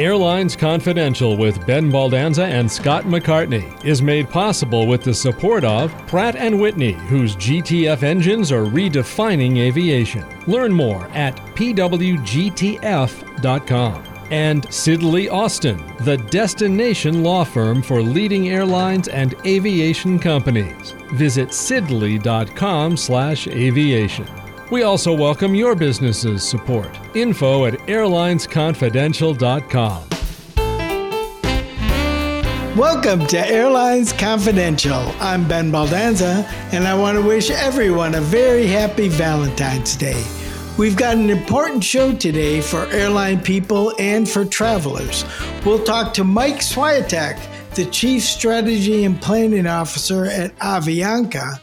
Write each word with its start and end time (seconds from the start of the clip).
Airlines 0.00 0.56
Confidential 0.56 1.36
with 1.36 1.64
Ben 1.66 1.92
Baldanza 1.92 2.44
and 2.44 2.72
Scott 2.72 3.04
McCartney 3.04 3.84
is 3.84 4.00
made 4.00 4.30
possible 4.30 4.86
with 4.86 5.04
the 5.04 5.12
support 5.12 5.62
of 5.62 5.92
Pratt 6.06 6.36
& 6.52 6.54
Whitney, 6.58 6.92
whose 6.92 7.36
GTF 7.36 8.02
engines 8.02 8.50
are 8.50 8.64
redefining 8.64 9.58
aviation. 9.58 10.24
Learn 10.46 10.72
more 10.72 11.06
at 11.08 11.36
pwgtf.com. 11.54 12.24
And 14.30 14.66
Sidley 14.68 15.30
Austin, 15.30 15.84
the 16.00 16.16
destination 16.16 17.22
law 17.22 17.44
firm 17.44 17.82
for 17.82 18.00
leading 18.00 18.48
airlines 18.48 19.08
and 19.08 19.34
aviation 19.44 20.18
companies. 20.18 20.94
Visit 21.12 21.50
sidley.com/aviation. 21.50 24.39
We 24.70 24.84
also 24.84 25.12
welcome 25.12 25.56
your 25.56 25.74
business's 25.74 26.48
support. 26.48 26.96
Info 27.16 27.66
at 27.66 27.74
airlinesconfidential.com. 27.74 30.06
Welcome 32.76 33.26
to 33.26 33.48
Airlines 33.48 34.12
Confidential. 34.12 35.12
I'm 35.18 35.48
Ben 35.48 35.72
Baldanza, 35.72 36.44
and 36.72 36.86
I 36.86 36.94
want 36.94 37.18
to 37.18 37.22
wish 37.22 37.50
everyone 37.50 38.14
a 38.14 38.20
very 38.20 38.68
happy 38.68 39.08
Valentine's 39.08 39.96
Day. 39.96 40.24
We've 40.78 40.96
got 40.96 41.16
an 41.16 41.30
important 41.30 41.82
show 41.82 42.14
today 42.14 42.60
for 42.60 42.86
airline 42.86 43.40
people 43.40 43.92
and 43.98 44.30
for 44.30 44.44
travelers. 44.44 45.24
We'll 45.66 45.82
talk 45.82 46.14
to 46.14 46.22
Mike 46.22 46.60
Swiatek, 46.60 47.40
the 47.74 47.86
Chief 47.86 48.22
Strategy 48.22 49.04
and 49.04 49.20
Planning 49.20 49.66
Officer 49.66 50.26
at 50.26 50.56
Avianca, 50.58 51.58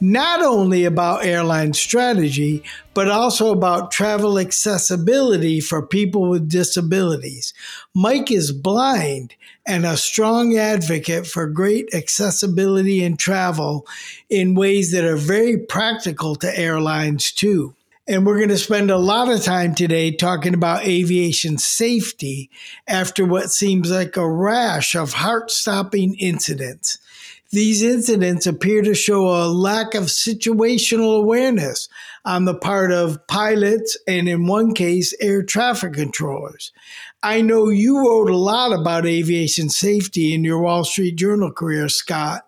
not 0.00 0.42
only 0.42 0.84
about 0.84 1.24
airline 1.24 1.74
strategy, 1.74 2.62
but 2.94 3.08
also 3.08 3.52
about 3.52 3.90
travel 3.90 4.38
accessibility 4.38 5.60
for 5.60 5.86
people 5.86 6.28
with 6.28 6.48
disabilities. 6.48 7.52
Mike 7.94 8.30
is 8.30 8.52
blind 8.52 9.34
and 9.66 9.84
a 9.84 9.96
strong 9.96 10.56
advocate 10.56 11.26
for 11.26 11.46
great 11.46 11.92
accessibility 11.94 13.04
in 13.04 13.16
travel 13.16 13.86
in 14.28 14.54
ways 14.54 14.92
that 14.92 15.04
are 15.04 15.16
very 15.16 15.56
practical 15.56 16.34
to 16.34 16.58
airlines 16.58 17.30
too. 17.30 17.74
And 18.08 18.26
we're 18.26 18.38
going 18.38 18.48
to 18.48 18.58
spend 18.58 18.90
a 18.90 18.98
lot 18.98 19.30
of 19.30 19.44
time 19.44 19.72
today 19.72 20.10
talking 20.10 20.52
about 20.52 20.84
aviation 20.84 21.58
safety 21.58 22.50
after 22.88 23.24
what 23.24 23.52
seems 23.52 23.90
like 23.90 24.16
a 24.16 24.28
rash 24.28 24.96
of 24.96 25.12
heart 25.12 25.50
stopping 25.50 26.16
incidents. 26.16 26.98
These 27.52 27.82
incidents 27.82 28.46
appear 28.46 28.82
to 28.82 28.94
show 28.94 29.26
a 29.26 29.48
lack 29.48 29.94
of 29.94 30.04
situational 30.04 31.18
awareness 31.18 31.88
on 32.24 32.44
the 32.44 32.54
part 32.54 32.92
of 32.92 33.26
pilots 33.26 33.96
and, 34.06 34.28
in 34.28 34.46
one 34.46 34.72
case, 34.72 35.14
air 35.20 35.42
traffic 35.42 35.94
controllers. 35.94 36.72
I 37.24 37.40
know 37.40 37.68
you 37.68 37.98
wrote 37.98 38.30
a 38.30 38.36
lot 38.36 38.72
about 38.72 39.04
aviation 39.04 39.68
safety 39.68 40.32
in 40.32 40.44
your 40.44 40.60
Wall 40.60 40.84
Street 40.84 41.16
Journal 41.16 41.50
career, 41.52 41.88
Scott. 41.88 42.42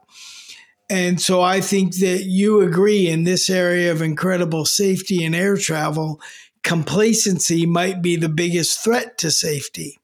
And 0.88 1.20
so 1.20 1.40
I 1.40 1.60
think 1.60 1.96
that 1.96 2.24
you 2.24 2.60
agree 2.60 3.08
in 3.08 3.24
this 3.24 3.50
area 3.50 3.90
of 3.90 4.02
incredible 4.02 4.66
safety 4.66 5.24
in 5.24 5.34
air 5.34 5.56
travel, 5.56 6.20
complacency 6.62 7.66
might 7.66 8.02
be 8.02 8.14
the 8.14 8.28
biggest 8.28 8.84
threat 8.84 9.18
to 9.18 9.32
safety. 9.32 9.98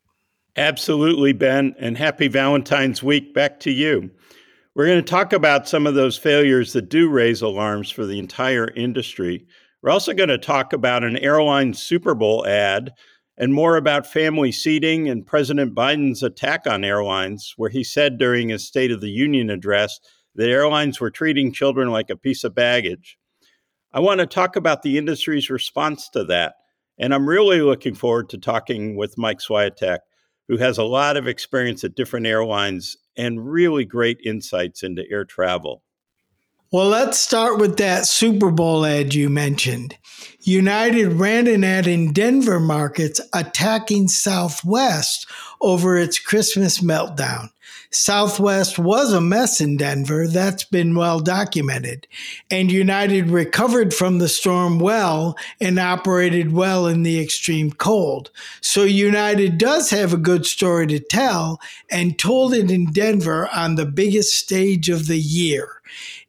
Absolutely, 0.57 1.33
Ben. 1.33 1.77
And 1.79 1.97
happy 1.97 2.27
Valentine's 2.27 3.01
week 3.01 3.33
back 3.33 3.61
to 3.61 3.71
you. 3.71 4.11
We're 4.79 4.87
going 4.87 5.05
to 5.05 5.11
talk 5.11 5.33
about 5.33 5.69
some 5.69 5.89
of 5.89 5.97
those 5.97 6.17
failures 6.17 6.73
that 6.75 6.89
do 6.89 7.09
raise 7.09 7.43
alarms 7.43 7.91
for 7.91 8.07
the 8.07 8.21
entire 8.21 8.71
industry. 8.77 9.45
We're 9.83 9.91
also 9.91 10.15
going 10.15 10.29
to 10.29 10.39
talk 10.39 10.73
about 10.73 11.03
an 11.03 11.17
airline 11.17 11.75
Super 11.75 12.15
Bowl 12.15 12.47
ad 12.47 12.93
and 13.37 13.53
more 13.53 13.77
about 13.77 14.07
family 14.07 14.53
seating 14.53 15.09
and 15.09 15.27
President 15.27 15.75
Biden's 15.75 16.23
attack 16.23 16.69
on 16.69 16.85
airlines, 16.85 17.55
where 17.57 17.71
he 17.71 17.83
said 17.83 18.19
during 18.19 18.51
his 18.51 18.69
State 18.69 18.93
of 18.93 19.01
the 19.01 19.11
Union 19.11 19.51
address 19.51 19.99
that 20.37 20.49
airlines 20.49 21.01
were 21.01 21.11
treating 21.11 21.53
children 21.53 21.91
like 21.91 22.09
a 22.09 22.17
piece 22.17 22.45
of 22.45 22.55
baggage. 22.55 23.19
I 23.93 23.99
want 23.99 24.21
to 24.21 24.29
talk 24.29 24.55
about 24.55 24.83
the 24.83 24.97
industry's 24.97 25.51
response 25.51 26.09
to 26.11 26.23
that. 26.27 26.55
And 27.01 27.13
I'm 27.13 27.29
really 27.29 27.63
looking 27.63 27.97
forward 27.97 28.29
to 28.29 28.39
talking 28.39 28.95
with 28.95 29.19
Mike 29.19 29.41
Swiatek, 29.41 29.99
who 30.47 30.57
has 30.59 30.79
a 30.79 30.85
lot 30.85 31.17
of 31.17 31.27
experience 31.27 31.83
at 31.83 31.97
different 31.97 32.29
airlines 32.29 32.97
and 33.19 33.51
really 33.51 33.85
great 33.85 34.21
insights 34.25 34.83
into 34.83 35.05
air 35.11 35.25
travel. 35.25 35.83
Well, 36.71 36.89
let's 36.89 37.19
start 37.19 37.59
with 37.59 37.79
that 37.79 38.07
Super 38.07 38.51
Bowl 38.51 38.85
ad 38.85 39.15
you 39.15 39.29
mentioned. 39.31 39.97
United 40.41 41.15
ran 41.15 41.47
an 41.47 41.65
ad 41.65 41.87
in 41.87 42.13
Denver 42.13 42.61
markets 42.61 43.21
attacking 43.35 44.09
Southwest 44.09 45.27
over 45.63 45.97
its 45.97 46.19
Christmas 46.19 46.81
meltdown. 46.81 47.49
Southwest 47.91 48.79
was 48.79 49.13
a 49.13 49.21
mess 49.21 49.61
in 49.61 49.77
Denver. 49.77 50.27
That's 50.27 50.65
been 50.65 50.95
well 50.95 51.21
documented. 51.21 52.07
And 52.51 52.71
United 52.71 53.31
recovered 53.31 53.95
from 53.95 54.19
the 54.19 54.29
storm 54.29 54.79
well 54.79 55.37
and 55.61 55.79
operated 55.79 56.53
well 56.53 56.87
in 56.87 57.03
the 57.03 57.21
extreme 57.21 57.73
cold. 57.73 58.31
So 58.61 58.85
United 58.85 59.59
does 59.59 59.91
have 59.91 60.13
a 60.13 60.19
good 60.19 60.45
story 60.45 60.87
to 60.89 60.99
tell 60.99 61.61
and 61.91 62.19
told 62.19 62.55
it 62.55 62.71
in 62.71 62.93
Denver 62.93 63.49
on 63.55 63.77
the 63.77 63.87
biggest 63.87 64.35
stage 64.35 64.89
of 64.89 65.07
the 65.07 65.19
year 65.19 65.79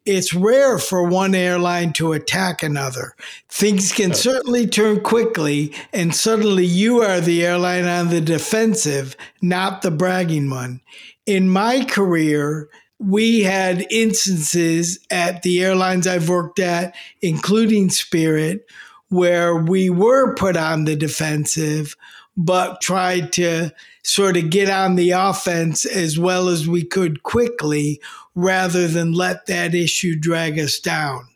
it's 0.06 0.34
rare 0.34 0.80
for 0.80 1.04
one 1.04 1.36
airline 1.36 1.94
to 1.94 2.14
attack 2.14 2.64
another. 2.64 3.14
Things 3.48 3.92
can 3.92 4.12
oh. 4.12 4.16
certainly 4.16 4.66
turn 4.66 5.02
quickly, 5.02 5.74
and 5.94 6.16
suddenly 6.16 6.66
you 6.66 7.02
are 7.02 7.22
the 7.22 7.46
airline 7.46 7.86
on 7.86 8.10
the 8.10 8.22
defensive, 8.22 9.16
not 9.42 9.82
the 9.82 9.92
bragging 9.92 10.50
one 10.50 10.82
in 11.30 11.48
my 11.48 11.86
career, 11.86 12.68
we 12.98 13.42
had 13.42 13.86
instances 13.92 14.98
at 15.12 15.44
the 15.44 15.62
airlines 15.64 16.08
I've 16.08 16.28
worked 16.28 16.58
at, 16.58 16.96
including 17.22 17.92
Spirit, 17.92 18.66
where 19.10 19.56
we 19.56 19.92
were 19.92 20.34
put 20.34 20.58
on 20.58 20.86
the 20.86 20.96
defensive, 20.96 21.96
but 22.36 22.82
tried 22.82 23.32
to 23.34 23.72
sort 24.02 24.38
of 24.38 24.50
get 24.50 24.72
on 24.72 24.96
the 24.96 25.12
offense 25.12 25.86
as 25.86 26.18
well 26.18 26.50
as 26.50 26.68
we 26.68 26.84
could 26.84 27.22
quickly 27.22 28.02
rather 28.34 28.88
than 28.88 29.14
let 29.14 29.46
that 29.46 29.76
issue 29.76 30.16
drag 30.16 30.58
us 30.58 30.80
down. 30.80 31.28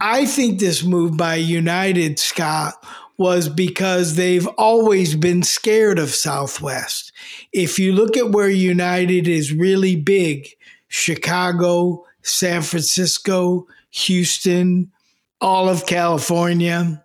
I 0.00 0.24
think 0.24 0.60
this 0.60 0.82
move 0.82 1.18
by 1.18 1.34
United, 1.34 2.18
Scott, 2.18 2.74
was 3.18 3.48
because 3.48 4.16
they've 4.16 4.46
always 4.58 5.14
been 5.14 5.42
scared 5.42 5.98
of 5.98 6.10
Southwest. 6.10 7.12
If 7.52 7.78
you 7.78 7.92
look 7.92 8.16
at 8.16 8.30
where 8.30 8.48
United 8.48 9.28
is 9.28 9.52
really 9.52 9.96
big, 9.96 10.48
Chicago, 10.88 12.04
San 12.22 12.62
Francisco, 12.62 13.66
Houston, 13.90 14.90
all 15.40 15.68
of 15.68 15.86
California, 15.86 17.04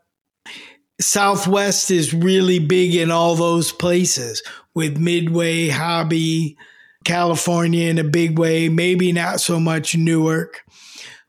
Southwest 0.99 1.91
is 1.91 2.13
really 2.13 2.59
big 2.59 2.95
in 2.95 3.11
all 3.11 3.35
those 3.35 3.71
places 3.71 4.41
with 4.73 4.97
Midway, 4.97 5.67
Hobby, 5.67 6.57
California 7.03 7.89
in 7.89 7.97
a 7.97 8.03
big 8.03 8.37
way, 8.37 8.67
maybe 8.69 9.11
not 9.11 9.39
so 9.39 9.59
much 9.59 9.95
Newark. 9.95 10.63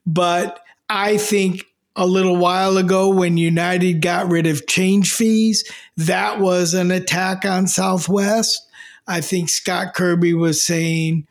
But 0.07 0.61
I 0.89 1.19
think 1.19 1.67
a 1.99 2.07
little 2.07 2.37
while 2.37 2.79
ago 2.79 3.09
when 3.09 3.37
United 3.37 4.01
got 4.01 4.31
rid 4.31 4.47
of 4.47 4.69
change 4.69 5.13
fees. 5.13 5.69
That 5.97 6.39
was 6.39 6.73
an 6.73 6.93
attack 6.93 7.45
on 7.45 7.67
Southwest. 7.67 8.67
I 9.09 9.21
think 9.21 9.49
Scott 9.49 9.95
Kirby 9.95 10.33
was 10.33 10.63
saying, 10.63 11.27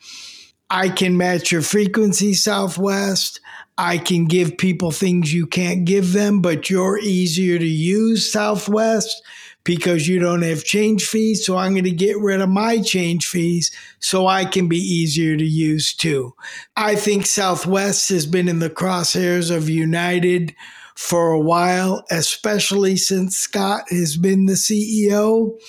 I 0.70 0.90
can 0.90 1.16
match 1.16 1.54
your 1.54 1.62
frequency, 1.62 2.34
Southwest. 2.34 3.40
I 3.78 3.98
can 3.98 4.26
give 4.26 4.58
people 4.58 4.92
things 4.92 5.34
you 5.34 5.48
can't 5.48 5.86
give 5.86 6.12
them, 6.12 6.42
but 6.42 6.70
you're 6.70 6.98
easier 6.98 7.58
to 7.58 7.66
use, 7.66 8.30
Southwest 8.30 9.24
because 9.68 10.08
you 10.08 10.18
don't 10.18 10.44
have 10.44 10.64
change 10.64 11.06
fees. 11.06 11.46
So 11.46 11.58
I'm 11.58 11.74
going 11.74 11.84
to 11.84 11.92
get 11.92 12.18
rid 12.18 12.40
of 12.40 12.48
my 12.48 12.80
change 12.80 13.28
fees 13.28 13.70
so 14.00 14.26
I 14.26 14.46
can 14.46 14.70
be 14.70 14.78
easier 14.78 15.36
to 15.36 15.44
use 15.44 15.94
too. 15.94 16.34
I 16.78 16.96
think 16.96 17.26
Southwest 17.26 18.08
has 18.08 18.26
been 18.26 18.48
in 18.48 18.60
the 18.60 18.70
crosshairs 18.70 19.54
of 19.54 19.70
United 19.70 20.56
for 20.96 21.32
a 21.32 21.40
while, 21.40 22.06
especially 22.10 22.96
since 22.96 23.38
Scott 23.38 23.84
has 23.90 24.16
been 24.16 24.46
the 24.46 24.54
CEO. 24.54 25.60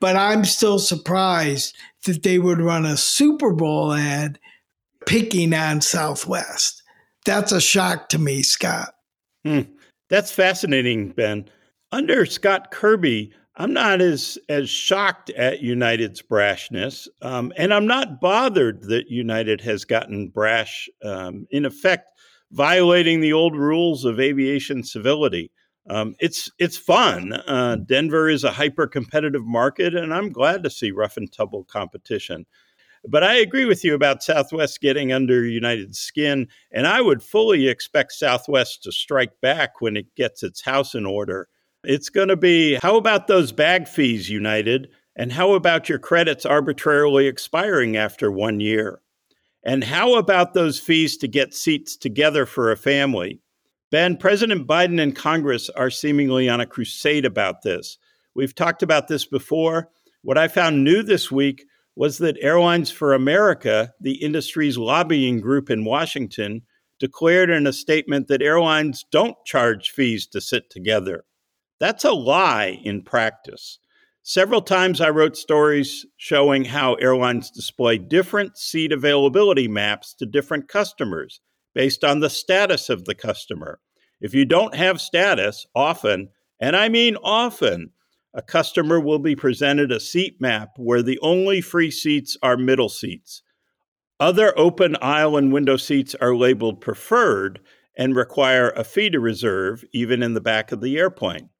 But 0.00 0.16
I'm 0.16 0.44
still 0.44 0.80
surprised 0.80 1.76
that 2.04 2.24
they 2.24 2.40
would 2.40 2.60
run 2.60 2.84
a 2.84 2.96
Super 2.96 3.52
Bowl 3.52 3.92
ad 3.92 4.40
picking 5.06 5.54
on 5.54 5.82
Southwest. 5.82 6.82
That's 7.24 7.52
a 7.52 7.60
shock 7.60 8.08
to 8.08 8.18
me, 8.18 8.42
Scott. 8.42 8.92
Hmm. 9.44 9.60
That's 10.08 10.32
fascinating, 10.32 11.10
Ben. 11.10 11.48
Under 11.92 12.26
Scott 12.26 12.70
Kirby, 12.72 13.32
I'm 13.56 13.72
not 13.72 14.00
as 14.00 14.38
as 14.48 14.68
shocked 14.68 15.30
at 15.30 15.60
United's 15.60 16.20
brashness, 16.20 17.08
um, 17.22 17.52
and 17.56 17.72
I'm 17.72 17.86
not 17.86 18.20
bothered 18.20 18.82
that 18.88 19.08
United 19.08 19.60
has 19.62 19.84
gotten 19.84 20.28
brash. 20.28 20.88
Um, 21.04 21.46
in 21.50 21.64
effect, 21.64 22.08
violating 22.50 23.20
the 23.20 23.32
old 23.32 23.56
rules 23.56 24.04
of 24.04 24.20
aviation 24.20 24.82
civility. 24.82 25.50
Um, 25.88 26.16
it's 26.18 26.50
it's 26.58 26.76
fun. 26.76 27.32
Uh, 27.32 27.76
Denver 27.76 28.28
is 28.28 28.44
a 28.44 28.50
hyper 28.50 28.86
competitive 28.86 29.46
market, 29.46 29.94
and 29.94 30.12
I'm 30.12 30.32
glad 30.32 30.64
to 30.64 30.70
see 30.70 30.90
rough 30.90 31.16
and 31.16 31.32
tumble 31.32 31.64
competition. 31.64 32.46
But 33.08 33.22
I 33.22 33.36
agree 33.36 33.64
with 33.64 33.84
you 33.84 33.94
about 33.94 34.24
Southwest 34.24 34.80
getting 34.80 35.12
under 35.12 35.44
United's 35.46 36.00
skin, 36.00 36.48
and 36.72 36.86
I 36.86 37.00
would 37.00 37.22
fully 37.22 37.68
expect 37.68 38.12
Southwest 38.12 38.82
to 38.82 38.92
strike 38.92 39.40
back 39.40 39.80
when 39.80 39.96
it 39.96 40.12
gets 40.16 40.42
its 40.42 40.62
house 40.62 40.94
in 40.94 41.06
order. 41.06 41.48
It's 41.88 42.08
going 42.08 42.28
to 42.28 42.36
be 42.36 42.74
how 42.82 42.96
about 42.96 43.28
those 43.28 43.52
bag 43.52 43.86
fees, 43.86 44.28
United? 44.28 44.88
And 45.14 45.32
how 45.32 45.52
about 45.52 45.88
your 45.88 46.00
credits 46.00 46.44
arbitrarily 46.44 47.28
expiring 47.28 47.96
after 47.96 48.28
one 48.28 48.58
year? 48.58 49.02
And 49.64 49.84
how 49.84 50.16
about 50.16 50.52
those 50.52 50.80
fees 50.80 51.16
to 51.18 51.28
get 51.28 51.54
seats 51.54 51.96
together 51.96 52.44
for 52.44 52.72
a 52.72 52.76
family? 52.76 53.40
Ben, 53.92 54.16
President 54.16 54.66
Biden 54.66 55.00
and 55.00 55.14
Congress 55.14 55.70
are 55.70 55.88
seemingly 55.88 56.48
on 56.48 56.60
a 56.60 56.66
crusade 56.66 57.24
about 57.24 57.62
this. 57.62 57.98
We've 58.34 58.54
talked 58.54 58.82
about 58.82 59.06
this 59.06 59.24
before. 59.24 59.88
What 60.22 60.36
I 60.36 60.48
found 60.48 60.82
new 60.82 61.04
this 61.04 61.30
week 61.30 61.66
was 61.94 62.18
that 62.18 62.36
Airlines 62.40 62.90
for 62.90 63.14
America, 63.14 63.94
the 64.00 64.16
industry's 64.24 64.76
lobbying 64.76 65.40
group 65.40 65.70
in 65.70 65.84
Washington, 65.84 66.62
declared 66.98 67.48
in 67.48 67.64
a 67.64 67.72
statement 67.72 68.26
that 68.26 68.42
airlines 68.42 69.04
don't 69.12 69.36
charge 69.44 69.90
fees 69.90 70.26
to 70.26 70.40
sit 70.40 70.68
together. 70.68 71.24
That's 71.78 72.04
a 72.04 72.12
lie 72.12 72.80
in 72.84 73.02
practice. 73.02 73.78
Several 74.22 74.62
times 74.62 75.00
I 75.00 75.10
wrote 75.10 75.36
stories 75.36 76.04
showing 76.16 76.64
how 76.64 76.94
airlines 76.94 77.50
display 77.50 77.98
different 77.98 78.58
seat 78.58 78.90
availability 78.92 79.68
maps 79.68 80.14
to 80.14 80.26
different 80.26 80.68
customers 80.68 81.40
based 81.74 82.02
on 82.02 82.20
the 82.20 82.30
status 82.30 82.88
of 82.88 83.04
the 83.04 83.14
customer. 83.14 83.78
If 84.20 84.34
you 84.34 84.44
don't 84.44 84.74
have 84.74 85.00
status, 85.00 85.66
often, 85.74 86.30
and 86.58 86.74
I 86.74 86.88
mean 86.88 87.16
often, 87.22 87.90
a 88.32 88.42
customer 88.42 88.98
will 88.98 89.18
be 89.18 89.36
presented 89.36 89.92
a 89.92 90.00
seat 90.00 90.40
map 90.40 90.70
where 90.76 91.02
the 91.02 91.18
only 91.20 91.60
free 91.60 91.90
seats 91.90 92.36
are 92.42 92.56
middle 92.56 92.88
seats. 92.88 93.42
Other 94.18 94.58
open 94.58 94.96
aisle 95.02 95.36
and 95.36 95.52
window 95.52 95.76
seats 95.76 96.14
are 96.16 96.34
labeled 96.34 96.80
preferred 96.80 97.60
and 97.96 98.16
require 98.16 98.70
a 98.70 98.84
fee 98.84 99.10
to 99.10 99.20
reserve, 99.20 99.84
even 99.92 100.22
in 100.22 100.34
the 100.34 100.40
back 100.40 100.72
of 100.72 100.80
the 100.80 100.98
airplane. 100.98 101.50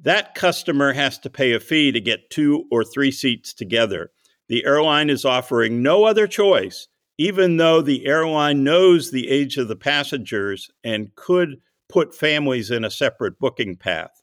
That 0.00 0.34
customer 0.34 0.92
has 0.92 1.18
to 1.20 1.30
pay 1.30 1.52
a 1.52 1.60
fee 1.60 1.92
to 1.92 2.00
get 2.00 2.30
two 2.30 2.64
or 2.70 2.84
three 2.84 3.10
seats 3.10 3.54
together. 3.54 4.10
The 4.48 4.64
airline 4.64 5.08
is 5.08 5.24
offering 5.24 5.82
no 5.82 6.04
other 6.04 6.26
choice 6.26 6.88
even 7.18 7.56
though 7.58 7.80
the 7.80 8.06
airline 8.06 8.64
knows 8.64 9.10
the 9.10 9.28
age 9.28 9.56
of 9.56 9.68
the 9.68 9.76
passengers 9.76 10.70
and 10.82 11.14
could 11.14 11.56
put 11.88 12.14
families 12.14 12.70
in 12.70 12.84
a 12.84 12.90
separate 12.90 13.38
booking 13.38 13.76
path. 13.76 14.22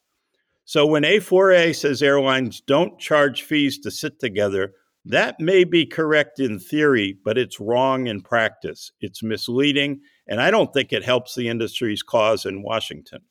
So 0.65 0.85
when 0.85 1.03
A4A 1.03 1.75
says 1.75 2.01
airlines 2.01 2.61
don't 2.61 2.99
charge 2.99 3.43
fees 3.43 3.79
to 3.79 3.91
sit 3.91 4.19
together, 4.19 4.73
that 5.05 5.39
may 5.39 5.63
be 5.63 5.85
correct 5.85 6.39
in 6.39 6.59
theory, 6.59 7.17
but 7.23 7.37
it's 7.37 7.59
wrong 7.59 8.07
in 8.07 8.21
practice. 8.21 8.91
It's 9.01 9.23
misleading, 9.23 10.01
and 10.27 10.39
I 10.39 10.51
don't 10.51 10.71
think 10.73 10.93
it 10.93 11.03
helps 11.03 11.33
the 11.33 11.49
industry's 11.49 12.03
cause 12.03 12.45
in 12.45 12.61
Washington. 12.61 13.21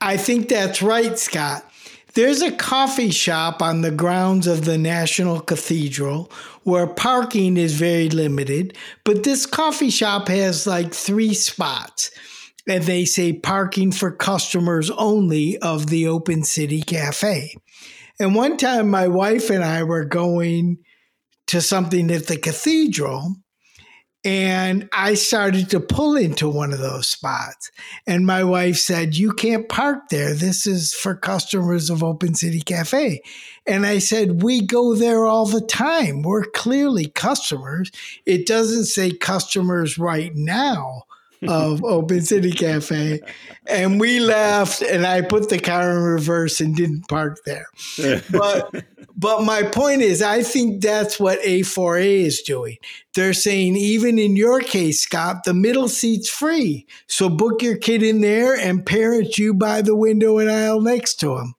I 0.00 0.16
think 0.16 0.48
that's 0.48 0.82
right, 0.82 1.18
Scott. 1.18 1.64
There's 2.14 2.40
a 2.40 2.52
coffee 2.52 3.10
shop 3.10 3.60
on 3.60 3.82
the 3.82 3.90
grounds 3.90 4.46
of 4.46 4.64
the 4.64 4.78
National 4.78 5.40
Cathedral 5.40 6.30
where 6.62 6.86
parking 6.86 7.56
is 7.56 7.74
very 7.74 8.08
limited, 8.08 8.76
but 9.04 9.22
this 9.22 9.44
coffee 9.44 9.90
shop 9.90 10.28
has 10.28 10.66
like 10.66 10.94
three 10.94 11.34
spots. 11.34 12.10
And 12.68 12.82
they 12.84 13.04
say 13.04 13.32
parking 13.32 13.92
for 13.92 14.10
customers 14.10 14.90
only 14.90 15.56
of 15.58 15.86
the 15.86 16.08
Open 16.08 16.42
City 16.42 16.82
Cafe. 16.82 17.54
And 18.18 18.34
one 18.34 18.56
time, 18.56 18.88
my 18.90 19.08
wife 19.08 19.50
and 19.50 19.62
I 19.62 19.82
were 19.84 20.04
going 20.04 20.78
to 21.48 21.60
something 21.60 22.10
at 22.10 22.26
the 22.26 22.36
cathedral, 22.36 23.36
and 24.26 24.88
I 24.92 25.14
started 25.14 25.70
to 25.70 25.78
pull 25.78 26.16
into 26.16 26.48
one 26.48 26.72
of 26.72 26.80
those 26.80 27.06
spots. 27.06 27.70
And 28.08 28.26
my 28.26 28.42
wife 28.42 28.76
said, 28.76 29.16
You 29.16 29.32
can't 29.32 29.68
park 29.68 30.08
there. 30.10 30.34
This 30.34 30.66
is 30.66 30.92
for 30.92 31.14
customers 31.14 31.90
of 31.90 32.02
Open 32.02 32.34
City 32.34 32.60
Cafe. 32.60 33.22
And 33.68 33.86
I 33.86 33.98
said, 33.98 34.42
We 34.42 34.62
go 34.62 34.96
there 34.96 35.26
all 35.26 35.46
the 35.46 35.60
time. 35.60 36.22
We're 36.22 36.42
clearly 36.42 37.06
customers. 37.06 37.92
It 38.26 38.48
doesn't 38.48 38.86
say 38.86 39.12
customers 39.12 39.96
right 39.96 40.34
now 40.34 41.04
of 41.46 41.84
Open 41.84 42.22
City 42.22 42.52
Cafe. 42.52 43.20
And 43.66 44.00
we 44.00 44.20
left 44.20 44.82
and 44.82 45.06
I 45.06 45.22
put 45.22 45.48
the 45.48 45.58
car 45.58 45.90
in 45.90 46.02
reverse 46.02 46.60
and 46.60 46.74
didn't 46.74 47.08
park 47.08 47.38
there. 47.44 47.66
But 48.30 48.84
but 49.16 49.44
my 49.44 49.62
point 49.62 50.02
is 50.02 50.20
I 50.22 50.42
think 50.42 50.82
that's 50.82 51.18
what 51.18 51.40
A4A 51.40 52.20
is 52.20 52.42
doing. 52.42 52.76
They're 53.14 53.32
saying 53.32 53.76
even 53.76 54.18
in 54.18 54.36
your 54.36 54.60
case, 54.60 55.00
Scott, 55.00 55.44
the 55.44 55.54
middle 55.54 55.88
seat's 55.88 56.28
free. 56.28 56.86
So 57.06 57.28
book 57.28 57.62
your 57.62 57.76
kid 57.76 58.02
in 58.02 58.20
there 58.20 58.54
and 58.54 58.84
parents 58.84 59.38
you 59.38 59.54
by 59.54 59.82
the 59.82 59.96
window 59.96 60.38
and 60.38 60.50
aisle 60.50 60.80
next 60.80 61.14
to 61.20 61.38
him. 61.38 61.54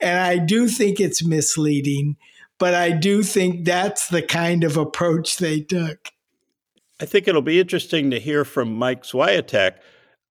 And 0.00 0.18
I 0.18 0.38
do 0.38 0.68
think 0.68 1.00
it's 1.00 1.24
misleading, 1.24 2.16
but 2.58 2.74
I 2.74 2.92
do 2.92 3.22
think 3.22 3.64
that's 3.64 4.08
the 4.08 4.22
kind 4.22 4.62
of 4.62 4.76
approach 4.76 5.38
they 5.38 5.60
took. 5.60 6.10
I 7.00 7.06
think 7.06 7.26
it'll 7.26 7.40
be 7.40 7.58
interesting 7.58 8.10
to 8.10 8.20
hear 8.20 8.44
from 8.44 8.76
Mike 8.76 9.04
Swiatek 9.04 9.76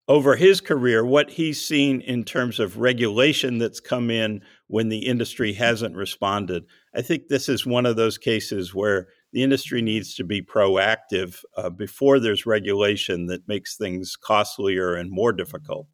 over 0.08 0.36
his 0.36 0.62
career 0.62 1.04
what 1.04 1.32
he's 1.32 1.64
seen 1.64 2.02
in 2.02 2.24
terms 2.24 2.60
of 2.60 2.78
regulation 2.78 3.58
that's 3.58 3.80
come 3.80 4.12
in 4.12 4.42
when 4.68 4.90
the 4.90 5.08
industry 5.08 5.52
hasn't 5.54 5.96
responded. 5.96 6.66
I 6.96 7.02
think 7.02 7.28
this 7.28 7.50
is 7.50 7.66
one 7.66 7.88
of 7.88 7.96
those 7.96 8.20
cases 8.20 8.76
where 8.76 9.08
the 9.34 9.42
industry 9.42 9.82
needs 9.82 10.14
to 10.16 10.24
be 10.24 10.44
proactive 10.44 11.44
uh, 11.58 11.72
before 11.72 12.20
there's 12.20 12.46
regulation 12.46 13.26
that 13.28 13.48
makes 13.48 13.76
things 13.76 14.16
costlier 14.16 14.96
and 14.96 15.10
more 15.10 15.34
difficult. 15.34 15.88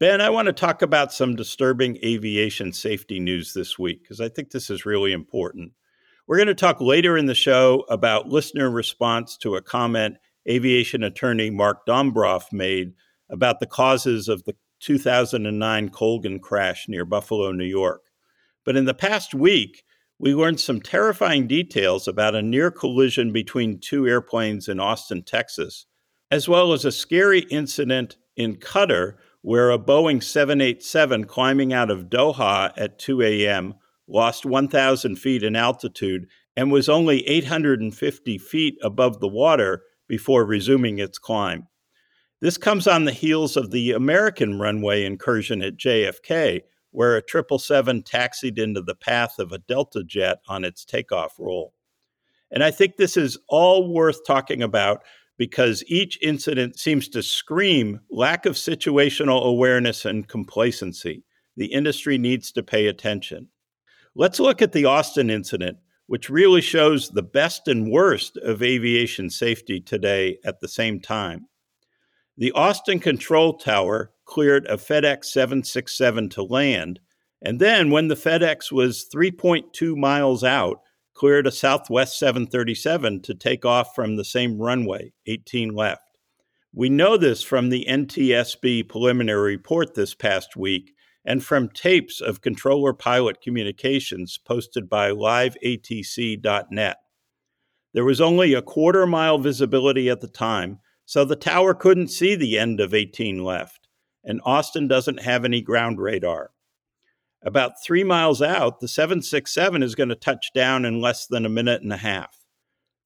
Ben, 0.00 0.20
I 0.20 0.30
want 0.30 0.46
to 0.46 0.52
talk 0.52 0.82
about 0.82 1.12
some 1.12 1.36
disturbing 1.36 1.98
aviation 2.04 2.72
safety 2.72 3.20
news 3.20 3.52
this 3.52 3.78
week 3.78 4.02
because 4.02 4.20
I 4.20 4.28
think 4.28 4.50
this 4.50 4.70
is 4.70 4.84
really 4.84 5.12
important. 5.12 5.72
We're 6.26 6.38
going 6.38 6.48
to 6.48 6.54
talk 6.54 6.80
later 6.80 7.18
in 7.18 7.26
the 7.26 7.34
show 7.34 7.84
about 7.90 8.30
listener 8.30 8.70
response 8.70 9.36
to 9.38 9.56
a 9.56 9.62
comment 9.62 10.16
aviation 10.48 11.02
attorney 11.02 11.50
Mark 11.50 11.84
Dombroff 11.86 12.50
made 12.50 12.94
about 13.28 13.60
the 13.60 13.66
causes 13.66 14.26
of 14.26 14.42
the 14.44 14.56
2009 14.80 15.90
Colgan 15.90 16.40
crash 16.40 16.88
near 16.88 17.04
Buffalo, 17.04 17.52
New 17.52 17.66
York. 17.66 18.04
But 18.64 18.74
in 18.74 18.86
the 18.86 18.94
past 18.94 19.34
week, 19.34 19.84
we 20.18 20.34
learned 20.34 20.60
some 20.60 20.80
terrifying 20.80 21.46
details 21.46 22.08
about 22.08 22.34
a 22.34 22.40
near 22.40 22.70
collision 22.70 23.30
between 23.30 23.78
two 23.78 24.06
airplanes 24.06 24.66
in 24.66 24.80
Austin, 24.80 25.24
Texas, 25.24 25.84
as 26.30 26.48
well 26.48 26.72
as 26.72 26.86
a 26.86 26.92
scary 26.92 27.40
incident 27.50 28.16
in 28.34 28.56
Qatar 28.56 29.16
where 29.42 29.70
a 29.70 29.78
Boeing 29.78 30.22
787 30.22 31.24
climbing 31.24 31.74
out 31.74 31.90
of 31.90 32.04
Doha 32.04 32.72
at 32.78 32.98
2 32.98 33.20
a.m 33.20 33.74
lost 34.06 34.44
1,000 34.44 35.16
feet 35.16 35.42
in 35.42 35.56
altitude, 35.56 36.26
and 36.56 36.70
was 36.70 36.88
only 36.88 37.26
850 37.26 38.38
feet 38.38 38.76
above 38.82 39.20
the 39.20 39.28
water 39.28 39.82
before 40.08 40.44
resuming 40.44 40.98
its 40.98 41.18
climb. 41.18 41.66
This 42.40 42.58
comes 42.58 42.86
on 42.86 43.04
the 43.04 43.12
heels 43.12 43.56
of 43.56 43.70
the 43.70 43.92
American 43.92 44.58
runway 44.58 45.04
incursion 45.04 45.62
at 45.62 45.78
JFK, 45.78 46.60
where 46.90 47.16
a 47.16 47.22
777 47.26 48.02
taxied 48.02 48.58
into 48.58 48.82
the 48.82 48.94
path 48.94 49.38
of 49.38 49.50
a 49.50 49.58
Delta 49.58 50.04
jet 50.04 50.38
on 50.46 50.64
its 50.64 50.84
takeoff 50.84 51.34
roll. 51.38 51.72
And 52.50 52.62
I 52.62 52.70
think 52.70 52.96
this 52.96 53.16
is 53.16 53.38
all 53.48 53.92
worth 53.92 54.24
talking 54.26 54.62
about 54.62 55.02
because 55.36 55.82
each 55.88 56.18
incident 56.22 56.78
seems 56.78 57.08
to 57.08 57.22
scream 57.22 58.00
lack 58.10 58.46
of 58.46 58.54
situational 58.54 59.42
awareness 59.42 60.04
and 60.04 60.28
complacency. 60.28 61.24
The 61.56 61.72
industry 61.72 62.18
needs 62.18 62.52
to 62.52 62.62
pay 62.62 62.86
attention. 62.86 63.48
Let's 64.16 64.38
look 64.38 64.62
at 64.62 64.70
the 64.70 64.84
Austin 64.84 65.28
incident, 65.28 65.78
which 66.06 66.30
really 66.30 66.60
shows 66.60 67.08
the 67.08 67.22
best 67.22 67.66
and 67.66 67.90
worst 67.90 68.36
of 68.36 68.62
aviation 68.62 69.28
safety 69.28 69.80
today 69.80 70.38
at 70.44 70.60
the 70.60 70.68
same 70.68 71.00
time. 71.00 71.46
The 72.36 72.52
Austin 72.52 73.00
Control 73.00 73.58
Tower 73.58 74.12
cleared 74.24 74.66
a 74.66 74.76
FedEx 74.76 75.24
767 75.24 76.28
to 76.30 76.42
land, 76.44 77.00
and 77.42 77.58
then 77.58 77.90
when 77.90 78.06
the 78.06 78.14
FedEx 78.14 78.70
was 78.70 79.06
3.2 79.12 79.96
miles 79.96 80.44
out, 80.44 80.78
cleared 81.14 81.48
a 81.48 81.52
Southwest 81.52 82.16
737 82.18 83.22
to 83.22 83.34
take 83.34 83.64
off 83.64 83.96
from 83.96 84.14
the 84.14 84.24
same 84.24 84.58
runway, 84.58 85.12
18 85.26 85.74
left. 85.74 86.18
We 86.72 86.88
know 86.88 87.16
this 87.16 87.42
from 87.42 87.68
the 87.68 87.84
NTSB 87.88 88.88
preliminary 88.88 89.56
report 89.56 89.94
this 89.94 90.14
past 90.14 90.56
week 90.56 90.92
and 91.24 91.44
from 91.44 91.68
tapes 91.68 92.20
of 92.20 92.40
controller 92.40 92.92
pilot 92.92 93.40
communications 93.40 94.38
posted 94.38 94.88
by 94.88 95.10
liveatc.net. 95.10 96.96
There 97.94 98.04
was 98.04 98.20
only 98.20 98.54
a 98.54 98.62
quarter 98.62 99.06
mile 99.06 99.38
visibility 99.38 100.10
at 100.10 100.20
the 100.20 100.28
time, 100.28 100.80
so 101.06 101.24
the 101.24 101.36
tower 101.36 101.74
couldn't 101.74 102.08
see 102.08 102.34
the 102.34 102.58
end 102.58 102.80
of 102.80 102.92
18 102.92 103.42
left. 103.42 103.88
and 104.26 104.40
Austin 104.44 104.88
doesn't 104.88 105.20
have 105.20 105.44
any 105.44 105.60
ground 105.60 106.00
radar. 106.00 106.50
About 107.42 107.82
three 107.84 108.04
miles 108.04 108.40
out, 108.40 108.80
the 108.80 108.88
767 108.88 109.82
is 109.82 109.94
going 109.94 110.08
to 110.08 110.14
touch 110.14 110.50
down 110.54 110.86
in 110.86 111.00
less 111.00 111.26
than 111.26 111.44
a 111.44 111.50
minute 111.50 111.82
and 111.82 111.92
a 111.92 111.98
half. 111.98 112.38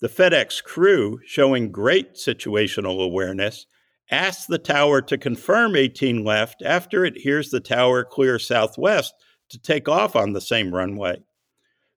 The 0.01 0.09
FedEx 0.09 0.63
crew, 0.63 1.19
showing 1.27 1.73
great 1.73 2.15
situational 2.15 3.03
awareness, 3.03 3.67
asks 4.11 4.47
the 4.47 4.59
tower 4.59 5.03
to 5.03 5.19
confirm 5.19 5.77
18 5.77 6.25
left 6.25 6.63
after 6.65 7.05
it 7.05 7.19
hears 7.19 7.51
the 7.51 7.61
tower 7.61 8.05
clear 8.05 8.39
southwest 8.39 9.15
to 9.51 9.59
take 9.59 9.89
off 9.89 10.17
on 10.17 10.33
the 10.33 10.41
same 10.41 10.75
runway. 10.75 11.17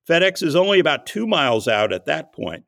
FedEx 0.08 0.42
is 0.42 0.56
only 0.56 0.80
about 0.80 1.06
two 1.06 1.26
miles 1.26 1.68
out 1.68 1.92
at 1.92 2.06
that 2.06 2.32
point, 2.32 2.64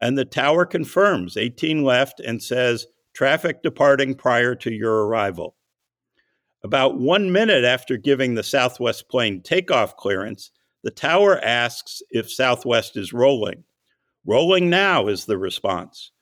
and 0.00 0.18
the 0.18 0.24
tower 0.24 0.66
confirms 0.66 1.36
18 1.36 1.82
left 1.82 2.20
and 2.20 2.42
says 2.42 2.86
traffic 3.14 3.62
departing 3.62 4.14
prior 4.14 4.54
to 4.56 4.72
your 4.72 5.06
arrival. 5.06 5.56
About 6.64 6.98
one 6.98 7.32
minute 7.32 7.64
after 7.64 7.96
giving 7.96 8.34
the 8.34 8.42
Southwest 8.42 9.08
plane 9.08 9.42
takeoff 9.42 9.96
clearance, 9.96 10.50
the 10.82 10.90
tower 10.90 11.40
asks 11.40 12.02
if 12.10 12.30
Southwest 12.30 12.96
is 12.96 13.12
rolling. 13.12 13.64
Rolling 14.24 14.70
now 14.70 15.08
is 15.08 15.24
the 15.24 15.38
response. 15.38 16.12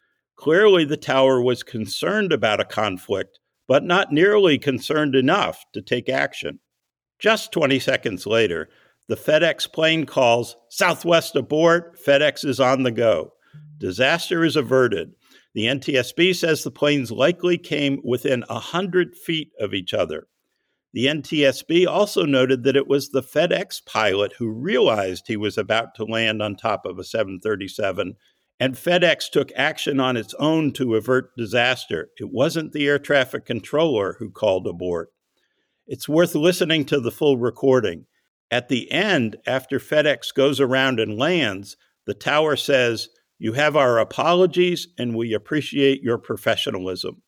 Clearly, 0.40 0.87
the 0.87 0.97
tower 0.97 1.42
was 1.42 1.62
concerned 1.62 2.32
about 2.32 2.61
a 2.61 2.64
conflict, 2.64 3.38
but 3.68 3.85
not 3.85 4.11
nearly 4.11 4.56
concerned 4.56 5.14
enough 5.14 5.66
to 5.75 5.82
take 5.82 6.09
action. 6.09 6.61
Just 7.18 7.52
20 7.52 7.78
seconds 7.78 8.26
later, 8.26 8.70
the 9.06 9.16
FedEx 9.16 9.70
plane 9.70 10.06
calls 10.06 10.56
Southwest 10.70 11.37
abort, 11.37 12.02
FedEx 12.02 12.47
is 12.47 12.59
on 12.59 12.85
the 12.85 12.90
go. 12.90 13.35
Disaster 13.76 14.42
is 14.42 14.56
averted. 14.56 15.12
The 15.52 15.66
NTSB 15.66 16.35
says 16.35 16.64
the 16.64 16.70
planes 16.70 17.12
likely 17.12 17.59
came 17.59 18.00
within 18.02 18.42
100 18.49 19.14
feet 19.14 19.50
of 19.61 19.75
each 19.75 19.92
other. 19.92 20.26
The 20.94 21.04
NTSB 21.04 21.87
also 21.87 22.25
noted 22.25 22.64
that 22.64 22.76
it 22.76 22.88
was 22.88 23.11
the 23.11 23.23
FedEx 23.23 23.85
pilot 23.85 24.32
who 24.38 24.49
realized 24.49 25.26
he 25.26 25.37
was 25.37 25.59
about 25.59 25.94
to 25.97 26.04
land 26.04 26.40
on 26.40 26.56
top 26.56 26.87
of 26.87 26.99
a 26.99 27.04
737, 27.04 28.16
and 28.60 28.74
FedEx 28.74 29.30
took 29.30 29.50
action 29.56 29.98
on 29.98 30.18
its 30.18 30.34
own 30.34 30.72
to 30.74 30.94
avert 30.94 31.34
disaster. 31.34 32.10
It 32.18 32.28
wasn't 32.30 32.72
the 32.72 32.86
air 32.86 32.98
traffic 32.98 33.46
controller 33.46 34.16
who 34.18 34.30
called 34.30 34.66
abort. 34.66 35.08
It's 35.86 36.08
worth 36.08 36.34
listening 36.34 36.84
to 36.84 37.00
the 37.00 37.10
full 37.10 37.38
recording. 37.38 38.04
At 38.50 38.68
the 38.68 38.92
end, 38.92 39.36
after 39.46 39.78
FedEx 39.78 40.34
goes 40.34 40.60
around 40.60 41.00
and 41.00 41.18
lands, 41.18 41.78
the 42.06 42.12
tower 42.12 42.54
says, 42.54 43.08
You 43.38 43.54
have 43.54 43.76
our 43.76 43.98
apologies 43.98 44.88
and 44.98 45.16
we 45.16 45.32
appreciate 45.32 46.02
your 46.02 46.18
professionalism. 46.18 47.22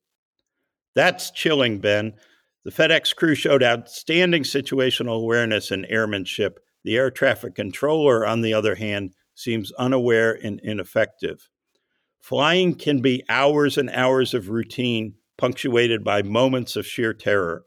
That's 0.94 1.30
chilling, 1.30 1.78
Ben. 1.78 2.12
The 2.64 2.70
FedEx 2.70 3.16
crew 3.16 3.34
showed 3.34 3.62
outstanding 3.62 4.42
situational 4.42 5.22
awareness 5.22 5.70
and 5.70 5.86
airmanship. 5.88 6.58
The 6.84 6.96
air 6.96 7.10
traffic 7.10 7.54
controller, 7.54 8.26
on 8.26 8.42
the 8.42 8.52
other 8.52 8.74
hand, 8.74 9.14
seems 9.34 9.72
unaware 9.72 10.38
and 10.42 10.60
ineffective. 10.62 11.48
Flying 12.20 12.74
can 12.74 13.00
be 13.00 13.24
hours 13.28 13.76
and 13.76 13.90
hours 13.90 14.32
of 14.34 14.48
routine, 14.48 15.14
punctuated 15.36 16.04
by 16.04 16.22
moments 16.22 16.76
of 16.76 16.86
sheer 16.86 17.12
terror. 17.12 17.64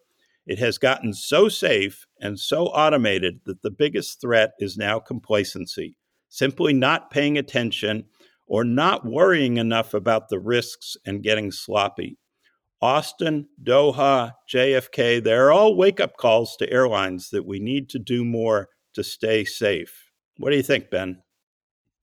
It 0.47 0.59
has 0.59 0.77
gotten 0.77 1.13
so 1.13 1.49
safe 1.49 2.05
and 2.21 2.39
so 2.39 2.67
automated 2.67 3.39
that 3.45 3.61
the 3.63 3.71
biggest 3.71 4.21
threat 4.21 4.51
is 4.59 4.77
now 4.77 4.99
complacency, 4.99 5.97
simply 6.29 6.71
not 6.71 7.11
paying 7.11 7.37
attention 7.37 8.05
or 8.47 8.63
not 8.63 9.05
worrying 9.05 9.57
enough 9.57 9.93
about 9.93 10.29
the 10.29 10.39
risks 10.39 10.95
and 11.05 11.23
getting 11.23 11.51
sloppy. 11.51 12.17
Austin, 12.81 13.47
Doha, 13.63 14.33
JFK, 14.53 15.23
they're 15.23 15.51
all 15.51 15.75
wake 15.75 15.99
up 15.99 16.17
calls 16.17 16.55
to 16.57 16.71
airlines 16.71 17.29
that 17.31 17.45
we 17.45 17.59
need 17.59 17.89
to 17.89 17.99
do 17.99 18.23
more 18.23 18.69
to 18.93 19.03
stay 19.03 19.43
safe. 19.43 20.11
What 20.37 20.51
do 20.51 20.57
you 20.57 20.63
think, 20.63 20.91
Ben? 20.91 21.21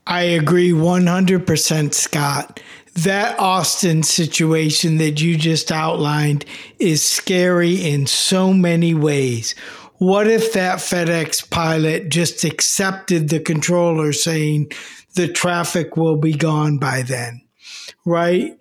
I 0.07 0.23
agree 0.23 0.73
100%, 0.73 1.95
Scott. 1.95 2.61
That 2.95 3.39
Austin 3.39 4.03
situation 4.03 4.99
that 4.99 5.23
you 5.23 5.39
just 5.39 5.73
outlined 5.73 6.45
is 6.79 7.03
scary 7.03 7.77
in 7.77 8.07
so 8.07 8.53
many 8.53 8.93
ways. 8.93 9.55
What 9.97 10.27
if 10.27 10.53
that 10.53 10.79
FedEx 10.79 11.49
pilot 11.49 12.09
just 12.11 12.45
accepted 12.45 13.29
the 13.29 13.41
controller 13.41 14.13
saying 14.13 14.73
the 15.15 15.29
traffic 15.29 15.97
will 15.97 16.17
be 16.17 16.33
gone 16.33 16.79
by 16.79 17.03
then? 17.03 17.41
Right? 18.05 18.59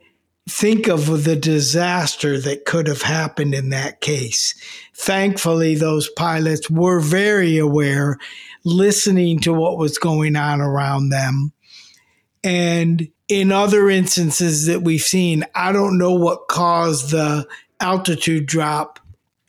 Think 0.50 0.88
of 0.88 1.24
the 1.24 1.36
disaster 1.36 2.40
that 2.40 2.66
could 2.66 2.88
have 2.88 3.04
happened 3.04 3.54
in 3.54 3.70
that 3.70 4.02
case. 4.02 4.56
Thankfully, 4.96 5.76
those 5.76 6.10
pilots 6.10 6.70
were 6.70 7.00
very 7.00 7.58
aware, 7.58 8.18
listening 8.64 9.40
to 9.42 9.54
what 9.54 9.78
was 9.78 9.98
going 9.98 10.36
on 10.36 10.62
around 10.62 11.10
them. 11.10 11.52
And 12.44 13.08
in 13.28 13.52
other 13.52 13.90
instances 13.90 14.66
that 14.66 14.82
we've 14.82 15.02
seen, 15.02 15.46
I 15.54 15.72
don't 15.72 15.98
know 15.98 16.14
what 16.14 16.48
caused 16.48 17.12
the 17.12 17.48
altitude 17.80 18.46
drop 18.48 19.00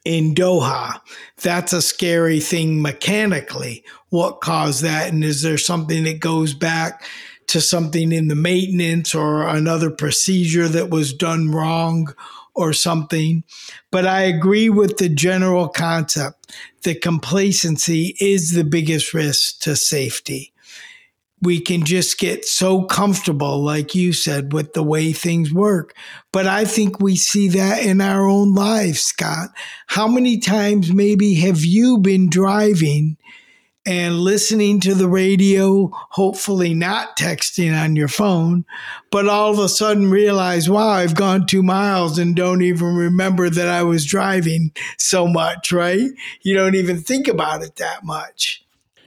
in 0.04 0.34
Doha. 0.34 1.00
That's 1.42 1.72
a 1.72 1.82
scary 1.82 2.40
thing 2.40 2.82
mechanically. 2.82 3.84
What 4.10 4.40
caused 4.40 4.82
that? 4.82 5.10
And 5.10 5.24
is 5.24 5.42
there 5.42 5.58
something 5.58 6.04
that 6.04 6.20
goes 6.20 6.54
back 6.54 7.04
to 7.48 7.60
something 7.60 8.12
in 8.12 8.28
the 8.28 8.34
maintenance 8.34 9.14
or 9.14 9.46
another 9.46 9.90
procedure 9.90 10.68
that 10.68 10.90
was 10.90 11.12
done 11.12 11.50
wrong 11.50 12.14
or 12.54 12.72
something. 12.72 13.44
But 13.90 14.06
I 14.06 14.22
agree 14.22 14.68
with 14.68 14.98
the 14.98 15.08
general 15.08 15.68
concept 15.68 16.54
that 16.82 17.02
complacency 17.02 18.16
is 18.20 18.52
the 18.52 18.64
biggest 18.64 19.14
risk 19.14 19.60
to 19.60 19.76
safety. 19.76 20.52
We 21.40 21.60
can 21.60 21.84
just 21.84 22.18
get 22.18 22.44
so 22.44 22.84
comfortable, 22.84 23.64
like 23.64 23.96
you 23.96 24.12
said, 24.12 24.52
with 24.52 24.74
the 24.74 24.82
way 24.82 25.12
things 25.12 25.52
work. 25.52 25.92
But 26.30 26.46
I 26.46 26.64
think 26.64 27.00
we 27.00 27.16
see 27.16 27.48
that 27.48 27.84
in 27.84 28.00
our 28.00 28.28
own 28.28 28.54
lives, 28.54 29.02
Scott. 29.02 29.50
How 29.88 30.06
many 30.06 30.38
times 30.38 30.92
maybe 30.92 31.34
have 31.34 31.64
you 31.64 31.98
been 31.98 32.30
driving 32.30 33.16
and 33.84 34.20
listening 34.20 34.80
to 34.80 34.94
the 34.94 35.08
radio, 35.08 35.90
hopefully 36.10 36.72
not 36.72 37.16
texting 37.16 37.76
on 37.76 37.96
your 37.96 38.08
phone, 38.08 38.64
but 39.10 39.28
all 39.28 39.50
of 39.50 39.58
a 39.58 39.68
sudden 39.68 40.10
realize, 40.10 40.70
wow, 40.70 40.88
I've 40.88 41.16
gone 41.16 41.46
two 41.46 41.62
miles 41.62 42.18
and 42.18 42.36
don't 42.36 42.62
even 42.62 42.94
remember 42.94 43.50
that 43.50 43.68
I 43.68 43.82
was 43.82 44.04
driving 44.04 44.72
so 44.98 45.26
much, 45.26 45.72
right? 45.72 46.10
You 46.42 46.54
don't 46.54 46.76
even 46.76 47.00
think 47.00 47.26
about 47.26 47.62
it 47.62 47.76
that 47.76 48.04
much. 48.04 48.64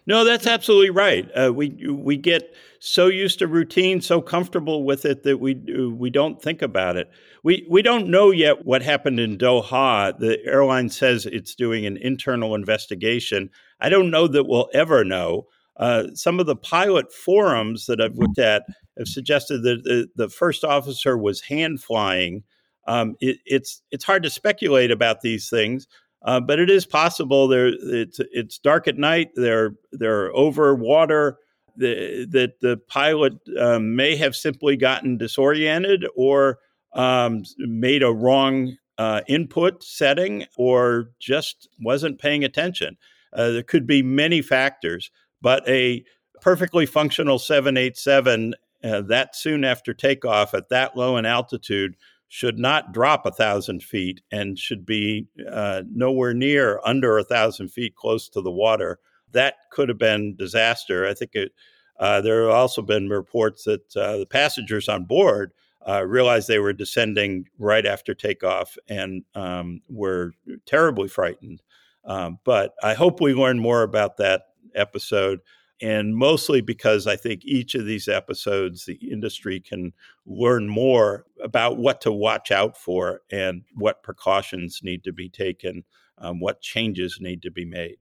No, 0.08 0.24
that's 0.24 0.46
absolutely 0.46 0.92
right. 0.92 1.28
Uh, 1.36 1.52
we 1.52 1.70
we 1.90 2.18
get 2.18 2.54
so 2.80 3.08
used 3.08 3.40
to 3.40 3.48
routine, 3.48 4.02
so 4.02 4.22
comfortable 4.22 4.84
with 4.84 5.06
it 5.06 5.24
that 5.24 5.40
we 5.40 5.56
we 5.56 6.12
don't 6.12 6.40
think 6.40 6.62
about 6.62 6.96
it. 6.96 7.10
We 7.42 7.66
we 7.70 7.82
don't 7.82 8.10
know 8.10 8.30
yet 8.30 8.66
what 8.66 8.84
happened 8.84 9.20
in 9.20 9.40
Doha. 9.40 10.18
The 10.20 10.38
airline 10.46 10.90
says 10.90 11.26
it's 11.26 11.56
doing 11.56 11.88
an 11.88 11.98
internal 11.98 12.54
investigation. 12.54 13.50
I 13.80 13.90
don't 13.90 14.12
know 14.12 14.28
that 14.28 14.46
we'll 14.46 14.70
ever 14.74 15.04
know. 15.04 15.48
Uh, 15.78 16.06
some 16.14 16.40
of 16.40 16.46
the 16.46 16.56
pilot 16.56 17.12
forums 17.12 17.86
that 17.86 18.00
I've 18.00 18.18
looked 18.18 18.40
at 18.40 18.64
have 18.98 19.08
suggested 19.08 19.64
that 19.64 19.84
the, 19.84 20.08
the 20.16 20.30
first 20.30 20.64
officer 20.64 21.18
was 21.18 21.42
hand 21.42 21.82
flying. 21.82 22.44
Um, 22.88 23.16
it, 23.20 23.40
it's 23.46 23.82
it's 23.92 24.06
hard 24.06 24.24
to 24.24 24.30
speculate 24.30 24.92
about 24.92 25.22
these 25.22 25.50
things, 25.50 25.88
uh, 26.22 26.40
but 26.40 26.60
it 26.60 26.70
is 26.70 26.86
possible. 26.86 27.48
There, 27.48 27.68
it's 27.68 28.20
it's 28.32 28.60
dark 28.60 28.88
at 28.88 28.98
night. 28.98 29.32
They're 29.36 29.72
they're 29.92 30.34
over 30.36 30.76
water. 30.76 31.40
The, 31.78 32.26
that 32.32 32.62
the 32.62 32.78
pilot 32.88 33.34
um, 33.60 33.98
may 33.98 34.16
have 34.16 34.34
simply 34.34 34.78
gotten 34.78 35.18
disoriented 35.18 36.06
or 36.16 36.60
um, 36.94 37.44
made 37.58 38.02
a 38.02 38.14
wrong 38.14 38.78
uh, 38.98 39.24
input 39.28 39.84
setting 39.84 40.46
or 40.58 41.12
just 41.20 41.68
wasn't 41.82 42.18
paying 42.18 42.46
attention. 42.46 42.96
Uh, 43.36 43.52
there 43.52 43.64
could 43.64 43.86
be 43.86 44.02
many 44.02 44.42
factors, 44.42 45.12
but 45.42 45.68
a 45.68 46.04
perfectly 46.42 46.86
functional 46.86 47.38
787 47.38 48.54
uh, 48.84 49.02
that 49.02 49.36
soon 49.36 49.64
after 49.64 49.94
takeoff 49.94 50.54
at 50.54 50.70
that 50.70 50.96
low 50.96 51.18
an 51.18 51.26
altitude 51.26 51.96
should 52.28 52.60
not 52.60 52.92
drop 52.92 53.26
a 53.26 53.32
thousand 53.32 53.82
feet 53.82 54.22
and 54.32 54.60
should 54.60 54.86
be 54.86 55.28
uh, 55.50 55.84
nowhere 55.92 56.34
near 56.34 56.80
under 56.86 57.18
a 57.18 57.24
thousand 57.24 57.70
feet 57.70 57.96
close 57.96 58.30
to 58.30 58.42
the 58.42 58.52
water. 58.52 59.00
That 59.32 59.56
could 59.72 59.90
have 59.90 59.98
been 59.98 60.36
disaster. 60.36 61.08
I 61.08 61.14
think 61.14 61.32
it, 61.34 61.52
uh, 62.00 62.22
there 62.22 62.44
have 62.44 62.52
also 62.52 62.82
been 62.82 63.10
reports 63.10 63.64
that 63.64 63.96
uh, 63.96 64.18
the 64.18 64.26
passengers 64.26 64.90
on 64.90 65.06
board 65.06 65.52
uh, 65.88 66.06
realized 66.06 66.48
they 66.48 66.60
were 66.60 66.74
descending 66.74 67.48
right 67.60 67.86
after 67.86 68.14
takeoff 68.14 68.78
and 68.88 69.24
um, 69.36 69.82
were 69.88 70.32
terribly 70.66 71.08
frightened. 71.08 71.62
Um, 72.06 72.40
but 72.44 72.74
I 72.84 72.94
hope 72.94 73.20
we 73.20 73.34
learn 73.34 73.60
more 73.60 73.84
about 73.84 74.18
that 74.18 74.44
episode. 74.76 75.40
And 75.82 76.16
mostly 76.16 76.62
because 76.62 77.06
I 77.06 77.16
think 77.16 77.44
each 77.44 77.76
of 77.76 77.86
these 77.86 78.08
episodes, 78.08 78.86
the 78.86 78.96
industry 79.12 79.60
can 79.60 79.92
learn 80.26 80.70
more 80.70 81.26
about 81.44 81.78
what 81.78 82.02
to 82.02 82.12
watch 82.12 82.52
out 82.52 82.78
for 82.78 83.22
and 83.32 83.64
what 83.74 84.04
precautions 84.04 84.80
need 84.84 85.04
to 85.04 85.12
be 85.12 85.28
taken, 85.28 85.84
um, 86.18 86.40
what 86.40 86.62
changes 86.62 87.18
need 87.20 87.42
to 87.42 87.52
be 87.52 87.66
made. 87.66 87.98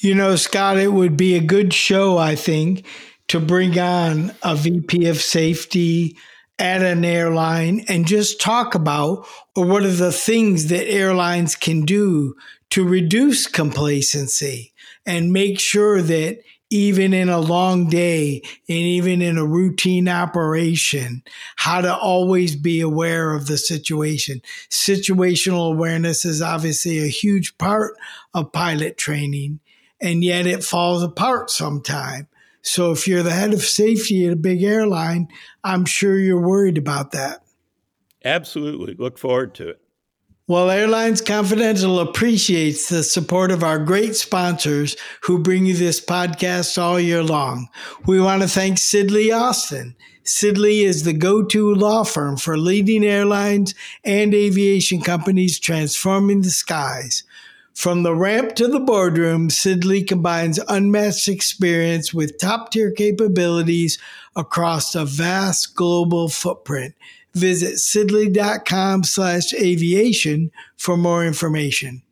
You 0.00 0.14
know, 0.14 0.36
Scott, 0.36 0.78
it 0.78 0.92
would 0.92 1.16
be 1.16 1.34
a 1.34 1.40
good 1.40 1.74
show, 1.74 2.16
I 2.16 2.34
think, 2.34 2.86
to 3.28 3.40
bring 3.40 3.78
on 3.78 4.32
a 4.42 4.54
VP 4.54 5.06
of 5.06 5.20
safety 5.20 6.16
at 6.58 6.82
an 6.82 7.04
airline 7.04 7.84
and 7.88 8.06
just 8.06 8.40
talk 8.40 8.74
about 8.74 9.26
what 9.54 9.82
are 9.82 9.90
the 9.90 10.12
things 10.12 10.68
that 10.68 10.88
airlines 10.88 11.56
can 11.56 11.84
do 11.84 12.34
to 12.72 12.88
reduce 12.88 13.46
complacency 13.46 14.72
and 15.04 15.30
make 15.30 15.60
sure 15.60 16.00
that 16.00 16.38
even 16.70 17.12
in 17.12 17.28
a 17.28 17.38
long 17.38 17.86
day 17.90 18.40
and 18.66 18.78
even 18.78 19.20
in 19.20 19.36
a 19.36 19.44
routine 19.44 20.08
operation, 20.08 21.22
how 21.56 21.82
to 21.82 21.94
always 21.94 22.56
be 22.56 22.80
aware 22.80 23.34
of 23.34 23.46
the 23.46 23.58
situation. 23.58 24.40
Situational 24.70 25.70
awareness 25.70 26.24
is 26.24 26.40
obviously 26.40 26.98
a 26.98 27.08
huge 27.08 27.58
part 27.58 27.92
of 28.32 28.52
pilot 28.52 28.96
training, 28.96 29.60
and 30.00 30.24
yet 30.24 30.46
it 30.46 30.64
falls 30.64 31.02
apart 31.02 31.50
sometimes. 31.50 32.24
So 32.62 32.90
if 32.90 33.06
you're 33.06 33.22
the 33.22 33.32
head 33.32 33.52
of 33.52 33.60
safety 33.60 34.24
at 34.26 34.32
a 34.32 34.36
big 34.36 34.62
airline, 34.62 35.28
I'm 35.62 35.84
sure 35.84 36.18
you're 36.18 36.40
worried 36.40 36.78
about 36.78 37.10
that. 37.10 37.42
Absolutely. 38.24 38.94
Look 38.94 39.18
forward 39.18 39.54
to 39.56 39.68
it. 39.68 39.81
Well, 40.52 40.68
Airlines 40.68 41.22
Confidential 41.22 41.98
appreciates 41.98 42.90
the 42.90 43.02
support 43.02 43.50
of 43.50 43.64
our 43.64 43.78
great 43.78 44.14
sponsors 44.16 44.98
who 45.22 45.38
bring 45.38 45.64
you 45.64 45.72
this 45.72 45.98
podcast 45.98 46.76
all 46.76 47.00
year 47.00 47.22
long. 47.22 47.70
We 48.04 48.20
want 48.20 48.42
to 48.42 48.48
thank 48.48 48.76
Sidley 48.76 49.34
Austin. 49.34 49.96
Sidley 50.26 50.84
is 50.84 51.04
the 51.04 51.14
go 51.14 51.42
to 51.42 51.74
law 51.74 52.04
firm 52.04 52.36
for 52.36 52.58
leading 52.58 53.02
airlines 53.02 53.74
and 54.04 54.34
aviation 54.34 55.00
companies 55.00 55.58
transforming 55.58 56.42
the 56.42 56.50
skies. 56.50 57.22
From 57.72 58.02
the 58.02 58.14
ramp 58.14 58.54
to 58.56 58.68
the 58.68 58.78
boardroom, 58.78 59.48
Sidley 59.48 60.06
combines 60.06 60.60
unmatched 60.68 61.28
experience 61.28 62.12
with 62.12 62.38
top 62.38 62.72
tier 62.72 62.90
capabilities 62.90 63.98
across 64.36 64.94
a 64.94 65.06
vast 65.06 65.74
global 65.74 66.28
footprint. 66.28 66.94
Visit 67.34 67.74
sidley.com 67.74 69.04
slash 69.04 69.52
aviation 69.54 70.50
for 70.76 70.96
more 70.96 71.24
information. 71.24 72.02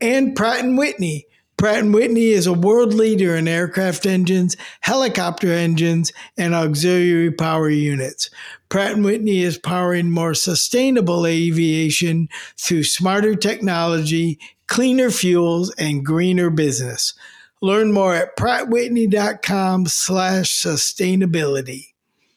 And 0.00 0.34
Pratt 0.34 0.64
& 0.64 0.76
Whitney. 0.76 1.26
Pratt 1.56 1.84
& 1.84 1.92
Whitney 1.92 2.30
is 2.30 2.46
a 2.46 2.54
world 2.54 2.94
leader 2.94 3.36
in 3.36 3.46
aircraft 3.46 4.06
engines, 4.06 4.56
helicopter 4.80 5.52
engines, 5.52 6.10
and 6.38 6.54
auxiliary 6.54 7.30
power 7.30 7.68
units. 7.68 8.30
Pratt 8.70 8.96
& 8.96 8.98
Whitney 8.98 9.42
is 9.42 9.58
powering 9.58 10.10
more 10.10 10.32
sustainable 10.32 11.26
aviation 11.26 12.30
through 12.56 12.84
smarter 12.84 13.34
technology, 13.34 14.38
cleaner 14.68 15.10
fuels, 15.10 15.74
and 15.74 16.06
greener 16.06 16.48
business. 16.48 17.12
Learn 17.60 17.92
more 17.92 18.14
at 18.14 18.38
prattwhitney.com 18.38 19.84
slash 19.84 20.62
sustainability. 20.62 21.88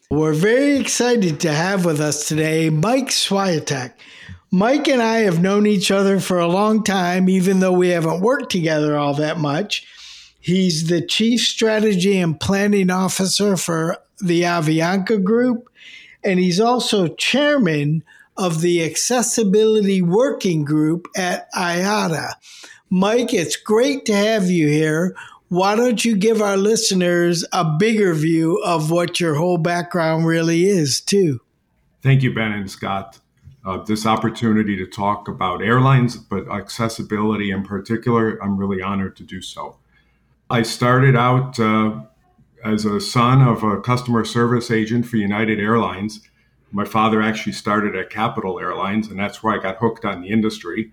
We're 0.09 0.33
very 0.33 0.77
excited 0.77 1.39
to 1.39 1.51
have 1.51 1.85
with 1.85 1.99
us 1.99 2.27
today 2.27 2.69
Mike 2.69 3.09
Swiatek. 3.09 3.93
Mike 4.51 4.87
and 4.87 5.01
I 5.01 5.19
have 5.19 5.41
known 5.41 5.65
each 5.65 5.89
other 5.89 6.19
for 6.19 6.39
a 6.39 6.47
long 6.47 6.83
time, 6.83 7.29
even 7.29 7.59
though 7.59 7.71
we 7.71 7.89
haven't 7.89 8.21
worked 8.21 8.51
together 8.51 8.95
all 8.95 9.15
that 9.15 9.39
much. 9.39 9.87
He's 10.39 10.87
the 10.87 11.01
Chief 11.01 11.41
Strategy 11.41 12.19
and 12.19 12.39
Planning 12.39 12.91
Officer 12.91 13.57
for 13.57 13.97
the 14.19 14.43
Avianca 14.43 15.23
Group, 15.23 15.69
and 16.23 16.39
he's 16.39 16.59
also 16.59 17.07
Chairman 17.07 18.03
of 18.37 18.61
the 18.61 18.83
Accessibility 18.83 20.01
Working 20.01 20.65
Group 20.65 21.07
at 21.15 21.51
IATA. 21.53 22.33
Mike, 22.89 23.33
it's 23.33 23.55
great 23.55 24.05
to 24.05 24.15
have 24.15 24.51
you 24.51 24.67
here 24.67 25.15
why 25.53 25.75
don't 25.75 26.03
you 26.03 26.15
give 26.15 26.41
our 26.41 26.57
listeners 26.57 27.45
a 27.53 27.63
bigger 27.63 28.15
view 28.15 28.59
of 28.65 28.89
what 28.89 29.19
your 29.19 29.35
whole 29.35 29.59
background 29.59 30.25
really 30.25 30.65
is, 30.65 30.99
too? 30.99 31.41
Thank 32.01 32.23
you, 32.23 32.33
Ben 32.33 32.51
and 32.51 32.69
Scott. 32.69 33.19
Uh, 33.63 33.77
this 33.83 34.07
opportunity 34.07 34.75
to 34.75 34.87
talk 34.87 35.27
about 35.27 35.61
airlines, 35.61 36.17
but 36.17 36.49
accessibility 36.49 37.51
in 37.51 37.63
particular, 37.63 38.43
I'm 38.43 38.57
really 38.57 38.81
honored 38.81 39.15
to 39.17 39.23
do 39.23 39.43
so. 39.43 39.77
I 40.49 40.63
started 40.63 41.15
out 41.15 41.59
uh, 41.59 42.01
as 42.65 42.85
a 42.85 42.99
son 42.99 43.41
of 43.41 43.63
a 43.63 43.79
customer 43.79 44.25
service 44.25 44.71
agent 44.71 45.05
for 45.05 45.17
United 45.17 45.59
Airlines. 45.59 46.21
My 46.71 46.83
father 46.83 47.21
actually 47.21 47.53
started 47.53 47.95
at 47.95 48.09
Capital 48.09 48.59
Airlines, 48.59 49.07
and 49.07 49.19
that's 49.19 49.43
where 49.43 49.53
I 49.53 49.61
got 49.61 49.77
hooked 49.77 50.03
on 50.03 50.21
the 50.21 50.29
industry 50.29 50.91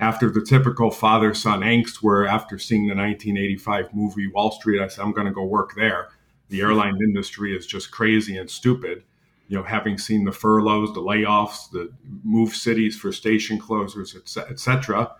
after 0.00 0.30
the 0.30 0.42
typical 0.42 0.90
father 0.90 1.34
son 1.34 1.60
angst, 1.60 1.96
where 1.96 2.26
after 2.26 2.58
seeing 2.58 2.86
the 2.86 2.94
1985 2.94 3.94
movie 3.94 4.28
Wall 4.28 4.52
Street, 4.52 4.80
I 4.80 4.88
said, 4.88 5.02
I'm 5.02 5.12
going 5.12 5.26
to 5.26 5.32
go 5.32 5.44
work 5.44 5.74
there. 5.76 6.08
The 6.48 6.60
airline 6.60 6.98
industry 7.02 7.56
is 7.56 7.66
just 7.66 7.90
crazy 7.90 8.36
and 8.36 8.48
stupid. 8.48 9.04
You 9.48 9.56
know, 9.56 9.64
having 9.64 9.98
seen 9.98 10.24
the 10.24 10.32
furloughs, 10.32 10.92
the 10.92 11.00
layoffs, 11.00 11.70
the 11.70 11.90
move 12.22 12.54
cities 12.54 12.96
for 12.96 13.10
station 13.12 13.58
closures, 13.58 14.14
etc. 14.50 15.14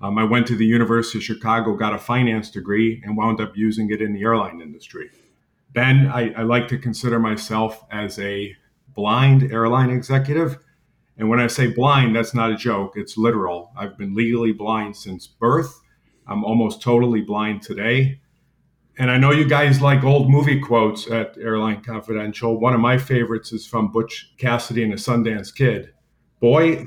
Um, 0.00 0.18
I 0.18 0.24
went 0.24 0.46
to 0.48 0.56
the 0.56 0.66
University 0.66 1.18
of 1.18 1.24
Chicago, 1.24 1.76
got 1.76 1.94
a 1.94 1.98
finance 1.98 2.50
degree, 2.50 3.02
and 3.04 3.16
wound 3.16 3.40
up 3.40 3.56
using 3.56 3.90
it 3.90 4.00
in 4.00 4.12
the 4.12 4.22
airline 4.22 4.60
industry. 4.60 5.10
Ben, 5.72 6.06
I, 6.06 6.32
I 6.32 6.42
like 6.42 6.68
to 6.68 6.78
consider 6.78 7.18
myself 7.18 7.84
as 7.90 8.18
a 8.18 8.56
blind 8.94 9.52
airline 9.52 9.90
executive 9.90 10.58
and 11.16 11.28
when 11.28 11.40
I 11.40 11.46
say 11.46 11.68
blind, 11.68 12.16
that's 12.16 12.34
not 12.34 12.50
a 12.50 12.56
joke, 12.56 12.94
it's 12.96 13.16
literal. 13.16 13.72
I've 13.76 13.96
been 13.96 14.14
legally 14.14 14.52
blind 14.52 14.96
since 14.96 15.26
birth. 15.26 15.80
I'm 16.26 16.44
almost 16.44 16.82
totally 16.82 17.20
blind 17.20 17.62
today. 17.62 18.20
And 18.98 19.10
I 19.10 19.18
know 19.18 19.32
you 19.32 19.46
guys 19.46 19.80
like 19.80 20.04
old 20.04 20.30
movie 20.30 20.60
quotes 20.60 21.10
at 21.10 21.36
Airline 21.38 21.82
Confidential. 21.82 22.58
One 22.58 22.74
of 22.74 22.80
my 22.80 22.98
favorites 22.98 23.52
is 23.52 23.66
from 23.66 23.90
Butch 23.92 24.32
Cassidy 24.38 24.82
and 24.82 24.92
the 24.92 24.96
Sundance 24.96 25.54
Kid. 25.54 25.92
Boy, 26.40 26.86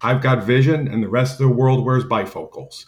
I've 0.00 0.22
got 0.22 0.44
vision, 0.44 0.86
and 0.86 1.02
the 1.02 1.08
rest 1.08 1.40
of 1.40 1.48
the 1.48 1.54
world 1.54 1.84
wears 1.84 2.04
bifocals. 2.04 2.86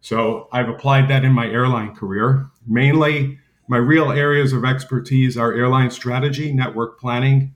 So 0.00 0.48
I've 0.52 0.68
applied 0.68 1.08
that 1.08 1.24
in 1.24 1.32
my 1.32 1.46
airline 1.46 1.94
career. 1.94 2.46
Mainly, 2.66 3.38
my 3.68 3.78
real 3.78 4.12
areas 4.12 4.52
of 4.52 4.64
expertise 4.64 5.36
are 5.36 5.52
airline 5.52 5.90
strategy, 5.90 6.52
network 6.52 7.00
planning, 7.00 7.54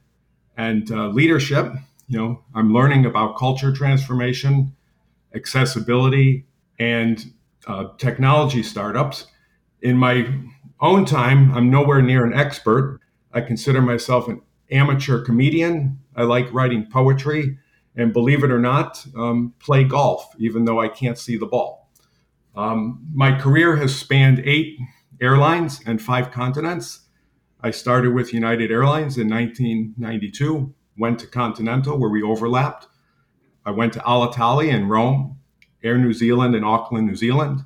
and 0.57 0.90
uh, 0.90 1.09
leadership 1.09 1.73
you 2.11 2.18
know, 2.18 2.42
I'm 2.57 2.73
learning 2.75 3.07
about 3.07 3.38
culture 3.38 3.73
transformation, 3.73 4.75
accessibility, 5.33 6.44
and 6.77 7.33
uh, 7.68 7.85
technology 7.99 8.64
startups. 8.64 9.29
In 9.81 9.96
my 9.96 10.27
own 10.81 11.05
time, 11.05 11.55
I'm 11.55 11.70
nowhere 11.70 12.03
near 12.03 12.25
an 12.25 12.35
expert. 12.35 12.99
I 13.33 13.42
consider 13.42 13.81
myself 13.81 14.27
an 14.27 14.42
amateur 14.73 15.25
comedian. 15.25 16.01
I 16.16 16.25
like 16.25 16.53
writing 16.53 16.85
poetry, 16.90 17.57
and 17.94 18.12
believe 18.12 18.42
it 18.42 18.51
or 18.51 18.59
not, 18.59 19.07
um, 19.16 19.55
play 19.61 19.85
golf, 19.85 20.35
even 20.37 20.64
though 20.64 20.81
I 20.81 20.88
can't 20.88 21.16
see 21.16 21.37
the 21.37 21.46
ball. 21.46 21.92
Um, 22.57 23.07
my 23.14 23.38
career 23.38 23.77
has 23.77 23.94
spanned 23.94 24.42
eight 24.44 24.81
airlines 25.20 25.81
and 25.87 26.03
five 26.03 26.33
continents. 26.33 27.03
I 27.61 27.70
started 27.70 28.14
with 28.14 28.35
United 28.35 28.73
Airlines 28.73 29.16
in 29.16 29.31
1992 29.31 30.75
went 31.00 31.18
to 31.20 31.26
Continental 31.26 31.98
where 31.98 32.10
we 32.10 32.22
overlapped. 32.22 32.86
I 33.64 33.70
went 33.72 33.94
to 33.94 34.00
Alitalia 34.00 34.72
in 34.72 34.88
Rome, 34.88 35.38
Air 35.82 35.98
New 35.98 36.12
Zealand 36.12 36.54
in 36.54 36.62
Auckland, 36.62 37.06
New 37.06 37.16
Zealand, 37.16 37.64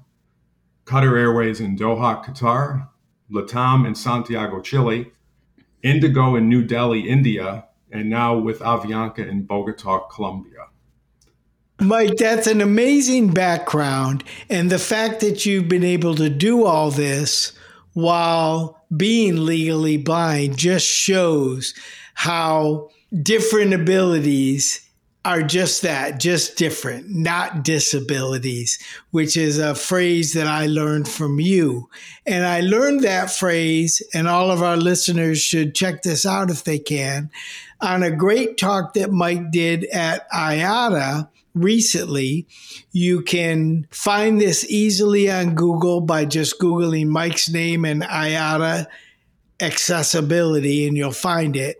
Qatar 0.86 1.18
Airways 1.18 1.60
in 1.60 1.76
Doha, 1.76 2.24
Qatar, 2.24 2.88
Latam 3.30 3.86
in 3.86 3.94
Santiago, 3.94 4.60
Chile, 4.60 5.12
Indigo 5.82 6.36
in 6.36 6.48
New 6.48 6.62
Delhi, 6.64 7.08
India, 7.08 7.66
and 7.90 8.08
now 8.08 8.38
with 8.38 8.60
Avianca 8.60 9.28
in 9.28 9.42
Bogota, 9.44 10.00
Colombia. 10.08 10.68
Mike, 11.80 12.16
that's 12.16 12.46
an 12.46 12.60
amazing 12.60 13.34
background. 13.34 14.22
And 14.48 14.70
the 14.70 14.78
fact 14.78 15.20
that 15.20 15.44
you've 15.44 15.68
been 15.68 15.84
able 15.84 16.14
to 16.14 16.30
do 16.30 16.64
all 16.64 16.90
this 16.90 17.52
while 17.94 18.84
being 18.96 19.44
legally 19.44 19.96
blind 19.96 20.56
just 20.56 20.86
shows 20.86 21.74
how 22.14 22.90
different 23.22 23.72
abilities 23.74 24.81
are 25.24 25.42
just 25.42 25.81
that, 25.83 26.20
just 26.20 26.59
different, 26.59 27.09
not 27.09 27.64
disabilities, 27.64 28.79
which 29.11 29.38
is 29.38 29.59
a 29.59 29.74
phrase 29.74 30.35
that 30.35 30.46
I 30.46 30.66
learned 30.66 31.09
from 31.09 31.40
you. 31.40 31.88
And 32.27 32.44
I 32.44 32.61
learned 32.61 33.05
that 33.05 33.31
phrase, 33.31 34.03
and 34.12 34.29
all 34.29 34.50
of 34.50 34.62
our 34.62 34.77
listeners 34.77 35.40
should 35.40 35.74
check 35.74 36.03
this 36.03 36.27
out 36.27 36.50
if 36.50 36.64
they 36.64 36.79
can, 36.79 37.31
on 37.81 38.03
a 38.03 38.14
great 38.14 38.59
talk 38.59 38.92
that 38.94 39.12
Mike 39.12 39.50
did 39.50 39.85
at 39.87 40.31
IATA 40.31 41.31
recently. 41.55 42.46
You 42.92 43.22
can 43.22 43.87
find 43.90 44.38
this 44.38 44.68
easily 44.68 45.31
on 45.31 45.55
Google 45.55 46.03
by 46.03 46.27
just 46.27 46.61
Googling 46.61 47.09
Mike's 47.09 47.48
name 47.48 47.87
and 47.87 48.03
IATA 48.03 48.87
accessibility, 49.59 50.87
and 50.87 50.98
you'll 50.98 51.12
find 51.12 51.57
it. 51.57 51.79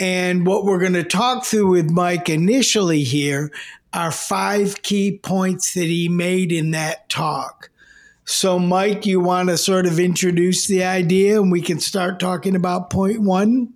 And 0.00 0.46
what 0.46 0.64
we're 0.64 0.80
going 0.80 0.94
to 0.94 1.04
talk 1.04 1.44
through 1.44 1.70
with 1.70 1.90
Mike 1.90 2.28
initially 2.28 3.04
here 3.04 3.52
are 3.92 4.10
five 4.10 4.82
key 4.82 5.18
points 5.18 5.74
that 5.74 5.84
he 5.84 6.08
made 6.08 6.50
in 6.50 6.72
that 6.72 7.08
talk. 7.08 7.70
So, 8.24 8.58
Mike, 8.58 9.06
you 9.06 9.20
want 9.20 9.50
to 9.50 9.58
sort 9.58 9.86
of 9.86 10.00
introduce 10.00 10.66
the 10.66 10.82
idea 10.82 11.40
and 11.40 11.52
we 11.52 11.60
can 11.60 11.78
start 11.78 12.18
talking 12.18 12.56
about 12.56 12.90
point 12.90 13.20
one? 13.20 13.73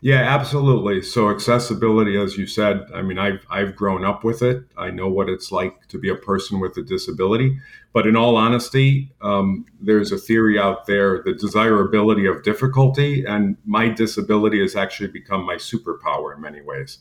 Yeah, 0.00 0.20
absolutely. 0.20 1.02
So 1.02 1.28
accessibility, 1.28 2.16
as 2.16 2.38
you 2.38 2.46
said, 2.46 2.86
I 2.94 3.02
mean, 3.02 3.18
I've 3.18 3.44
I've 3.50 3.74
grown 3.74 4.04
up 4.04 4.22
with 4.22 4.42
it. 4.42 4.62
I 4.76 4.90
know 4.90 5.08
what 5.08 5.28
it's 5.28 5.50
like 5.50 5.88
to 5.88 5.98
be 5.98 6.08
a 6.08 6.14
person 6.14 6.60
with 6.60 6.76
a 6.76 6.82
disability. 6.82 7.58
But 7.92 8.06
in 8.06 8.14
all 8.14 8.36
honesty, 8.36 9.10
um, 9.22 9.66
there's 9.80 10.12
a 10.12 10.18
theory 10.18 10.56
out 10.56 10.86
there: 10.86 11.20
the 11.24 11.32
desirability 11.32 12.26
of 12.26 12.44
difficulty, 12.44 13.24
and 13.24 13.56
my 13.64 13.88
disability 13.88 14.60
has 14.60 14.76
actually 14.76 15.08
become 15.08 15.44
my 15.44 15.56
superpower 15.56 16.32
in 16.32 16.40
many 16.40 16.60
ways. 16.60 16.98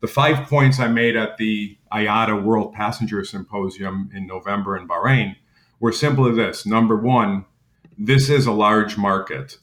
The 0.00 0.06
five 0.06 0.46
points 0.46 0.78
I 0.78 0.86
made 0.86 1.16
at 1.16 1.38
the 1.38 1.76
IATA 1.92 2.44
World 2.44 2.72
Passenger 2.74 3.24
Symposium 3.24 4.08
in 4.14 4.26
November 4.26 4.76
in 4.76 4.86
Bahrain 4.86 5.34
were 5.80 5.90
simply 5.90 6.30
this: 6.32 6.64
number 6.64 6.96
one, 6.96 7.44
this 7.98 8.30
is 8.30 8.46
a 8.46 8.52
large 8.52 8.96
market 8.96 9.58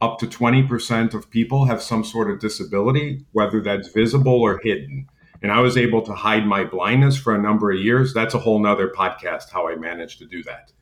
up 0.00 0.18
to 0.18 0.26
20% 0.26 1.14
of 1.14 1.30
people 1.30 1.64
have 1.64 1.82
some 1.82 2.04
sort 2.04 2.30
of 2.30 2.38
disability, 2.38 3.24
whether 3.32 3.60
that's 3.60 3.88
visible 3.88 4.40
or 4.40 4.58
hidden. 4.58 5.08
And 5.42 5.52
I 5.52 5.60
was 5.60 5.76
able 5.76 6.02
to 6.02 6.14
hide 6.14 6.46
my 6.46 6.64
blindness 6.64 7.16
for 7.16 7.34
a 7.34 7.42
number 7.42 7.70
of 7.70 7.78
years. 7.78 8.14
That's 8.14 8.34
a 8.34 8.38
whole 8.38 8.58
nother 8.58 8.88
podcast, 8.88 9.50
how 9.50 9.68
I 9.68 9.76
managed 9.76 10.18
to 10.18 10.26
do 10.26 10.42
that. 10.44 10.72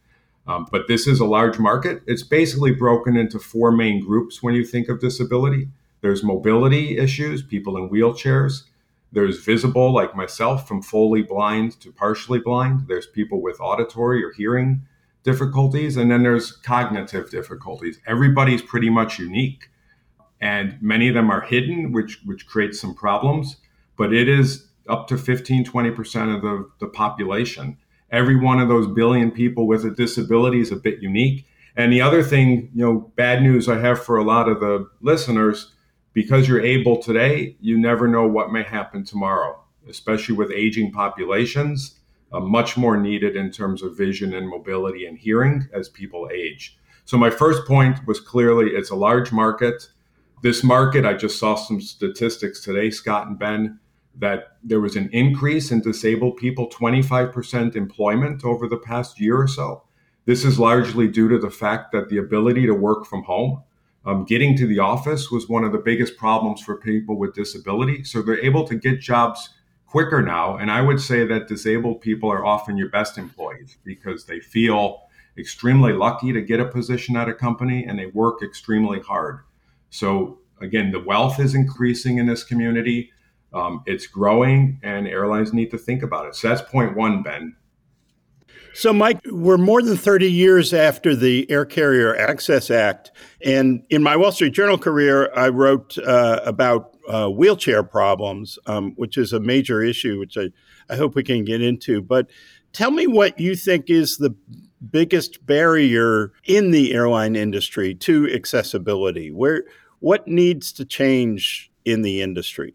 Um, 0.46 0.66
but 0.70 0.86
this 0.88 1.06
is 1.06 1.20
a 1.20 1.24
large 1.24 1.58
market. 1.58 2.02
It's 2.06 2.22
basically 2.22 2.72
broken 2.72 3.16
into 3.16 3.38
four 3.38 3.72
main 3.72 4.04
groups 4.04 4.42
when 4.42 4.54
you 4.54 4.64
think 4.64 4.88
of 4.88 5.00
disability 5.00 5.68
there's 6.06 6.22
mobility 6.22 6.98
issues, 6.98 7.42
people 7.42 7.76
in 7.76 7.88
wheelchairs. 7.88 8.62
There's 9.12 9.38
visible, 9.38 9.92
like 9.92 10.14
myself, 10.14 10.68
from 10.68 10.82
fully 10.82 11.22
blind 11.22 11.80
to 11.80 11.90
partially 11.90 12.38
blind. 12.38 12.86
There's 12.86 13.06
people 13.06 13.42
with 13.42 13.60
auditory 13.60 14.22
or 14.22 14.32
hearing 14.32 14.82
difficulties, 15.26 15.96
and 15.96 16.10
then 16.10 16.22
there's 16.22 16.52
cognitive 16.52 17.28
difficulties. 17.30 17.98
Everybody's 18.06 18.62
pretty 18.62 18.88
much 18.88 19.18
unique, 19.18 19.68
and 20.40 20.78
many 20.80 21.08
of 21.08 21.14
them 21.14 21.30
are 21.30 21.42
hidden, 21.42 21.92
which 21.92 22.20
which 22.24 22.46
creates 22.46 22.80
some 22.80 22.94
problems. 22.94 23.56
But 23.98 24.14
it 24.14 24.28
is 24.28 24.68
up 24.88 25.08
to 25.08 25.18
15, 25.18 25.64
20% 25.64 26.36
of 26.36 26.42
the, 26.42 26.70
the 26.78 26.86
population. 26.86 27.76
Every 28.12 28.36
one 28.36 28.60
of 28.60 28.68
those 28.68 28.86
billion 28.86 29.32
people 29.32 29.66
with 29.66 29.84
a 29.84 29.90
disability 29.90 30.60
is 30.60 30.70
a 30.70 30.76
bit 30.76 31.02
unique. 31.02 31.44
And 31.74 31.92
the 31.92 32.00
other 32.00 32.22
thing, 32.22 32.70
you 32.72 32.84
know, 32.84 33.12
bad 33.16 33.42
news 33.42 33.68
I 33.68 33.78
have 33.80 34.02
for 34.02 34.16
a 34.16 34.22
lot 34.22 34.48
of 34.48 34.60
the 34.60 34.88
listeners, 35.00 35.72
because 36.12 36.46
you're 36.46 36.60
able 36.60 37.02
today, 37.02 37.56
you 37.60 37.76
never 37.76 38.06
know 38.06 38.28
what 38.28 38.52
may 38.52 38.62
happen 38.62 39.04
tomorrow, 39.04 39.60
especially 39.88 40.36
with 40.36 40.52
aging 40.52 40.92
populations 40.92 41.98
uh, 42.36 42.40
much 42.40 42.76
more 42.76 42.98
needed 42.98 43.34
in 43.34 43.50
terms 43.50 43.82
of 43.82 43.96
vision 43.96 44.34
and 44.34 44.48
mobility 44.48 45.06
and 45.06 45.16
hearing 45.16 45.66
as 45.72 45.88
people 45.88 46.28
age. 46.32 46.78
So, 47.06 47.16
my 47.16 47.30
first 47.30 47.66
point 47.66 48.06
was 48.06 48.20
clearly 48.20 48.72
it's 48.72 48.90
a 48.90 48.96
large 48.96 49.32
market. 49.32 49.88
This 50.42 50.62
market, 50.62 51.06
I 51.06 51.14
just 51.14 51.38
saw 51.38 51.54
some 51.54 51.80
statistics 51.80 52.60
today, 52.60 52.90
Scott 52.90 53.26
and 53.26 53.38
Ben, 53.38 53.80
that 54.18 54.58
there 54.62 54.80
was 54.80 54.96
an 54.96 55.08
increase 55.12 55.70
in 55.70 55.80
disabled 55.80 56.36
people, 56.36 56.68
25% 56.68 57.74
employment 57.74 58.44
over 58.44 58.68
the 58.68 58.76
past 58.76 59.18
year 59.18 59.40
or 59.40 59.48
so. 59.48 59.84
This 60.26 60.44
is 60.44 60.58
largely 60.58 61.08
due 61.08 61.28
to 61.28 61.38
the 61.38 61.50
fact 61.50 61.92
that 61.92 62.10
the 62.10 62.18
ability 62.18 62.66
to 62.66 62.74
work 62.74 63.06
from 63.06 63.22
home, 63.22 63.62
um, 64.04 64.24
getting 64.24 64.56
to 64.58 64.66
the 64.66 64.80
office 64.80 65.30
was 65.30 65.48
one 65.48 65.64
of 65.64 65.72
the 65.72 65.78
biggest 65.78 66.16
problems 66.18 66.60
for 66.60 66.76
people 66.76 67.18
with 67.18 67.34
disability. 67.34 68.04
So 68.04 68.20
they're 68.20 68.44
able 68.44 68.66
to 68.66 68.74
get 68.74 69.00
jobs 69.00 69.50
quicker 69.86 70.22
now. 70.22 70.56
And 70.56 70.70
I 70.70 70.82
would 70.82 71.00
say 71.00 71.24
that 71.26 71.48
disabled 71.48 72.00
people 72.00 72.30
are 72.30 72.44
often 72.44 72.76
your 72.76 72.88
best 72.88 73.18
employees 73.18 73.78
because 73.84 74.26
they 74.26 74.40
feel 74.40 75.02
extremely 75.38 75.92
lucky 75.92 76.32
to 76.32 76.40
get 76.40 76.60
a 76.60 76.66
position 76.66 77.16
at 77.16 77.28
a 77.28 77.34
company 77.34 77.84
and 77.84 77.98
they 77.98 78.06
work 78.06 78.42
extremely 78.42 79.00
hard. 79.00 79.40
So, 79.90 80.38
again, 80.60 80.90
the 80.90 81.00
wealth 81.00 81.38
is 81.38 81.54
increasing 81.54 82.18
in 82.18 82.26
this 82.26 82.42
community. 82.42 83.10
Um, 83.52 83.82
it's 83.86 84.06
growing, 84.06 84.80
and 84.82 85.06
airlines 85.06 85.52
need 85.52 85.70
to 85.70 85.78
think 85.78 86.02
about 86.02 86.26
it. 86.26 86.34
So, 86.34 86.48
that's 86.48 86.62
point 86.62 86.96
one, 86.96 87.22
Ben. 87.22 87.56
So, 88.74 88.92
Mike, 88.92 89.20
we're 89.26 89.56
more 89.56 89.80
than 89.80 89.96
30 89.96 90.30
years 90.30 90.74
after 90.74 91.16
the 91.16 91.50
Air 91.50 91.64
Carrier 91.64 92.14
Access 92.14 92.70
Act. 92.70 93.10
And 93.42 93.82
in 93.88 94.02
my 94.02 94.16
Wall 94.16 94.32
Street 94.32 94.52
Journal 94.52 94.76
career, 94.76 95.32
I 95.34 95.48
wrote 95.48 95.96
uh, 95.98 96.40
about 96.44 96.95
uh, 97.08 97.28
wheelchair 97.28 97.82
problems, 97.82 98.58
um, 98.66 98.92
which 98.96 99.16
is 99.16 99.32
a 99.32 99.40
major 99.40 99.82
issue, 99.82 100.18
which 100.18 100.36
I, 100.36 100.50
I 100.88 100.96
hope 100.96 101.14
we 101.14 101.22
can 101.22 101.44
get 101.44 101.62
into. 101.62 102.02
But 102.02 102.28
tell 102.72 102.90
me 102.90 103.06
what 103.06 103.38
you 103.38 103.56
think 103.56 103.90
is 103.90 104.18
the 104.18 104.34
biggest 104.90 105.44
barrier 105.46 106.32
in 106.44 106.70
the 106.70 106.92
airline 106.94 107.36
industry 107.36 107.94
to 107.94 108.30
accessibility. 108.32 109.30
Where 109.30 109.64
what 110.00 110.28
needs 110.28 110.72
to 110.72 110.84
change 110.84 111.70
in 111.84 112.02
the 112.02 112.20
industry? 112.22 112.74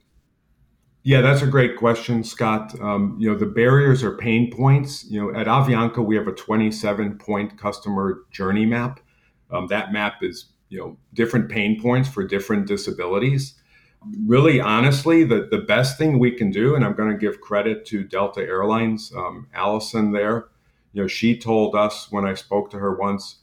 Yeah, 1.04 1.22
that's 1.22 1.41
a 1.41 1.48
great 1.48 1.78
question, 1.78 2.24
Scott. 2.24 2.80
Um, 2.80 3.17
you 3.20 3.32
know, 3.32 3.38
the 3.38 3.48
barriers 3.48 4.04
are 4.04 4.15
pain 4.17 4.52
points. 4.52 5.04
You 5.10 5.22
know, 5.22 5.39
at 5.39 5.48
Avianca, 5.48 6.06
we 6.06 6.15
have 6.15 6.28
a 6.28 6.32
27 6.32 7.17
point 7.17 7.58
customer 7.58 8.24
journey 8.30 8.65
map. 8.65 9.00
Um, 9.50 9.67
that 9.67 9.91
map 9.91 10.22
is, 10.22 10.46
you 10.70 10.80
know, 10.80 10.98
different 11.13 11.50
pain 11.50 11.82
points 11.82 12.08
for 12.08 12.24
different 12.24 12.67
disabilities 12.67 13.56
really 14.25 14.59
honestly 14.59 15.23
the, 15.23 15.47
the 15.51 15.59
best 15.59 15.97
thing 15.97 16.17
we 16.17 16.31
can 16.31 16.49
do 16.49 16.75
and 16.75 16.83
i'm 16.83 16.95
going 16.95 17.11
to 17.11 17.17
give 17.17 17.39
credit 17.39 17.85
to 17.85 18.03
delta 18.03 18.41
airlines 18.41 19.11
um, 19.15 19.47
allison 19.53 20.11
there. 20.11 20.47
You 20.93 21.03
know 21.03 21.07
she 21.07 21.37
told 21.37 21.75
us 21.75 22.11
when 22.11 22.25
i 22.25 22.33
spoke 22.33 22.71
to 22.71 22.79
her 22.79 22.95
once 22.95 23.41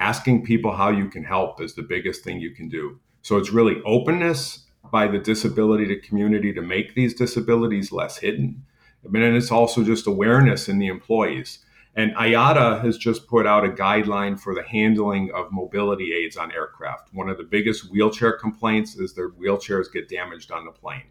asking 0.00 0.42
people 0.44 0.74
how 0.74 0.88
you 0.88 1.08
can 1.08 1.22
help 1.22 1.60
is 1.60 1.74
the 1.74 1.82
biggest 1.82 2.24
thing 2.24 2.40
you 2.40 2.50
can 2.50 2.68
do. 2.68 2.98
So 3.22 3.36
it's 3.36 3.52
really 3.52 3.80
openness 3.84 4.64
by 4.90 5.06
the 5.06 5.18
disability 5.18 5.86
to 5.86 6.00
community 6.00 6.52
to 6.54 6.62
make 6.62 6.94
these 6.94 7.14
disabilities 7.14 7.92
less 7.92 8.16
hidden. 8.16 8.64
I 9.04 9.08
mean, 9.08 9.22
and 9.22 9.36
it's 9.36 9.52
also 9.52 9.84
just 9.84 10.06
awareness 10.06 10.68
in 10.68 10.78
the 10.78 10.88
employees 10.88 11.60
and 11.96 12.14
IATA 12.14 12.84
has 12.84 12.96
just 12.96 13.26
put 13.26 13.46
out 13.46 13.64
a 13.64 13.68
guideline 13.68 14.38
for 14.38 14.54
the 14.54 14.62
handling 14.62 15.30
of 15.32 15.50
mobility 15.50 16.14
aids 16.14 16.36
on 16.36 16.52
aircraft. 16.52 17.12
One 17.12 17.28
of 17.28 17.36
the 17.36 17.44
biggest 17.44 17.90
wheelchair 17.90 18.32
complaints 18.32 18.96
is 18.96 19.14
their 19.14 19.30
wheelchairs 19.30 19.92
get 19.92 20.08
damaged 20.08 20.52
on 20.52 20.64
the 20.64 20.70
plane. 20.70 21.02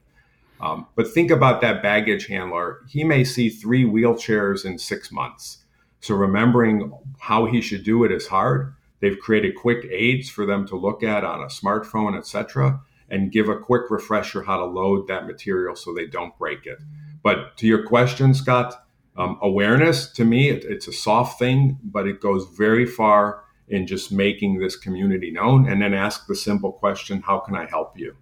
Um, 0.61 0.87
but 0.95 1.07
think 1.07 1.31
about 1.31 1.61
that 1.61 1.81
baggage 1.81 2.27
handler. 2.27 2.79
He 2.87 3.03
may 3.03 3.23
see 3.23 3.49
three 3.49 3.85
wheelchairs 3.85 4.65
in 4.65 4.77
six 4.77 5.11
months. 5.11 5.59
So 6.01 6.15
remembering 6.15 6.93
how 7.19 7.45
he 7.45 7.61
should 7.61 7.83
do 7.83 8.03
it 8.03 8.11
is 8.11 8.27
hard. 8.27 8.73
They've 9.01 9.19
created 9.19 9.55
quick 9.55 9.85
aids 9.89 10.29
for 10.29 10.45
them 10.45 10.67
to 10.67 10.75
look 10.75 11.03
at 11.03 11.23
on 11.23 11.41
a 11.41 11.47
smartphone, 11.47 12.17
etc., 12.17 12.81
and 13.09 13.31
give 13.31 13.49
a 13.49 13.57
quick 13.57 13.89
refresher 13.89 14.43
how 14.43 14.57
to 14.57 14.65
load 14.65 15.07
that 15.07 15.25
material 15.25 15.75
so 15.75 15.93
they 15.93 16.05
don't 16.05 16.37
break 16.37 16.65
it. 16.65 16.79
But 17.23 17.57
to 17.57 17.67
your 17.67 17.85
question, 17.87 18.33
Scott, 18.33 18.85
um, 19.17 19.37
awareness 19.41 20.11
to 20.13 20.25
me, 20.25 20.49
it, 20.49 20.63
it's 20.65 20.87
a 20.87 20.93
soft 20.93 21.39
thing, 21.39 21.77
but 21.83 22.07
it 22.07 22.21
goes 22.21 22.47
very 22.57 22.85
far 22.85 23.43
in 23.67 23.85
just 23.85 24.11
making 24.11 24.59
this 24.59 24.75
community 24.75 25.31
known. 25.31 25.67
And 25.67 25.81
then 25.81 25.93
ask 25.93 26.27
the 26.27 26.35
simple 26.35 26.71
question 26.71 27.21
How 27.21 27.39
can 27.39 27.55
I 27.55 27.65
help 27.65 27.97
you? 27.97 28.15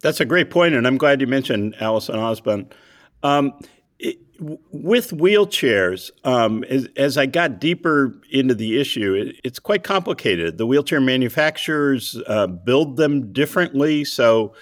That's 0.00 0.20
a 0.20 0.24
great 0.24 0.50
point, 0.50 0.74
and 0.74 0.86
I'm 0.86 0.98
glad 0.98 1.20
you 1.20 1.26
mentioned 1.26 1.74
Allison 1.80 2.16
Osborne. 2.16 2.68
Um, 3.22 3.58
it, 3.98 4.18
with 4.38 5.10
wheelchairs, 5.12 6.10
um, 6.24 6.62
as, 6.64 6.86
as, 6.96 7.16
I 7.16 7.24
got 7.24 7.58
deeper 7.58 8.14
into 8.30 8.54
the 8.54 8.78
issue, 8.78 9.14
it, 9.14 9.36
it's 9.42 9.58
quite 9.58 9.82
complicated. 9.82 10.58
The 10.58 10.66
wheelchair 10.66 11.00
manufacturers 11.00 12.20
uh, 12.26 12.46
build 12.46 12.98
them 12.98 13.32
differently, 13.32 14.04
so 14.04 14.54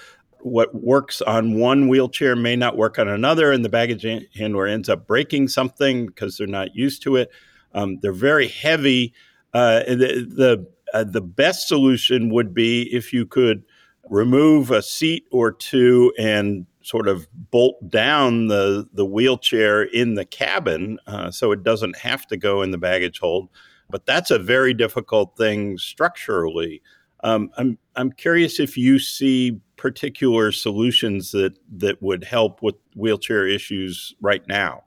what 0.44 0.74
works 0.74 1.22
on 1.22 1.59
one 1.59 1.88
wheelchair 1.88 2.37
may 2.37 2.54
not 2.54 2.76
work 2.76 2.98
on 2.98 3.09
another, 3.09 3.50
and 3.50 3.64
the 3.64 3.70
baggage 3.70 4.07
handler 4.37 4.66
ends 4.66 4.88
up 4.88 5.07
breaking 5.07 5.48
something 5.48 6.07
because 6.07 6.37
they're 6.37 6.46
not 6.46 6.74
used 6.74 7.02
to 7.02 7.16
it. 7.16 7.30
Um, 7.72 7.98
they're 8.02 8.12
very 8.12 8.48
heavy. 8.48 9.14
Uh, 9.54 9.80
the 9.85 10.26
the, 10.28 10.66
uh, 10.92 11.04
the 11.04 11.22
best 11.22 11.66
solution 11.66 12.30
would 12.30 12.52
be 12.52 12.83
if 12.94 13.12
you 13.12 13.24
could 13.24 13.64
remove 14.11 14.70
a 14.70 14.83
seat 14.83 15.26
or 15.33 15.50
two 15.50 16.12
and 16.18 16.66
sort 16.83 17.09
of 17.09 17.26
bolt 17.50 17.76
down 17.88 18.48
the 18.48 18.87
the 18.92 19.07
wheelchair 19.07 19.83
in 19.83 20.14
the 20.14 20.26
cabin 20.26 20.98
uh, 21.07 21.30
so 21.30 21.52
it 21.52 21.62
doesn't 21.62 21.96
have 21.96 22.26
to 22.26 22.37
go 22.37 22.61
in 22.61 22.70
the 22.70 22.78
baggage 22.78 23.18
hold. 23.18 23.48
But 23.88 24.07
that's 24.07 24.30
a 24.30 24.38
very 24.38 24.74
difficult 24.74 25.37
thing 25.37 25.78
structurally. 25.78 26.83
Um, 27.24 27.50
I'm 27.56 27.78
I'm 27.96 28.12
curious 28.12 28.60
if 28.60 28.76
you 28.76 28.98
see 28.98 29.60
particular 29.76 30.52
solutions 30.52 31.32
that 31.32 31.58
that 31.72 32.00
would 32.02 32.22
help 32.22 32.62
with 32.62 32.76
wheelchair 32.94 33.46
issues 33.46 34.14
right 34.20 34.46
now. 34.46 34.84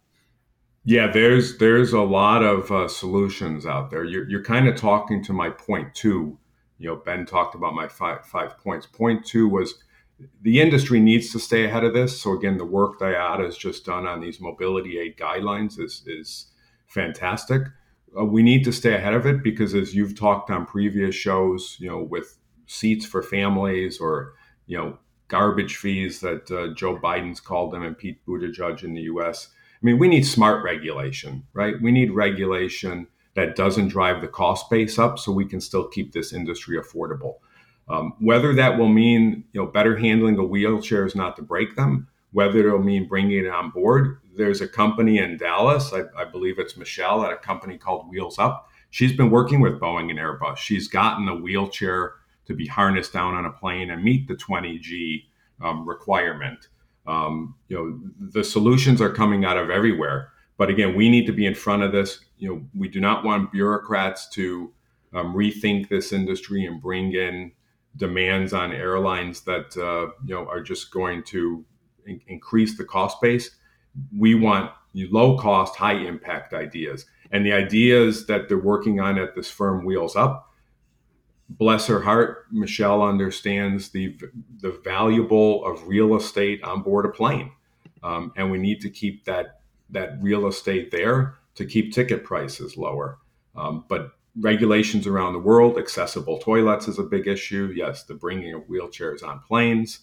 Yeah, 0.85 1.07
there's 1.07 1.57
there's 1.57 1.91
a 1.93 2.01
lot 2.01 2.43
of 2.43 2.71
uh, 2.71 2.87
solutions 2.87 3.65
out 3.65 3.89
there. 3.89 4.05
You're 4.05 4.29
you're 4.29 4.43
kind 4.43 4.67
of 4.67 4.75
talking 4.75 5.23
to 5.25 5.33
my 5.33 5.49
point 5.49 5.95
two. 5.95 6.37
You 6.77 6.89
know, 6.89 6.95
Ben 6.95 7.25
talked 7.25 7.55
about 7.55 7.73
my 7.73 7.87
five 7.87 8.23
five 8.25 8.57
points. 8.59 8.85
Point 8.85 9.25
two 9.25 9.49
was 9.49 9.73
the 10.43 10.61
industry 10.61 10.99
needs 10.99 11.31
to 11.31 11.39
stay 11.39 11.65
ahead 11.65 11.83
of 11.83 11.93
this. 11.93 12.21
So 12.21 12.33
again, 12.33 12.57
the 12.57 12.65
work 12.65 12.99
that 12.99 13.15
IATA 13.15 13.45
has 13.45 13.57
just 13.57 13.83
done 13.83 14.05
on 14.05 14.21
these 14.21 14.39
mobility 14.39 14.99
aid 14.99 15.17
guidelines 15.17 15.79
is 15.79 16.03
is 16.05 16.51
fantastic. 16.85 17.63
Uh, 18.19 18.25
we 18.25 18.41
need 18.41 18.63
to 18.63 18.71
stay 18.71 18.95
ahead 18.95 19.13
of 19.13 19.25
it 19.25 19.43
because, 19.43 19.73
as 19.73 19.93
you've 19.93 20.17
talked 20.17 20.49
on 20.49 20.65
previous 20.65 21.15
shows, 21.15 21.77
you 21.79 21.89
know, 21.89 22.01
with 22.01 22.37
seats 22.65 23.05
for 23.05 23.21
families 23.21 23.99
or 23.99 24.33
you 24.65 24.77
know 24.77 24.97
garbage 25.27 25.75
fees 25.75 26.19
that 26.21 26.49
uh, 26.51 26.73
Joe 26.73 26.97
Biden's 26.97 27.39
called 27.39 27.71
them 27.73 27.83
and 27.83 27.97
Pete 27.97 28.25
Buttigieg 28.25 28.83
in 28.83 28.93
the 28.93 29.01
U.S. 29.01 29.49
I 29.73 29.85
mean, 29.85 29.99
we 29.99 30.07
need 30.07 30.23
smart 30.23 30.63
regulation, 30.63 31.45
right? 31.53 31.75
We 31.81 31.91
need 31.91 32.11
regulation 32.11 33.07
that 33.35 33.55
doesn't 33.55 33.89
drive 33.89 34.21
the 34.21 34.27
cost 34.27 34.69
base 34.69 34.97
up, 34.97 35.19
so 35.19 35.31
we 35.31 35.45
can 35.45 35.61
still 35.61 35.87
keep 35.87 36.11
this 36.11 36.33
industry 36.33 36.77
affordable. 36.79 37.35
Um, 37.89 38.13
whether 38.19 38.53
that 38.53 38.77
will 38.77 38.89
mean 38.89 39.45
you 39.53 39.61
know 39.61 39.67
better 39.67 39.97
handling 39.97 40.39
of 40.39 40.49
wheelchairs, 40.49 41.15
not 41.15 41.35
to 41.35 41.41
break 41.41 41.75
them, 41.75 42.07
whether 42.31 42.59
it'll 42.59 42.79
mean 42.79 43.07
bringing 43.07 43.45
it 43.45 43.49
on 43.49 43.71
board. 43.71 44.19
There's 44.35 44.61
a 44.61 44.67
company 44.67 45.17
in 45.17 45.37
Dallas, 45.37 45.91
I, 45.93 46.03
I 46.19 46.25
believe 46.25 46.59
it's 46.59 46.77
Michelle, 46.77 47.23
at 47.25 47.31
a 47.31 47.37
company 47.37 47.77
called 47.77 48.09
Wheels 48.09 48.37
Up. 48.37 48.69
She's 48.89 49.13
been 49.13 49.31
working 49.31 49.59
with 49.59 49.79
Boeing 49.79 50.09
and 50.09 50.19
Airbus. 50.19 50.57
She's 50.57 50.87
gotten 50.87 51.27
a 51.27 51.35
wheelchair 51.35 52.13
to 52.45 52.53
be 52.53 52.67
harnessed 52.67 53.13
down 53.13 53.35
on 53.35 53.45
a 53.45 53.51
plane 53.51 53.89
and 53.89 54.03
meet 54.03 54.27
the 54.27 54.35
20G 54.35 55.23
um, 55.61 55.87
requirement. 55.87 56.67
Um, 57.05 57.55
you 57.67 57.77
know, 57.77 58.29
the 58.31 58.43
solutions 58.43 59.01
are 59.01 59.11
coming 59.11 59.45
out 59.45 59.57
of 59.57 59.69
everywhere. 59.69 60.31
But 60.57 60.69
again, 60.69 60.95
we 60.95 61.09
need 61.09 61.25
to 61.27 61.33
be 61.33 61.45
in 61.45 61.55
front 61.55 61.83
of 61.83 61.91
this. 61.91 62.19
You 62.37 62.49
know, 62.49 62.61
we 62.75 62.87
do 62.87 62.99
not 62.99 63.23
want 63.23 63.51
bureaucrats 63.51 64.29
to 64.29 64.73
um, 65.13 65.33
rethink 65.33 65.89
this 65.89 66.11
industry 66.11 66.65
and 66.65 66.81
bring 66.81 67.13
in 67.13 67.51
demands 67.95 68.53
on 68.53 68.71
airlines 68.71 69.41
that 69.41 69.75
uh, 69.77 70.11
you 70.25 70.33
know 70.33 70.47
are 70.47 70.61
just 70.61 70.91
going 70.91 71.23
to 71.23 71.65
in- 72.07 72.21
increase 72.27 72.77
the 72.77 72.85
cost 72.85 73.21
base. 73.21 73.51
We 74.17 74.35
want 74.35 74.71
low 74.93 75.37
cost, 75.37 75.75
high 75.75 75.93
impact 75.93 76.53
ideas, 76.53 77.05
and 77.31 77.45
the 77.45 77.53
ideas 77.53 78.25
that 78.27 78.47
they're 78.47 78.57
working 78.57 78.99
on 78.99 79.19
at 79.19 79.35
this 79.35 79.49
firm 79.49 79.85
Wheels 79.85 80.15
Up 80.15 80.47
bless 81.49 81.87
her 81.87 82.01
heart, 82.01 82.45
Michelle 82.51 83.01
understands 83.01 83.89
the 83.89 84.17
the 84.61 84.71
valuable 84.83 85.65
of 85.65 85.87
real 85.87 86.15
estate 86.15 86.63
on 86.63 86.81
board 86.81 87.05
a 87.05 87.09
plane, 87.09 87.51
um, 88.03 88.31
and 88.35 88.51
we 88.51 88.57
need 88.57 88.81
to 88.81 88.89
keep 88.89 89.25
that 89.25 89.61
that 89.89 90.17
real 90.21 90.47
estate 90.47 90.91
there 90.91 91.35
to 91.55 91.65
keep 91.65 91.93
ticket 91.93 92.23
prices 92.23 92.77
lower. 92.77 93.19
Um, 93.55 93.85
but 93.87 94.11
regulations 94.39 95.07
around 95.07 95.33
the 95.33 95.39
world, 95.39 95.77
accessible 95.77 96.37
toilets 96.37 96.87
is 96.87 96.99
a 96.99 97.03
big 97.03 97.27
issue. 97.27 97.71
Yes, 97.75 98.03
the 98.03 98.13
bringing 98.13 98.53
of 98.53 98.63
wheelchairs 98.63 99.23
on 99.23 99.39
planes, 99.39 99.99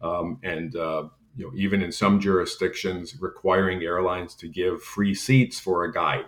um, 0.00 0.38
and 0.42 0.76
uh, 0.76 1.08
you 1.36 1.46
know 1.46 1.52
even 1.56 1.82
in 1.82 1.92
some 1.92 2.20
jurisdictions 2.20 3.20
requiring 3.20 3.82
airlines 3.82 4.34
to 4.36 4.48
give 4.48 4.82
free 4.82 5.14
seats 5.14 5.58
for 5.58 5.84
a 5.84 5.92
guide. 5.92 6.26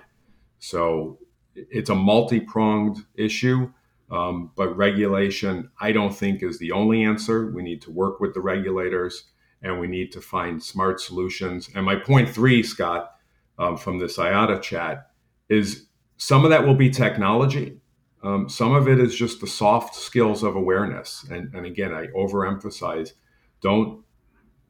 So 0.59 1.19
it's 1.55 1.91
a 1.91 1.95
multi 1.95 2.41
pronged 2.41 2.99
issue. 3.15 3.73
Um, 4.11 4.53
but 4.57 4.77
regulation, 4.77 5.71
I 5.81 5.91
don't 5.91 6.15
think, 6.15 6.43
is 6.43 6.59
the 6.59 6.73
only 6.73 7.03
answer. 7.03 7.51
We 7.51 7.63
need 7.63 7.83
to 7.83 7.91
work 7.91 8.21
with 8.21 8.35
the 8.35 8.41
regulators 8.41 9.25
and 9.63 9.81
we 9.81 9.89
need 9.89 10.13
to 10.13 10.21
find 10.21 10.63
smart 10.63 11.01
solutions. 11.01 11.69
And 11.75 11.85
my 11.85 11.97
point 11.97 12.29
three, 12.29 12.63
Scott, 12.63 13.13
um, 13.59 13.77
from 13.77 13.99
this 13.99 14.17
IATA 14.17 14.63
chat, 14.63 15.11
is 15.49 15.87
some 16.19 16.45
of 16.45 16.51
that 16.51 16.67
will 16.67 16.75
be 16.75 16.91
technology. 16.91 17.81
Um, 18.23 18.49
some 18.49 18.75
of 18.75 18.89
it 18.89 19.01
is 19.01 19.15
just 19.15 19.41
the 19.41 19.47
soft 19.47 19.95
skills 19.95 20.43
of 20.43 20.57
awareness. 20.57 21.25
And, 21.31 21.53
and 21.55 21.67
again, 21.67 21.93
I 21.93 22.07
overemphasize 22.09 23.13
don't 23.61 24.05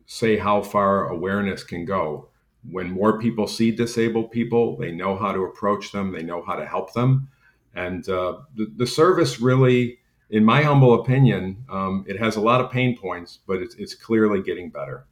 say 0.06 0.38
how 0.38 0.62
far 0.62 1.08
awareness 1.08 1.62
can 1.62 1.84
go. 1.84 2.28
When 2.70 2.90
more 2.90 3.20
people 3.20 3.46
see 3.46 3.70
disabled 3.70 4.30
people, 4.30 4.76
they 4.76 4.92
know 4.92 5.16
how 5.16 5.32
to 5.32 5.42
approach 5.42 5.92
them, 5.92 6.12
they 6.12 6.22
know 6.22 6.42
how 6.42 6.56
to 6.56 6.66
help 6.66 6.92
them. 6.94 7.28
And 7.74 8.08
uh, 8.08 8.38
the, 8.54 8.72
the 8.76 8.86
service 8.86 9.40
really, 9.40 9.98
in 10.30 10.44
my 10.44 10.62
humble 10.62 11.00
opinion, 11.00 11.64
um, 11.68 12.04
it 12.08 12.18
has 12.18 12.36
a 12.36 12.40
lot 12.40 12.60
of 12.60 12.70
pain 12.70 12.96
points, 12.96 13.40
but 13.46 13.58
it's, 13.58 13.74
it's 13.76 13.94
clearly 13.94 14.42
getting 14.42 14.70
better. 14.70 15.06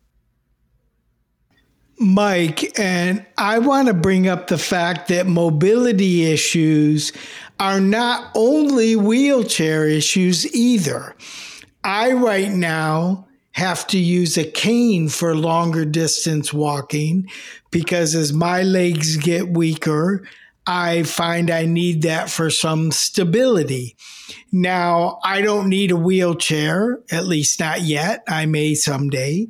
Mike, 1.99 2.77
and 2.79 3.25
I 3.39 3.61
want 3.61 3.87
to 3.87 3.95
bring 3.95 4.27
up 4.27 4.49
the 4.49 4.59
fact 4.59 5.09
that 5.09 5.27
mobility 5.27 6.25
issues 6.25 7.13
are 7.61 7.81
not 7.81 8.33
only 8.35 8.97
wheelchair 8.97 9.87
issues 9.87 10.53
either. 10.55 11.15
I, 11.85 12.13
right 12.13 12.51
now, 12.51 13.29
have 13.55 13.87
to 13.87 13.99
use 13.99 14.37
a 14.37 14.45
cane 14.45 15.09
for 15.09 15.35
longer 15.35 15.85
distance 15.85 16.53
walking 16.53 17.29
because 17.71 18.15
as 18.15 18.33
my 18.33 18.63
legs 18.63 19.17
get 19.17 19.49
weaker, 19.49 20.27
I 20.67 21.05
find 21.05 21.51
I 21.51 21.65
need 21.65 22.03
that 22.03 22.31
for 22.31 22.51
some 22.51 22.91
stability. 22.91 23.97
Now, 24.51 25.21
I 25.23 25.41
don't 25.41 25.69
need 25.69 25.93
a 25.93 25.97
wheelchair, 25.97 27.01
at 27.13 27.27
least 27.27 27.61
not 27.61 27.83
yet. 27.83 28.25
I 28.27 28.47
may 28.47 28.75
someday. 28.75 29.47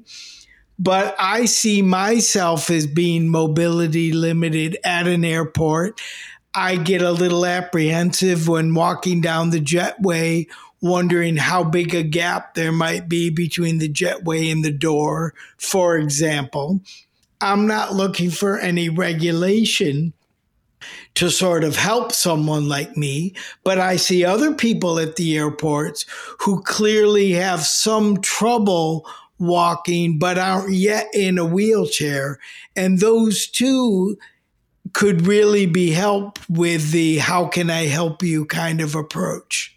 But 0.78 1.14
I 1.18 1.46
see 1.46 1.82
myself 1.82 2.68
as 2.68 2.86
being 2.86 3.28
mobility 3.28 4.12
limited 4.12 4.76
at 4.84 5.06
an 5.06 5.24
airport. 5.24 6.00
I 6.54 6.76
get 6.76 7.00
a 7.00 7.12
little 7.12 7.46
apprehensive 7.46 8.48
when 8.48 8.74
walking 8.74 9.20
down 9.20 9.50
the 9.50 9.60
jetway, 9.60 10.46
wondering 10.84 11.38
how 11.38 11.64
big 11.64 11.94
a 11.94 12.02
gap 12.02 12.52
there 12.52 12.70
might 12.70 13.08
be 13.08 13.30
between 13.30 13.78
the 13.78 13.88
jetway 13.88 14.52
and 14.52 14.62
the 14.62 14.70
door, 14.70 15.32
for 15.56 15.96
example. 15.96 16.82
I'm 17.40 17.66
not 17.66 17.94
looking 17.94 18.30
for 18.30 18.58
any 18.58 18.90
regulation 18.90 20.12
to 21.14 21.30
sort 21.30 21.64
of 21.64 21.76
help 21.76 22.12
someone 22.12 22.68
like 22.68 22.98
me, 22.98 23.34
but 23.64 23.78
I 23.78 23.96
see 23.96 24.26
other 24.26 24.52
people 24.52 24.98
at 24.98 25.16
the 25.16 25.38
airports 25.38 26.04
who 26.40 26.62
clearly 26.62 27.32
have 27.32 27.62
some 27.62 28.20
trouble 28.20 29.06
walking 29.38 30.18
but 30.18 30.36
aren't 30.36 30.74
yet 30.74 31.08
in 31.14 31.38
a 31.38 31.46
wheelchair. 31.46 32.38
And 32.76 32.98
those 32.98 33.46
two 33.46 34.18
could 34.92 35.26
really 35.26 35.64
be 35.64 35.92
helped 35.92 36.40
with 36.50 36.90
the 36.90 37.16
how 37.16 37.46
can 37.46 37.70
I 37.70 37.86
help 37.86 38.22
you 38.22 38.44
kind 38.44 38.82
of 38.82 38.94
approach. 38.94 39.73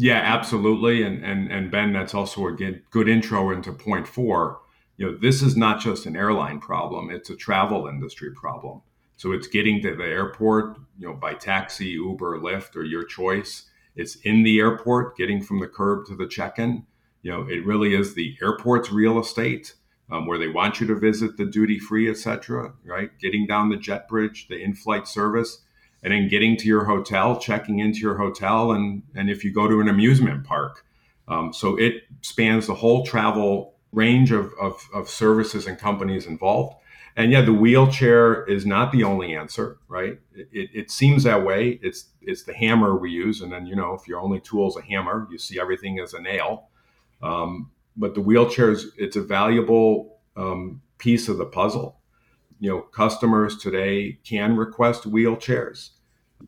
Yeah, 0.00 0.20
absolutely. 0.24 1.02
And 1.02 1.22
and 1.22 1.52
and 1.52 1.70
Ben, 1.70 1.92
that's 1.92 2.14
also 2.14 2.46
a 2.46 2.52
good, 2.52 2.82
good 2.90 3.06
intro 3.06 3.50
into 3.50 3.70
point 3.70 4.08
four. 4.08 4.60
You 4.96 5.06
know, 5.12 5.18
this 5.18 5.42
is 5.42 5.58
not 5.58 5.78
just 5.78 6.06
an 6.06 6.16
airline 6.16 6.58
problem, 6.58 7.10
it's 7.10 7.28
a 7.28 7.36
travel 7.36 7.86
industry 7.86 8.32
problem. 8.32 8.80
So 9.16 9.32
it's 9.32 9.46
getting 9.46 9.82
to 9.82 9.94
the 9.94 10.04
airport, 10.04 10.78
you 10.98 11.06
know, 11.06 11.12
by 11.14 11.34
taxi, 11.34 11.88
Uber, 11.88 12.38
Lyft, 12.38 12.76
or 12.76 12.82
your 12.82 13.04
choice. 13.04 13.68
It's 13.94 14.14
in 14.16 14.42
the 14.42 14.58
airport, 14.58 15.18
getting 15.18 15.42
from 15.42 15.60
the 15.60 15.68
curb 15.68 16.06
to 16.06 16.16
the 16.16 16.26
check-in. 16.26 16.86
You 17.22 17.32
know, 17.32 17.42
it 17.42 17.66
really 17.66 17.94
is 17.94 18.14
the 18.14 18.38
airport's 18.42 18.90
real 18.90 19.18
estate 19.18 19.74
um, 20.10 20.26
where 20.26 20.38
they 20.38 20.48
want 20.48 20.80
you 20.80 20.86
to 20.86 20.94
visit 20.94 21.36
the 21.36 21.44
duty 21.44 21.78
free, 21.78 22.08
etc. 22.08 22.72
Right, 22.82 23.10
getting 23.18 23.46
down 23.46 23.68
the 23.68 23.76
jet 23.76 24.08
bridge, 24.08 24.48
the 24.48 24.62
in-flight 24.62 25.06
service, 25.06 25.58
and 26.02 26.12
then 26.12 26.28
getting 26.28 26.56
to 26.56 26.66
your 26.66 26.84
hotel, 26.84 27.38
checking 27.38 27.78
into 27.78 27.98
your 27.98 28.16
hotel, 28.16 28.72
and 28.72 29.02
and 29.14 29.30
if 29.30 29.44
you 29.44 29.52
go 29.52 29.68
to 29.68 29.80
an 29.80 29.88
amusement 29.88 30.44
park. 30.44 30.84
Um, 31.28 31.52
so 31.52 31.76
it 31.76 32.02
spans 32.22 32.66
the 32.66 32.74
whole 32.74 33.06
travel 33.06 33.74
range 33.92 34.32
of, 34.32 34.52
of, 34.60 34.88
of 34.92 35.08
services 35.08 35.66
and 35.66 35.78
companies 35.78 36.26
involved. 36.26 36.76
And 37.16 37.32
yeah, 37.32 37.42
the 37.42 37.52
wheelchair 37.52 38.44
is 38.44 38.64
not 38.64 38.92
the 38.92 39.04
only 39.04 39.34
answer, 39.34 39.78
right? 39.88 40.18
It, 40.34 40.70
it, 40.72 40.90
seems 40.90 41.24
that 41.24 41.44
way. 41.44 41.80
It's 41.82 42.06
it's 42.22 42.44
the 42.44 42.54
hammer 42.54 42.96
we 42.96 43.10
use, 43.10 43.40
and 43.40 43.52
then 43.52 43.66
you 43.66 43.74
know, 43.74 43.94
if 43.94 44.06
your 44.06 44.20
only 44.20 44.40
tool 44.40 44.68
is 44.68 44.76
a 44.76 44.82
hammer, 44.82 45.26
you 45.30 45.38
see 45.38 45.60
everything 45.60 45.98
as 45.98 46.14
a 46.14 46.20
nail. 46.20 46.68
Um, 47.20 47.70
but 47.96 48.14
the 48.14 48.22
wheelchairs, 48.22 48.84
it's 48.96 49.16
a 49.16 49.22
valuable 49.22 50.20
um, 50.36 50.82
piece 50.98 51.28
of 51.28 51.38
the 51.38 51.44
puzzle. 51.44 51.99
You 52.60 52.70
know, 52.70 52.80
customers 52.82 53.56
today 53.56 54.18
can 54.22 54.56
request 54.56 55.10
wheelchairs. 55.10 55.90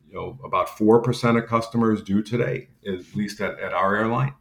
You 0.07 0.15
know, 0.15 0.39
about 0.45 0.77
four 0.77 1.01
percent 1.01 1.37
of 1.37 1.47
customers 1.47 2.01
do 2.01 2.21
today, 2.23 2.69
at 2.87 3.15
least 3.15 3.41
at, 3.41 3.59
at 3.59 3.73
our 3.73 3.95
airline. 3.95 4.33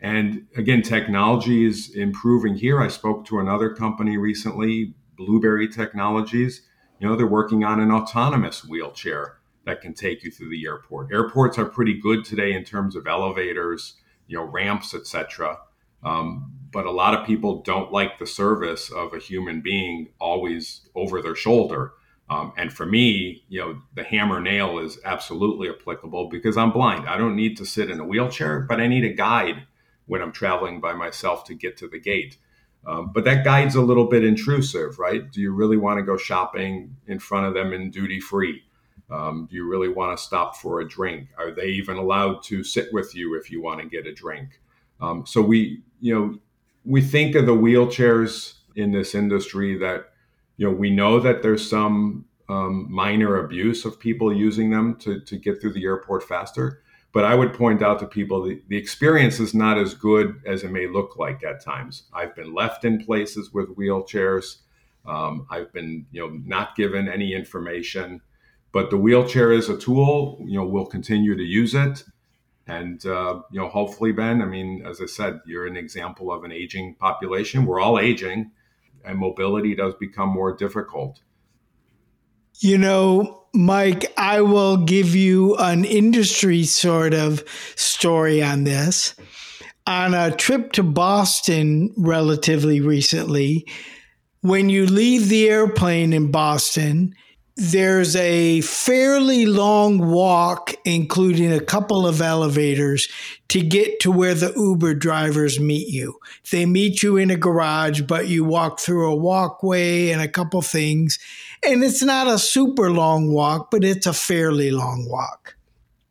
And 0.00 0.46
again, 0.56 0.82
technology 0.82 1.64
is 1.64 1.94
improving 1.94 2.54
here. 2.54 2.80
I 2.80 2.88
spoke 2.88 3.24
to 3.26 3.40
another 3.40 3.74
company 3.74 4.16
recently, 4.16 4.94
Blueberry 5.16 5.68
Technologies. 5.68 6.62
You 7.00 7.08
know, 7.08 7.16
they're 7.16 7.26
working 7.26 7.64
on 7.64 7.80
an 7.80 7.90
autonomous 7.90 8.64
wheelchair 8.64 9.38
that 9.64 9.80
can 9.80 9.94
take 9.94 10.22
you 10.24 10.30
through 10.30 10.50
the 10.50 10.64
airport. 10.66 11.12
Airports 11.12 11.58
are 11.58 11.64
pretty 11.64 11.94
good 11.94 12.24
today 12.24 12.52
in 12.52 12.64
terms 12.64 12.96
of 12.96 13.06
elevators, 13.06 13.94
you 14.26 14.36
know, 14.36 14.44
ramps, 14.44 14.94
etc. 14.94 15.58
Um, 16.02 16.52
but 16.70 16.86
a 16.86 16.90
lot 16.90 17.14
of 17.14 17.26
people 17.26 17.62
don't 17.62 17.92
like 17.92 18.18
the 18.18 18.26
service 18.26 18.90
of 18.90 19.14
a 19.14 19.18
human 19.18 19.60
being 19.62 20.08
always 20.20 20.82
over 20.94 21.22
their 21.22 21.34
shoulder. 21.34 21.92
Um, 22.30 22.52
and 22.58 22.72
for 22.72 22.84
me, 22.84 23.44
you 23.48 23.60
know, 23.60 23.80
the 23.94 24.04
hammer 24.04 24.40
nail 24.40 24.78
is 24.78 24.98
absolutely 25.04 25.70
applicable 25.70 26.28
because 26.28 26.58
I'm 26.58 26.72
blind. 26.72 27.08
I 27.08 27.16
don't 27.16 27.36
need 27.36 27.56
to 27.56 27.64
sit 27.64 27.90
in 27.90 28.00
a 28.00 28.04
wheelchair, 28.04 28.60
but 28.60 28.80
I 28.80 28.86
need 28.86 29.04
a 29.04 29.14
guide 29.14 29.66
when 30.06 30.20
I'm 30.20 30.32
traveling 30.32 30.80
by 30.80 30.92
myself 30.92 31.44
to 31.44 31.54
get 31.54 31.78
to 31.78 31.88
the 31.88 31.98
gate. 31.98 32.36
Um, 32.86 33.12
but 33.12 33.24
that 33.24 33.44
guide's 33.44 33.74
a 33.74 33.82
little 33.82 34.06
bit 34.06 34.24
intrusive, 34.24 34.98
right? 34.98 35.30
Do 35.30 35.40
you 35.40 35.52
really 35.52 35.76
want 35.76 35.98
to 35.98 36.02
go 36.02 36.16
shopping 36.16 36.96
in 37.06 37.18
front 37.18 37.46
of 37.46 37.54
them 37.54 37.72
in 37.72 37.90
duty 37.90 38.20
free? 38.20 38.62
Um, 39.10 39.48
do 39.50 39.56
you 39.56 39.68
really 39.68 39.88
want 39.88 40.16
to 40.16 40.22
stop 40.22 40.56
for 40.56 40.80
a 40.80 40.88
drink? 40.88 41.28
Are 41.38 41.50
they 41.50 41.68
even 41.68 41.96
allowed 41.96 42.42
to 42.44 42.62
sit 42.62 42.92
with 42.92 43.14
you 43.14 43.38
if 43.38 43.50
you 43.50 43.62
want 43.62 43.80
to 43.80 43.88
get 43.88 44.06
a 44.06 44.12
drink? 44.12 44.60
Um, 45.00 45.24
so 45.26 45.40
we, 45.40 45.82
you 46.00 46.14
know, 46.14 46.38
we 46.84 47.02
think 47.02 47.34
of 47.34 47.46
the 47.46 47.54
wheelchairs 47.54 48.54
in 48.74 48.92
this 48.92 49.14
industry 49.14 49.76
that, 49.78 50.10
you 50.56 50.66
know, 50.66 50.74
we 50.74 50.90
know 50.90 51.20
that 51.20 51.42
there's 51.42 51.68
some 51.68 52.24
um, 52.48 52.86
minor 52.90 53.36
abuse 53.44 53.84
of 53.84 54.00
people 54.00 54.34
using 54.34 54.70
them 54.70 54.96
to, 54.96 55.20
to 55.20 55.36
get 55.36 55.60
through 55.60 55.72
the 55.72 55.84
airport 55.84 56.22
faster. 56.22 56.82
But 57.12 57.24
I 57.24 57.34
would 57.34 57.54
point 57.54 57.82
out 57.82 57.98
to 58.00 58.06
people 58.06 58.42
the, 58.42 58.62
the 58.68 58.76
experience 58.76 59.40
is 59.40 59.54
not 59.54 59.78
as 59.78 59.94
good 59.94 60.40
as 60.46 60.62
it 60.62 60.70
may 60.70 60.86
look 60.86 61.16
like 61.16 61.42
at 61.42 61.62
times. 61.62 62.04
I've 62.12 62.34
been 62.34 62.54
left 62.54 62.84
in 62.84 63.04
places 63.04 63.52
with 63.52 63.74
wheelchairs. 63.76 64.58
Um, 65.06 65.46
I've 65.50 65.72
been, 65.72 66.06
you 66.12 66.20
know, 66.20 66.40
not 66.44 66.76
given 66.76 67.08
any 67.08 67.34
information. 67.34 68.20
But 68.72 68.90
the 68.90 68.98
wheelchair 68.98 69.52
is 69.52 69.70
a 69.70 69.78
tool. 69.78 70.38
You 70.46 70.58
know, 70.58 70.66
we'll 70.66 70.86
continue 70.86 71.34
to 71.36 71.42
use 71.42 71.74
it. 71.74 72.04
And, 72.68 73.04
uh, 73.06 73.40
you 73.50 73.58
know, 73.58 73.68
hopefully, 73.68 74.12
Ben, 74.12 74.42
I 74.42 74.44
mean, 74.44 74.84
as 74.86 75.00
I 75.00 75.06
said, 75.06 75.40
you're 75.46 75.66
an 75.66 75.76
example 75.76 76.30
of 76.30 76.44
an 76.44 76.52
aging 76.52 76.96
population. 76.96 77.64
We're 77.64 77.80
all 77.80 77.98
aging, 77.98 78.50
and 79.04 79.18
mobility 79.18 79.74
does 79.74 79.94
become 79.94 80.28
more 80.28 80.54
difficult. 80.54 81.20
You 82.60 82.76
know, 82.76 83.46
Mike, 83.54 84.12
I 84.18 84.42
will 84.42 84.76
give 84.76 85.14
you 85.14 85.56
an 85.56 85.86
industry 85.86 86.64
sort 86.64 87.14
of 87.14 87.42
story 87.76 88.42
on 88.42 88.64
this. 88.64 89.14
On 89.86 90.12
a 90.12 90.30
trip 90.36 90.72
to 90.72 90.82
Boston 90.82 91.94
relatively 91.96 92.82
recently, 92.82 93.66
when 94.42 94.68
you 94.68 94.84
leave 94.84 95.30
the 95.30 95.48
airplane 95.48 96.12
in 96.12 96.30
Boston, 96.30 97.14
there's 97.60 98.14
a 98.14 98.60
fairly 98.60 99.44
long 99.44 99.98
walk, 99.98 100.74
including 100.84 101.52
a 101.52 101.60
couple 101.60 102.06
of 102.06 102.22
elevators, 102.22 103.08
to 103.48 103.60
get 103.60 103.98
to 103.98 104.12
where 104.12 104.34
the 104.34 104.52
Uber 104.56 104.94
drivers 104.94 105.58
meet 105.58 105.88
you. 105.88 106.20
They 106.52 106.66
meet 106.66 107.02
you 107.02 107.16
in 107.16 107.32
a 107.32 107.36
garage, 107.36 108.02
but 108.02 108.28
you 108.28 108.44
walk 108.44 108.78
through 108.78 109.10
a 109.10 109.16
walkway 109.16 110.10
and 110.10 110.22
a 110.22 110.28
couple 110.28 110.62
things. 110.62 111.18
And 111.66 111.82
it's 111.82 112.00
not 112.00 112.28
a 112.28 112.38
super 112.38 112.92
long 112.92 113.32
walk, 113.32 113.72
but 113.72 113.82
it's 113.82 114.06
a 114.06 114.12
fairly 114.12 114.70
long 114.70 115.08
walk. 115.10 115.56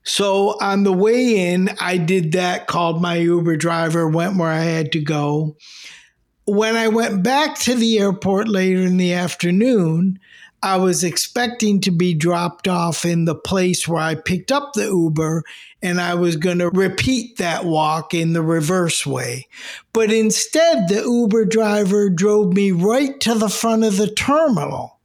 So 0.04 0.58
on 0.60 0.84
the 0.84 0.92
way 0.92 1.54
in, 1.54 1.70
I 1.80 1.96
did 1.96 2.34
that, 2.34 2.68
called 2.68 3.02
my 3.02 3.16
Uber 3.16 3.56
driver, 3.56 4.06
went 4.10 4.36
where 4.36 4.52
I 4.52 4.64
had 4.64 4.92
to 4.92 5.00
go. 5.00 5.56
When 6.44 6.76
I 6.76 6.90
went 6.90 7.24
back 7.24 7.58
to 7.60 7.76
the 7.76 8.00
airport 8.00 8.50
later 8.50 8.82
in 8.82 8.98
the 8.98 9.14
afternoon, 9.14 10.20
I 10.64 10.78
was 10.78 11.04
expecting 11.04 11.82
to 11.82 11.92
be 11.92 12.14
dropped 12.14 12.68
off 12.68 13.06
in 13.06 13.26
the 13.26 13.36
place 13.36 13.88
where 13.88 14.02
I 14.02 14.16
picked 14.16 14.52
up 14.52 14.74
the 14.74 14.86
Uber 14.86 15.44
and 15.82 16.02
I 16.02 16.16
was 16.16 16.36
going 16.36 16.58
to 16.60 16.70
repeat 16.70 17.38
that 17.38 17.64
walk 17.64 18.14
in 18.14 18.34
the 18.34 18.42
reverse 18.42 19.06
way. 19.06 19.48
But 19.94 20.12
instead, 20.12 20.90
the 20.90 21.04
Uber 21.04 21.46
driver 21.46 22.10
drove 22.10 22.54
me 22.54 22.72
right 22.72 23.20
to 23.22 23.36
the 23.36 23.50
front 23.50 23.84
of 23.84 23.98
the 23.98 24.10
terminal. 24.10 24.98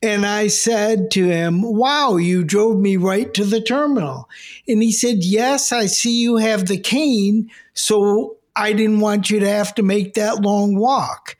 And 0.00 0.26
I 0.26 0.48
said 0.48 1.10
to 1.12 1.26
him, 1.26 1.62
Wow, 1.62 2.16
you 2.16 2.42
drove 2.42 2.78
me 2.78 2.96
right 2.96 3.32
to 3.34 3.44
the 3.44 3.60
terminal. 3.60 4.28
And 4.66 4.82
he 4.82 4.92
said, 4.92 5.18
Yes, 5.20 5.72
I 5.72 5.86
see 5.86 6.20
you 6.20 6.36
have 6.36 6.66
the 6.66 6.78
cane. 6.78 7.50
So 7.74 8.36
I 8.54 8.72
didn't 8.74 9.00
want 9.00 9.30
you 9.30 9.40
to 9.40 9.48
have 9.48 9.74
to 9.76 9.82
make 9.82 10.14
that 10.14 10.42
long 10.42 10.76
walk. 10.76 11.36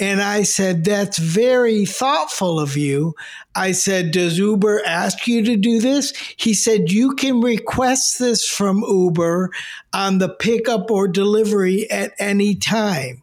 And 0.00 0.20
I 0.20 0.42
said, 0.42 0.84
That's 0.84 1.18
very 1.18 1.86
thoughtful 1.86 2.58
of 2.58 2.76
you. 2.76 3.14
I 3.54 3.72
said, 3.72 4.10
Does 4.10 4.38
Uber 4.38 4.82
ask 4.84 5.26
you 5.26 5.44
to 5.44 5.56
do 5.56 5.80
this? 5.80 6.12
He 6.36 6.54
said, 6.54 6.90
You 6.90 7.14
can 7.14 7.40
request 7.40 8.18
this 8.18 8.48
from 8.48 8.84
Uber 8.86 9.50
on 9.92 10.18
the 10.18 10.28
pickup 10.28 10.90
or 10.90 11.08
delivery 11.08 11.90
at 11.90 12.12
any 12.18 12.56
time. 12.56 13.22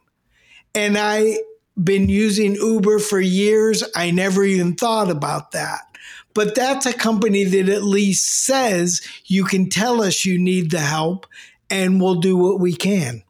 And 0.73 0.97
I've 0.97 1.37
been 1.81 2.09
using 2.09 2.55
Uber 2.55 2.99
for 2.99 3.19
years. 3.19 3.83
I 3.95 4.11
never 4.11 4.43
even 4.43 4.75
thought 4.75 5.09
about 5.09 5.51
that. 5.51 5.81
But 6.33 6.55
that's 6.55 6.85
a 6.85 6.93
company 6.93 7.43
that 7.43 7.69
at 7.69 7.83
least 7.83 8.45
says 8.45 9.01
you 9.25 9.43
can 9.43 9.69
tell 9.69 10.01
us 10.01 10.25
you 10.25 10.39
need 10.39 10.71
the 10.71 10.79
help 10.79 11.27
and 11.69 12.01
we'll 12.01 12.15
do 12.15 12.35
what 12.35 12.59
we 12.59 12.73
can. 12.73 13.23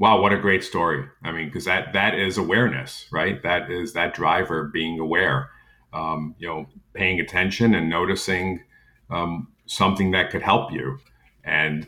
Wow, 0.00 0.22
what 0.22 0.32
a 0.32 0.38
great 0.38 0.64
story! 0.64 1.06
I 1.22 1.30
mean, 1.30 1.48
because 1.48 1.66
that 1.66 1.92
that 1.92 2.18
is 2.18 2.38
awareness, 2.38 3.06
right? 3.12 3.42
That 3.42 3.70
is 3.70 3.92
that 3.92 4.14
driver 4.14 4.70
being 4.72 4.98
aware, 4.98 5.50
um, 5.92 6.34
you 6.38 6.48
know, 6.48 6.64
paying 6.94 7.20
attention 7.20 7.74
and 7.74 7.90
noticing 7.90 8.62
um, 9.10 9.48
something 9.66 10.12
that 10.12 10.30
could 10.30 10.40
help 10.40 10.72
you, 10.72 10.98
and 11.44 11.86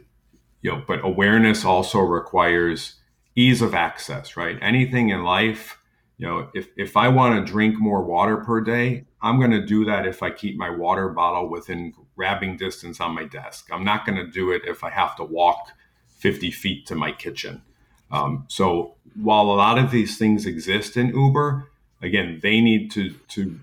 you 0.60 0.70
know, 0.70 0.82
but 0.86 1.02
awareness 1.02 1.64
also 1.64 2.00
requires 2.00 2.96
ease 3.34 3.62
of 3.62 3.74
access, 3.74 4.36
right? 4.36 4.58
Anything 4.60 5.08
in 5.08 5.24
life, 5.24 5.78
you 6.18 6.26
know, 6.26 6.50
if 6.54 6.68
if 6.76 6.98
I 6.98 7.08
want 7.08 7.46
to 7.46 7.50
drink 7.50 7.78
more 7.78 8.04
water 8.04 8.36
per 8.36 8.60
day, 8.60 9.06
I'm 9.22 9.38
going 9.38 9.52
to 9.52 9.64
do 9.64 9.86
that 9.86 10.06
if 10.06 10.22
I 10.22 10.30
keep 10.30 10.58
my 10.58 10.68
water 10.68 11.08
bottle 11.08 11.48
within 11.48 11.94
grabbing 12.14 12.58
distance 12.58 13.00
on 13.00 13.14
my 13.14 13.24
desk. 13.24 13.68
I'm 13.72 13.84
not 13.84 14.04
going 14.04 14.16
to 14.16 14.30
do 14.30 14.50
it 14.50 14.66
if 14.66 14.84
I 14.84 14.90
have 14.90 15.16
to 15.16 15.24
walk 15.24 15.72
50 16.18 16.50
feet 16.50 16.86
to 16.88 16.94
my 16.94 17.10
kitchen 17.10 17.62
um, 18.12 18.44
so 18.48 18.94
while 19.20 19.44
a 19.44 19.56
lot 19.56 19.78
of 19.78 19.90
these 19.90 20.18
things 20.18 20.46
exist 20.46 20.96
in 20.96 21.08
Uber, 21.08 21.68
again, 22.00 22.38
they 22.42 22.60
need 22.60 22.90
to 22.92 23.14
to 23.28 23.58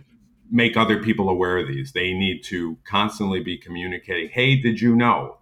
make 0.51 0.75
other 0.75 1.01
people 1.01 1.29
aware 1.29 1.59
of 1.59 1.67
these. 1.67 1.91
They 1.91 2.13
need 2.13 2.43
to 2.45 2.77
constantly 2.83 3.41
be 3.41 3.57
communicating, 3.57 4.29
"Hey, 4.29 4.55
did 4.55 4.81
you 4.81 4.95
know?" 4.95 5.37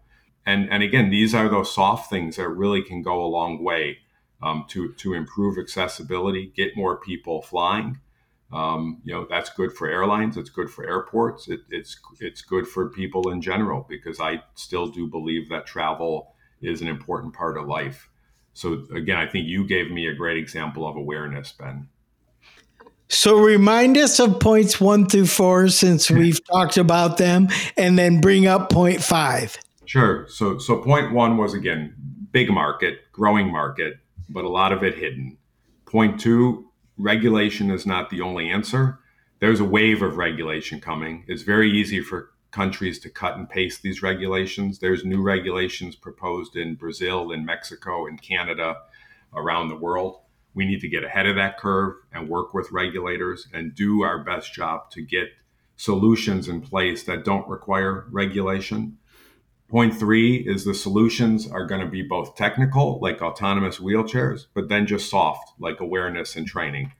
And 0.45 0.69
and 0.69 0.83
again, 0.83 1.09
these 1.09 1.33
are 1.33 1.49
those 1.49 1.73
soft 1.73 2.09
things 2.09 2.35
that 2.35 2.49
really 2.49 2.81
can 2.81 3.01
go 3.01 3.23
a 3.23 3.27
long 3.27 3.63
way 3.63 3.99
um, 4.41 4.65
to 4.69 4.93
to 4.93 5.13
improve 5.13 5.57
accessibility, 5.57 6.51
get 6.55 6.75
more 6.75 6.97
people 6.97 7.41
flying. 7.41 7.99
Um, 8.51 9.01
you 9.03 9.13
know 9.13 9.25
that's 9.29 9.49
good 9.49 9.73
for 9.73 9.89
airlines. 9.89 10.37
It's 10.37 10.49
good 10.49 10.69
for 10.69 10.85
airports. 10.85 11.47
It, 11.47 11.61
it's 11.69 11.97
it's 12.19 12.41
good 12.41 12.67
for 12.67 12.89
people 12.89 13.29
in 13.29 13.41
general 13.41 13.85
because 13.89 14.19
I 14.19 14.43
still 14.55 14.87
do 14.87 15.07
believe 15.07 15.49
that 15.49 15.65
travel 15.65 16.33
is 16.61 16.81
an 16.81 16.87
important 16.87 17.33
part 17.33 17.57
of 17.57 17.67
life. 17.67 18.09
So 18.57 18.87
again, 18.91 19.17
I 19.17 19.27
think 19.27 19.45
you 19.45 19.67
gave 19.67 19.91
me 19.91 20.07
a 20.07 20.15
great 20.15 20.35
example 20.35 20.87
of 20.87 20.95
awareness, 20.95 21.51
Ben. 21.51 21.89
So 23.07 23.37
remind 23.37 23.99
us 23.99 24.19
of 24.19 24.39
points 24.39 24.81
one 24.81 25.07
through 25.07 25.27
four 25.27 25.67
since 25.67 26.09
we've 26.19 26.43
talked 26.43 26.75
about 26.75 27.17
them, 27.17 27.49
and 27.77 27.99
then 27.99 28.19
bring 28.19 28.47
up 28.47 28.71
point 28.71 29.03
five. 29.03 29.55
Sure. 29.85 30.25
So 30.27 30.57
so 30.57 30.81
point 30.81 31.13
one 31.13 31.37
was 31.37 31.53
again 31.53 31.93
big 32.31 32.49
market, 32.49 33.01
growing 33.11 33.51
market, 33.51 33.99
but 34.27 34.43
a 34.43 34.49
lot 34.49 34.73
of 34.73 34.83
it 34.83 34.95
hidden. 34.95 35.37
Point 35.85 36.19
two, 36.19 36.67
regulation 36.97 37.69
is 37.69 37.85
not 37.85 38.09
the 38.09 38.21
only 38.21 38.49
answer. 38.49 38.97
There's 39.39 39.59
a 39.59 39.65
wave 39.65 40.01
of 40.01 40.17
regulation 40.17 40.81
coming. 40.81 41.25
It's 41.27 41.43
very 41.43 41.69
easy 41.69 42.01
for 42.01 42.31
countries 42.51 42.99
to 42.99 43.09
cut 43.09 43.37
and 43.37 43.49
paste 43.49 43.81
these 43.81 44.01
regulations. 44.01 44.79
There's 44.79 45.03
new 45.03 45.21
regulations 45.21 45.95
proposed 45.95 46.55
in 46.55 46.75
Brazil, 46.75 47.31
in 47.31 47.45
Mexico, 47.45 48.07
in 48.07 48.17
Canada, 48.17 48.77
around 49.33 49.69
the 49.69 49.75
world. 49.75 50.21
We 50.53 50.65
need 50.65 50.81
to 50.81 50.87
get 50.87 51.03
ahead 51.03 51.27
of 51.27 51.35
that 51.35 51.57
curve 51.57 51.95
and 52.11 52.29
work 52.29 52.53
with 52.53 52.71
regulators 52.71 53.47
and 53.53 53.75
do 53.75 54.01
our 54.01 54.23
best 54.23 54.53
job 54.53 54.89
to 54.91 55.01
get 55.01 55.29
solutions 55.75 56.47
in 56.47 56.61
place 56.61 57.03
that 57.03 57.23
don't 57.23 57.47
require 57.47 58.07
regulation. 58.09 58.97
Point 59.69 59.93
three 59.93 60.37
is 60.37 60.63
the 60.63 60.73
solutions 60.73 61.47
are 61.51 61.65
going 61.65 61.81
to 61.81 61.87
be 61.87 62.01
both 62.01 62.35
technical, 62.35 62.99
like 63.01 63.21
autonomous 63.21 63.77
wheelchairs, 63.77 64.47
but 64.53 64.69
then 64.69 64.87
just 64.87 65.09
soft, 65.09 65.51
like 65.59 65.81
awareness 65.81 66.35
and 66.35 66.47
training. 66.47 66.93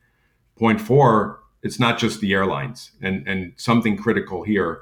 Point 0.58 0.82
four, 0.82 1.39
it's 1.64 1.80
not 1.80 1.98
just 1.98 2.20
the 2.20 2.34
airlines. 2.34 2.91
And, 3.02 3.28
and 3.28 3.54
something 3.56 3.98
critical 3.98 4.43
here 4.43 4.82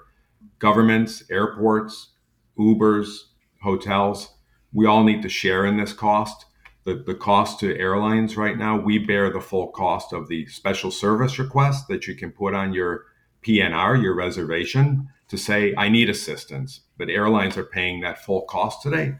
governments, 0.59 1.23
airports, 1.29 2.11
Ubers, 2.57 3.17
hotels, 3.61 4.35
we 4.73 4.85
all 4.85 5.03
need 5.03 5.21
to 5.21 5.29
share 5.29 5.65
in 5.65 5.77
this 5.77 5.93
cost. 5.93 6.45
The, 6.83 6.95
the 6.95 7.15
cost 7.15 7.59
to 7.61 7.77
airlines 7.79 8.37
right 8.37 8.57
now, 8.57 8.77
we 8.77 8.99
bear 8.99 9.29
the 9.31 9.41
full 9.41 9.67
cost 9.69 10.13
of 10.13 10.27
the 10.27 10.45
special 10.47 10.91
service 10.91 11.39
request 11.39 11.87
that 11.87 12.07
you 12.07 12.15
can 12.15 12.31
put 12.31 12.53
on 12.53 12.73
your 12.73 13.05
PNR, 13.43 14.01
your 14.01 14.15
reservation. 14.15 15.09
to 15.27 15.37
say, 15.37 15.73
I 15.75 15.89
need 15.89 16.09
assistance, 16.09 16.81
but 16.97 17.09
airlines 17.09 17.57
are 17.57 17.63
paying 17.63 18.01
that 18.01 18.23
full 18.23 18.41
cost 18.41 18.83
today. 18.83 19.15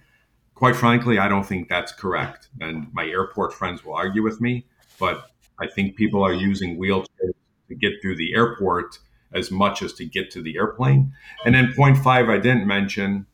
Quite 0.54 0.76
frankly, 0.76 1.18
I 1.18 1.28
don't 1.28 1.46
think 1.46 1.68
that's 1.68 1.92
correct. 1.92 2.50
And 2.62 2.88
my 2.94 3.06
airport 3.06 3.54
friends 3.54 3.84
will 3.84 3.96
argue 3.96 4.22
with 4.22 4.40
me, 4.40 4.68
but 5.00 5.32
I 5.60 5.68
think 5.68 5.96
people 5.96 6.24
are 6.24 6.34
using 6.34 6.78
wheelchairs 6.78 7.34
to 7.70 7.76
get 7.76 7.94
through 8.02 8.18
the 8.18 8.36
airport 8.36 9.00
as 9.36 9.52
much 9.52 9.82
as 9.82 9.94
to 9.94 10.06
get 10.06 10.32
to 10.32 10.42
the 10.42 10.58
airplane. 10.58 11.14
And 11.46 11.54
then 11.54 11.74
point 11.76 11.98
five 11.98 12.30
I 12.30 12.38
didn't 12.38 12.66
mention 12.66 13.26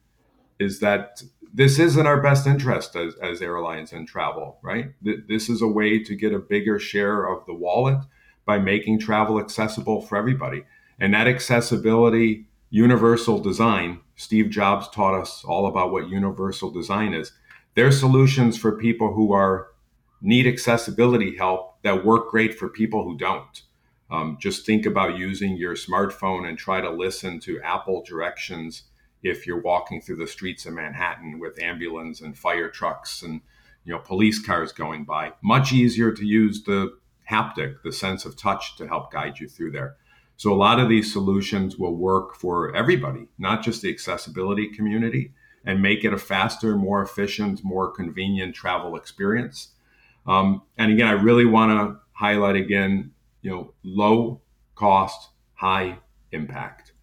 is 0.59 0.79
that 0.79 1.21
this 1.53 1.79
is 1.79 1.97
in 1.97 2.07
our 2.07 2.21
best 2.21 2.47
interest 2.47 2.95
as, 2.95 3.13
as 3.21 3.41
airlines 3.41 3.91
and 3.91 4.07
travel, 4.07 4.57
right? 4.63 4.93
This 5.01 5.49
is 5.49 5.61
a 5.61 5.67
way 5.67 5.99
to 6.03 6.15
get 6.15 6.33
a 6.33 6.39
bigger 6.39 6.79
share 6.79 7.25
of 7.25 7.45
the 7.45 7.53
wallet 7.53 7.99
by 8.45 8.57
making 8.57 8.99
travel 8.99 9.39
accessible 9.39 10.01
for 10.01 10.17
everybody. 10.17 10.63
And 10.99 11.13
that 11.13 11.27
accessibility, 11.27 12.45
universal 12.69 13.39
design, 13.39 13.99
Steve 14.15 14.49
Jobs 14.49 14.87
taught 14.89 15.19
us 15.19 15.43
all 15.45 15.67
about 15.67 15.91
what 15.91 16.07
universal 16.09 16.71
design 16.71 17.13
is. 17.13 17.33
They're 17.75 17.91
solutions 17.91 18.57
for 18.57 18.77
people 18.77 19.13
who 19.13 19.33
are 19.33 19.67
need 20.21 20.47
accessibility 20.47 21.35
help 21.37 21.81
that 21.83 22.05
work 22.05 22.29
great 22.29 22.57
for 22.57 22.69
people 22.69 23.03
who 23.03 23.17
don't. 23.17 23.63
Um, 24.11 24.37
just 24.39 24.65
think 24.65 24.85
about 24.85 25.17
using 25.17 25.55
your 25.55 25.75
smartphone 25.75 26.47
and 26.47 26.57
try 26.57 26.81
to 26.81 26.89
listen 26.89 27.39
to 27.41 27.61
Apple 27.61 28.03
directions 28.05 28.83
if 29.23 29.47
you're 29.47 29.61
walking 29.61 30.01
through 30.01 30.17
the 30.17 30.27
streets 30.27 30.65
of 30.65 30.73
Manhattan 30.73 31.39
with 31.39 31.61
ambulance 31.61 32.21
and 32.21 32.37
fire 32.37 32.69
trucks 32.69 33.21
and 33.21 33.41
you 33.85 33.93
know 33.93 33.99
police 33.99 34.43
cars 34.43 34.71
going 34.71 35.05
by. 35.05 35.33
Much 35.41 35.71
easier 35.71 36.11
to 36.11 36.25
use 36.25 36.63
the 36.63 36.97
haptic, 37.29 37.81
the 37.83 37.93
sense 37.93 38.25
of 38.25 38.35
touch 38.35 38.75
to 38.75 38.87
help 38.87 39.11
guide 39.11 39.39
you 39.39 39.47
through 39.47 39.71
there. 39.71 39.95
So 40.37 40.51
a 40.51 40.55
lot 40.55 40.79
of 40.79 40.89
these 40.89 41.13
solutions 41.13 41.77
will 41.77 41.95
work 41.95 42.35
for 42.35 42.75
everybody, 42.75 43.27
not 43.37 43.63
just 43.63 43.81
the 43.81 43.91
accessibility 43.91 44.67
community, 44.67 45.33
and 45.63 45.81
make 45.81 46.03
it 46.03 46.13
a 46.13 46.17
faster, 46.17 46.75
more 46.75 47.01
efficient, 47.01 47.63
more 47.63 47.91
convenient 47.91 48.55
travel 48.55 48.95
experience. 48.95 49.69
Um, 50.25 50.63
and 50.77 50.91
again, 50.91 51.07
I 51.07 51.11
really 51.11 51.45
want 51.45 51.71
to 51.71 51.99
highlight 52.13 52.55
again, 52.55 53.11
you 53.41 53.51
know, 53.51 53.73
low 53.83 54.41
cost, 54.75 55.29
high 55.53 55.97
impact. 56.31 56.93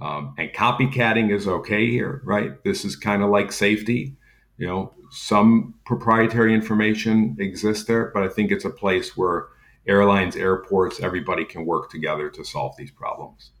Um, 0.00 0.34
and 0.38 0.50
copycatting 0.52 1.32
is 1.32 1.48
okay 1.48 1.90
here, 1.90 2.20
right? 2.24 2.62
This 2.64 2.84
is 2.84 2.96
kind 2.96 3.22
of 3.22 3.30
like 3.30 3.50
safety. 3.50 4.16
You 4.58 4.66
know, 4.66 4.94
some 5.10 5.74
proprietary 5.84 6.54
information 6.54 7.36
exists 7.38 7.84
there, 7.84 8.10
but 8.12 8.22
I 8.22 8.28
think 8.28 8.50
it's 8.50 8.64
a 8.64 8.70
place 8.70 9.16
where 9.16 9.48
airlines, 9.86 10.36
airports, 10.36 11.00
everybody 11.00 11.44
can 11.44 11.64
work 11.64 11.90
together 11.90 12.28
to 12.30 12.44
solve 12.44 12.74
these 12.76 12.90
problems. 12.90 13.52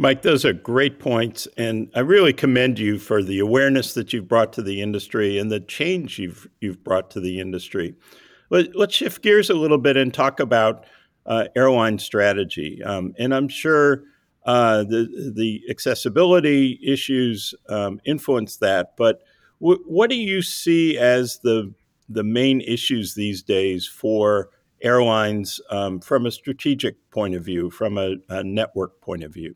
Mike, 0.00 0.22
those 0.22 0.44
are 0.44 0.52
great 0.52 1.00
points. 1.00 1.48
And 1.56 1.90
I 1.94 2.00
really 2.00 2.32
commend 2.32 2.78
you 2.78 2.98
for 2.98 3.22
the 3.22 3.40
awareness 3.40 3.94
that 3.94 4.12
you've 4.12 4.28
brought 4.28 4.52
to 4.54 4.62
the 4.62 4.80
industry 4.80 5.38
and 5.38 5.50
the 5.50 5.58
change 5.58 6.18
you've, 6.20 6.48
you've 6.60 6.84
brought 6.84 7.10
to 7.10 7.20
the 7.20 7.40
industry. 7.40 7.94
Let, 8.50 8.74
us 8.76 8.92
shift 8.92 9.22
gears 9.22 9.50
a 9.50 9.54
little 9.54 9.78
bit 9.78 9.96
and 9.96 10.14
talk 10.14 10.38
about 10.38 10.86
airline 11.54 11.98
strategy. 11.98 12.82
Um, 12.82 13.14
and 13.18 13.34
I'm 13.34 13.48
sure 13.48 14.04
uh, 14.44 14.84
the, 14.84 15.32
the 15.34 15.62
accessibility 15.68 16.80
issues 16.82 17.54
um, 17.68 18.00
influence 18.04 18.56
that. 18.56 18.96
But 18.96 19.20
w- 19.60 19.82
what 19.86 20.10
do 20.10 20.16
you 20.16 20.40
see 20.42 20.96
as 20.98 21.38
the, 21.42 21.74
the 22.08 22.24
main 22.24 22.62
issues 22.62 23.14
these 23.14 23.42
days 23.42 23.86
for 23.86 24.48
airlines 24.80 25.60
um, 25.70 26.00
from 26.00 26.24
a 26.24 26.30
strategic 26.30 26.96
point 27.10 27.34
of 27.34 27.44
view, 27.44 27.70
from 27.70 27.98
a, 27.98 28.16
a 28.28 28.42
network 28.42 29.00
point 29.00 29.22
of 29.22 29.34
view? 29.34 29.54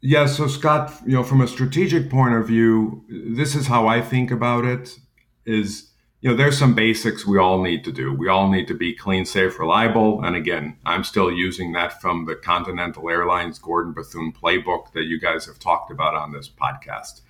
Yeah, 0.00 0.26
so 0.26 0.46
Scott, 0.46 0.92
you 1.06 1.12
know, 1.12 1.22
from 1.22 1.40
a 1.40 1.48
strategic 1.48 2.10
point 2.10 2.34
of 2.34 2.46
view, 2.46 3.04
this 3.08 3.54
is 3.54 3.66
how 3.66 3.86
I 3.86 4.00
think 4.00 4.30
about 4.30 4.64
it 4.64 4.98
is 5.44 5.85
you 6.26 6.32
know, 6.32 6.36
there's 6.36 6.58
some 6.58 6.74
basics 6.74 7.24
we 7.24 7.38
all 7.38 7.62
need 7.62 7.84
to 7.84 7.92
do. 7.92 8.12
We 8.12 8.28
all 8.28 8.50
need 8.50 8.66
to 8.66 8.74
be 8.74 8.92
clean, 8.92 9.24
safe, 9.24 9.60
reliable. 9.60 10.24
And 10.24 10.34
again, 10.34 10.76
I'm 10.84 11.04
still 11.04 11.30
using 11.30 11.70
that 11.74 12.00
from 12.00 12.24
the 12.24 12.34
Continental 12.34 13.08
Airlines 13.08 13.60
Gordon 13.60 13.92
Bethune 13.92 14.32
playbook 14.32 14.90
that 14.94 15.04
you 15.04 15.20
guys 15.20 15.46
have 15.46 15.60
talked 15.60 15.92
about 15.92 16.16
on 16.16 16.32
this 16.32 16.48
podcast. 16.48 17.20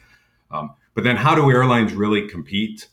Um, 0.51 0.76
but 0.94 1.05
then, 1.05 1.16
how 1.16 1.34
do 1.34 1.51
airlines 1.51 1.92
really 1.92 2.26
compete? 2.26 2.88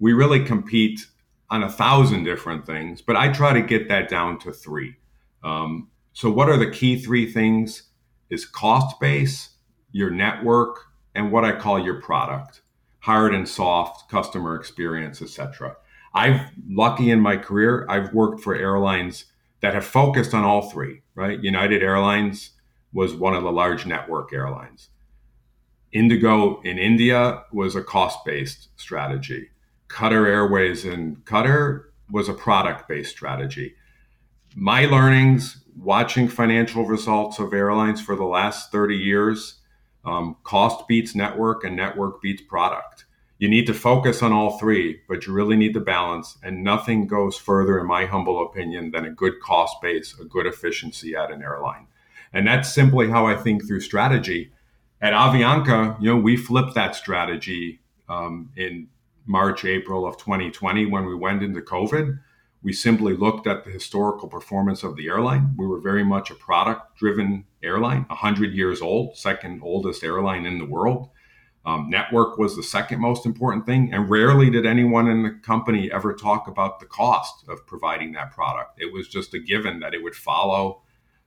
We 0.00 0.12
really 0.12 0.44
compete 0.44 1.06
on 1.50 1.62
a 1.62 1.70
thousand 1.70 2.24
different 2.24 2.66
things, 2.66 3.00
but 3.00 3.14
I 3.14 3.28
try 3.28 3.52
to 3.52 3.62
get 3.62 3.86
that 3.86 4.08
down 4.08 4.40
to 4.40 4.52
three. 4.52 4.96
Um, 5.44 5.88
so, 6.14 6.32
what 6.32 6.48
are 6.48 6.56
the 6.56 6.72
key 6.72 6.98
three 6.98 7.30
things? 7.30 7.84
Is 8.28 8.44
cost 8.44 8.98
base, 8.98 9.50
your 9.92 10.10
network, 10.10 10.80
and 11.14 11.30
what 11.30 11.44
I 11.44 11.52
call 11.52 11.78
your 11.78 12.00
product, 12.00 12.62
hard 13.04 13.34
and 13.34 13.46
soft, 13.46 14.10
customer 14.10 14.56
experience, 14.56 15.20
etc. 15.20 15.76
I've 16.14 16.40
lucky 16.66 17.10
in 17.10 17.20
my 17.20 17.36
career, 17.36 17.84
I've 17.86 18.14
worked 18.14 18.40
for 18.40 18.54
airlines 18.54 19.26
that 19.60 19.74
have 19.74 19.84
focused 19.84 20.32
on 20.32 20.42
all 20.42 20.70
three. 20.70 21.02
Right, 21.14 21.38
United 21.38 21.82
Airlines 21.82 22.52
was 22.94 23.12
one 23.12 23.34
of 23.34 23.42
the 23.42 23.52
large 23.52 23.84
network 23.84 24.32
airlines. 24.32 24.88
Indigo 25.92 26.62
in 26.62 26.78
India 26.78 27.44
was 27.52 27.76
a 27.76 27.82
cost 27.82 28.24
based 28.24 28.68
strategy. 28.76 29.50
Qatar 29.88 30.26
Airways 30.26 30.86
in 30.86 31.16
Qatar 31.24 31.84
was 32.10 32.30
a 32.30 32.34
product 32.34 32.88
based 32.88 33.10
strategy. 33.10 33.74
My 34.56 34.86
learnings 34.86 35.62
watching 35.76 36.26
financial 36.26 36.86
results 36.86 37.38
of 37.38 37.52
airlines 37.52 38.00
for 38.00 38.16
the 38.16 38.24
last 38.24 38.72
30 38.72 38.96
years 38.96 39.60
um, 40.04 40.36
cost 40.44 40.86
beats 40.86 41.14
network 41.14 41.64
and 41.64 41.76
network 41.76 42.20
beats 42.20 42.42
product. 42.42 43.04
You 43.38 43.48
need 43.48 43.66
to 43.66 43.74
focus 43.74 44.22
on 44.22 44.32
all 44.32 44.58
three, 44.58 45.00
but 45.08 45.26
you 45.26 45.32
really 45.32 45.56
need 45.56 45.74
to 45.74 45.80
balance. 45.80 46.38
And 46.42 46.62
nothing 46.62 47.06
goes 47.06 47.36
further, 47.36 47.78
in 47.78 47.86
my 47.86 48.06
humble 48.06 48.46
opinion, 48.46 48.92
than 48.92 49.04
a 49.04 49.10
good 49.10 49.40
cost 49.40 49.82
base, 49.82 50.14
a 50.20 50.24
good 50.24 50.46
efficiency 50.46 51.14
at 51.16 51.30
an 51.30 51.42
airline. 51.42 51.86
And 52.32 52.46
that's 52.46 52.72
simply 52.72 53.10
how 53.10 53.26
I 53.26 53.36
think 53.36 53.66
through 53.66 53.80
strategy. 53.80 54.52
At 55.00 55.12
Avianca, 55.12 56.00
you 56.00 56.10
know, 56.10 56.16
we 56.16 56.36
flipped 56.36 56.74
that 56.74 56.94
strategy 56.94 57.80
um, 58.08 58.50
in 58.56 58.88
March, 59.26 59.64
April 59.64 60.06
of 60.06 60.16
2020 60.16 60.86
when 60.86 61.04
we 61.04 61.14
went 61.14 61.42
into 61.42 61.60
COVID. 61.60 62.18
We 62.64 62.72
simply 62.72 63.14
looked 63.14 63.46
at 63.46 63.64
the 63.64 63.70
historical 63.70 64.26
performance 64.26 64.82
of 64.82 64.96
the 64.96 65.06
airline. 65.06 65.54
We 65.58 65.66
were 65.66 65.80
very 65.80 66.02
much 66.02 66.30
a 66.30 66.34
product 66.34 66.96
driven 66.96 67.44
airline, 67.62 68.06
100 68.08 68.54
years 68.54 68.80
old, 68.80 69.18
second 69.18 69.60
oldest 69.62 70.02
airline 70.02 70.46
in 70.46 70.58
the 70.58 70.64
world. 70.64 71.10
Um, 71.66 71.90
network 71.90 72.38
was 72.38 72.56
the 72.56 72.62
second 72.62 73.00
most 73.00 73.26
important 73.26 73.66
thing. 73.66 73.92
And 73.92 74.08
rarely 74.08 74.48
did 74.48 74.64
anyone 74.64 75.08
in 75.08 75.22
the 75.22 75.38
company 75.42 75.92
ever 75.92 76.14
talk 76.14 76.48
about 76.48 76.80
the 76.80 76.86
cost 76.86 77.46
of 77.48 77.66
providing 77.66 78.12
that 78.12 78.32
product. 78.32 78.80
It 78.80 78.94
was 78.94 79.08
just 79.08 79.34
a 79.34 79.38
given 79.38 79.80
that 79.80 79.92
it 79.92 80.02
would 80.02 80.14
follow 80.14 80.82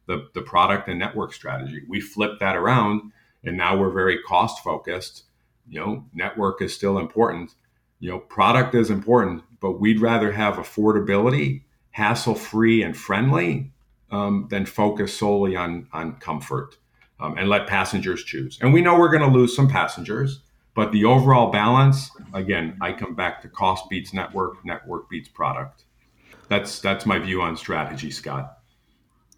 the, 0.07 0.29
the 0.33 0.41
product 0.41 0.87
and 0.89 0.97
network 0.97 1.33
strategy. 1.33 1.83
We 1.87 2.01
flipped 2.01 2.39
that 2.39 2.55
around 2.55 3.11
and 3.43 3.55
now 3.55 3.77
we're 3.77 3.91
very 3.91 4.19
cost 4.23 4.63
focused. 4.63 5.25
You 5.69 5.81
know, 5.81 6.05
network 6.15 6.63
is 6.63 6.73
still 6.73 6.97
important 6.97 7.53
you 7.99 8.11
know, 8.11 8.19
product 8.19 8.75
is 8.75 8.89
important, 8.89 9.43
but 9.59 9.79
we'd 9.79 9.99
rather 9.99 10.31
have 10.31 10.55
affordability, 10.55 11.63
hassle 11.91 12.35
free, 12.35 12.83
and 12.83 12.95
friendly 12.95 13.71
um, 14.11 14.47
than 14.49 14.65
focus 14.65 15.17
solely 15.17 15.55
on 15.55 15.87
on 15.93 16.15
comfort 16.15 16.77
um, 17.19 17.37
and 17.37 17.49
let 17.49 17.67
passengers 17.67 18.23
choose. 18.23 18.57
And 18.61 18.73
we 18.73 18.81
know 18.81 18.97
we're 18.97 19.11
going 19.11 19.29
to 19.29 19.37
lose 19.37 19.55
some 19.55 19.67
passengers, 19.67 20.41
but 20.75 20.91
the 20.91 21.05
overall 21.05 21.51
balance, 21.51 22.11
again, 22.33 22.77
I 22.81 22.93
come 22.93 23.15
back 23.15 23.41
to 23.41 23.47
cost 23.47 23.89
beats 23.89 24.13
network, 24.13 24.63
network 24.63 25.09
beats 25.09 25.29
product. 25.29 25.83
That's 26.49 26.79
that's 26.79 27.05
my 27.05 27.19
view 27.19 27.41
on 27.41 27.57
strategy, 27.57 28.11
Scott. 28.11 28.59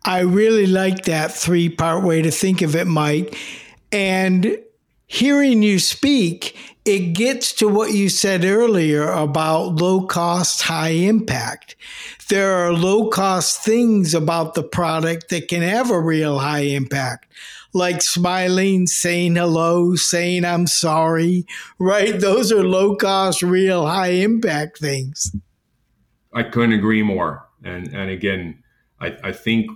I 0.03 0.19
really 0.21 0.67
like 0.67 1.05
that 1.05 1.33
three 1.33 1.69
part 1.69 2.03
way 2.03 2.21
to 2.21 2.31
think 2.31 2.61
of 2.61 2.75
it, 2.75 2.85
Mike. 2.85 3.37
And 3.91 4.59
hearing 5.09 5.63
you 5.63 5.79
speak, 5.79 6.55
it 6.85 7.13
gets 7.13 7.51
to 7.53 7.67
what 7.67 7.91
you 7.91 8.09
said 8.09 8.45
earlier 8.45 9.11
about 9.11 9.75
low 9.75 10.05
cost, 10.05 10.61
high 10.61 10.89
impact. 10.89 11.75
There 12.29 12.53
are 12.53 12.71
low 12.71 13.09
cost 13.09 13.63
things 13.63 14.13
about 14.13 14.53
the 14.53 14.63
product 14.63 15.29
that 15.29 15.47
can 15.47 15.63
have 15.63 15.89
a 15.89 15.99
real 15.99 16.37
high 16.37 16.61
impact, 16.61 17.25
like 17.73 18.03
smiling, 18.03 18.85
saying 18.85 19.35
hello, 19.35 19.95
saying 19.95 20.45
I'm 20.45 20.67
sorry, 20.67 21.45
right? 21.79 22.17
Those 22.19 22.51
are 22.51 22.63
low 22.63 22.95
cost, 22.95 23.41
real 23.41 23.87
high 23.87 24.11
impact 24.11 24.77
things. 24.77 25.35
I 26.33 26.43
couldn't 26.43 26.73
agree 26.73 27.01
more. 27.01 27.47
And, 27.63 27.87
and 27.87 28.11
again, 28.11 28.63
I, 28.99 29.17
I 29.23 29.31
think 29.31 29.71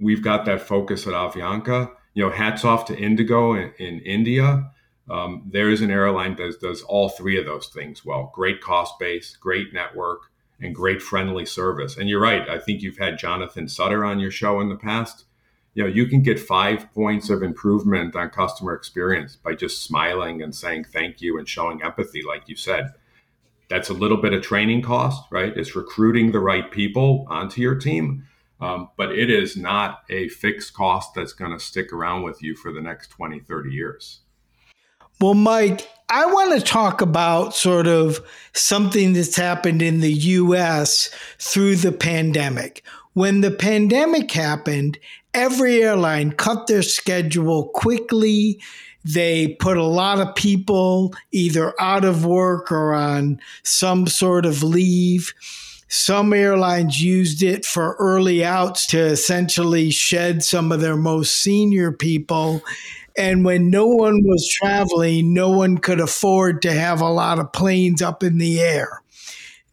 we've 0.00 0.22
got 0.22 0.46
that 0.46 0.62
focus 0.62 1.06
at 1.06 1.12
Avianca. 1.12 1.90
You 2.14 2.24
know, 2.24 2.30
hats 2.30 2.64
off 2.64 2.86
to 2.86 2.98
Indigo 2.98 3.52
in, 3.52 3.70
in 3.78 4.00
India 4.00 4.70
um, 5.10 5.42
there 5.50 5.70
is 5.70 5.80
an 5.80 5.90
airline 5.90 6.36
that 6.36 6.60
does 6.60 6.82
all 6.82 7.08
three 7.08 7.38
of 7.38 7.46
those 7.46 7.68
things 7.68 8.04
well 8.04 8.30
great 8.34 8.60
cost 8.60 8.98
base, 8.98 9.36
great 9.36 9.72
network, 9.72 10.30
and 10.60 10.74
great 10.74 11.02
friendly 11.02 11.46
service. 11.46 11.96
And 11.96 12.08
you're 12.08 12.20
right. 12.20 12.48
I 12.48 12.58
think 12.58 12.82
you've 12.82 12.98
had 12.98 13.18
Jonathan 13.18 13.68
Sutter 13.68 14.04
on 14.04 14.18
your 14.20 14.30
show 14.30 14.60
in 14.60 14.68
the 14.68 14.76
past. 14.76 15.24
you 15.74 15.84
know, 15.84 15.88
you 15.88 16.06
can 16.06 16.22
get 16.22 16.40
five 16.40 16.92
points 16.92 17.30
of 17.30 17.42
improvement 17.42 18.16
on 18.16 18.30
customer 18.30 18.74
experience 18.74 19.36
by 19.36 19.54
just 19.54 19.84
smiling 19.84 20.42
and 20.42 20.54
saying 20.54 20.84
thank 20.84 21.20
you 21.20 21.38
and 21.38 21.48
showing 21.48 21.82
empathy, 21.82 22.22
like 22.22 22.48
you 22.48 22.56
said. 22.56 22.92
That's 23.70 23.90
a 23.90 23.94
little 23.94 24.16
bit 24.16 24.32
of 24.32 24.42
training 24.42 24.82
cost, 24.82 25.22
right? 25.30 25.56
It's 25.56 25.76
recruiting 25.76 26.32
the 26.32 26.40
right 26.40 26.70
people 26.70 27.26
onto 27.28 27.60
your 27.60 27.76
team. 27.76 28.24
Um, 28.60 28.90
but 28.96 29.12
it 29.12 29.30
is 29.30 29.56
not 29.56 30.00
a 30.10 30.28
fixed 30.28 30.74
cost 30.74 31.14
that's 31.14 31.32
going 31.32 31.52
to 31.52 31.60
stick 31.60 31.92
around 31.92 32.22
with 32.22 32.42
you 32.42 32.56
for 32.56 32.72
the 32.72 32.80
next 32.80 33.08
20, 33.08 33.38
30 33.40 33.70
years. 33.70 34.20
Well, 35.20 35.34
Mike, 35.34 35.88
I 36.08 36.26
want 36.26 36.58
to 36.58 36.64
talk 36.64 37.00
about 37.00 37.52
sort 37.52 37.88
of 37.88 38.20
something 38.52 39.14
that's 39.14 39.34
happened 39.34 39.82
in 39.82 39.98
the 39.98 40.12
US 40.12 41.10
through 41.40 41.76
the 41.76 41.90
pandemic. 41.90 42.84
When 43.14 43.40
the 43.40 43.50
pandemic 43.50 44.30
happened, 44.30 44.96
every 45.34 45.82
airline 45.82 46.32
cut 46.32 46.68
their 46.68 46.82
schedule 46.82 47.68
quickly. 47.70 48.60
They 49.04 49.56
put 49.58 49.76
a 49.76 49.82
lot 49.82 50.20
of 50.20 50.36
people 50.36 51.12
either 51.32 51.74
out 51.80 52.04
of 52.04 52.24
work 52.24 52.70
or 52.70 52.94
on 52.94 53.40
some 53.64 54.06
sort 54.06 54.46
of 54.46 54.62
leave. 54.62 55.34
Some 55.88 56.32
airlines 56.32 57.02
used 57.02 57.42
it 57.42 57.64
for 57.64 57.96
early 57.98 58.44
outs 58.44 58.86
to 58.88 59.00
essentially 59.00 59.90
shed 59.90 60.44
some 60.44 60.70
of 60.70 60.80
their 60.80 60.96
most 60.96 61.38
senior 61.42 61.90
people. 61.90 62.62
And 63.18 63.44
when 63.44 63.68
no 63.68 63.88
one 63.88 64.22
was 64.24 64.48
traveling, 64.48 65.34
no 65.34 65.50
one 65.50 65.78
could 65.78 65.98
afford 65.98 66.62
to 66.62 66.72
have 66.72 67.00
a 67.00 67.10
lot 67.10 67.40
of 67.40 67.52
planes 67.52 68.00
up 68.00 68.22
in 68.22 68.38
the 68.38 68.60
air. 68.60 69.02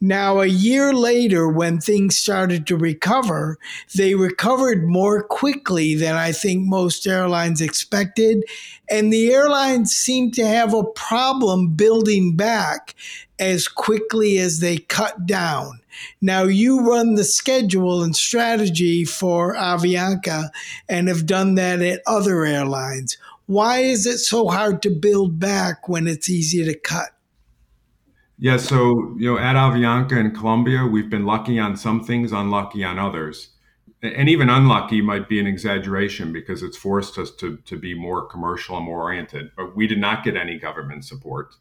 Now, 0.02 0.42
a 0.42 0.48
year 0.48 0.94
later, 0.94 1.48
when 1.48 1.80
things 1.80 2.18
started 2.18 2.68
to 2.68 2.76
recover, 2.76 3.58
they 3.96 4.14
recovered 4.14 4.88
more 4.88 5.24
quickly 5.24 5.96
than 5.96 6.16
I 6.16 6.32
think 6.32 6.68
most 6.68 7.08
airlines 7.08 7.62
expected. 7.62 8.44
And 8.90 9.14
the 9.14 9.34
airlines 9.34 9.92
seem 9.92 10.32
to 10.32 10.46
have 10.46 10.74
a 10.74 10.84
problem 10.84 11.70
building 11.70 12.36
back 12.36 12.94
as 13.40 13.68
quickly 13.68 14.38
as 14.38 14.60
they 14.60 14.78
cut 14.78 15.26
down. 15.26 15.80
Now, 16.22 16.44
you 16.44 16.82
run 16.82 17.16
the 17.16 17.24
schedule 17.24 18.04
and 18.04 18.16
strategy 18.16 19.06
for 19.06 19.56
Avianca 19.56 20.50
and 20.90 21.08
have 21.08 21.26
done 21.26 21.56
that 21.56 21.82
at 21.82 22.02
other 22.06 22.44
airlines. 22.44 23.18
Why 23.48 23.80
is 23.80 24.06
it 24.06 24.18
so 24.18 24.48
hard 24.48 24.82
to 24.84 24.90
build 24.90 25.40
back 25.40 25.88
when 25.88 26.08
it's 26.08 26.30
easy 26.30 26.64
to 26.66 26.78
cut? 26.78 27.10
Yeah, 28.38 28.58
so 28.58 29.16
you 29.18 29.34
know, 29.34 29.38
at 29.38 29.56
Avianca 29.56 30.18
in 30.18 30.32
Colombia, 30.32 30.86
we've 30.86 31.10
been 31.10 31.26
lucky 31.26 31.58
on 31.58 31.78
some 31.78 32.04
things, 32.04 32.32
unlucky 32.32 32.84
on 32.84 33.00
others. 33.00 33.50
And 34.02 34.30
even 34.30 34.50
unlucky 34.50 35.02
might 35.02 35.30
be 35.30 35.40
an 35.40 35.48
exaggeration 35.48 36.34
because 36.34 36.62
it's 36.62 36.78
forced 36.78 37.18
us 37.18 37.32
to, 37.38 37.58
to 37.58 37.78
be 37.78 37.98
more 37.98 38.28
commercial 38.28 38.76
and 38.76 38.86
more 38.86 39.04
oriented. 39.04 39.52
But 39.56 39.76
we 39.76 39.88
did 39.88 40.00
not 40.00 40.24
get 40.24 40.36
any 40.36 40.60
government 40.60 41.06
support. 41.06 41.56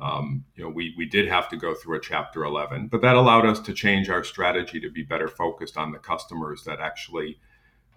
Um, 0.00 0.44
you 0.54 0.64
know, 0.64 0.70
we, 0.70 0.94
we 0.96 1.06
did 1.06 1.28
have 1.28 1.48
to 1.50 1.56
go 1.56 1.74
through 1.74 1.96
a 1.96 2.00
Chapter 2.00 2.44
11, 2.44 2.88
but 2.88 3.02
that 3.02 3.16
allowed 3.16 3.44
us 3.44 3.60
to 3.60 3.72
change 3.72 4.08
our 4.08 4.24
strategy 4.24 4.80
to 4.80 4.90
be 4.90 5.02
better 5.02 5.28
focused 5.28 5.76
on 5.76 5.92
the 5.92 5.98
customers 5.98 6.64
that 6.64 6.80
actually, 6.80 7.38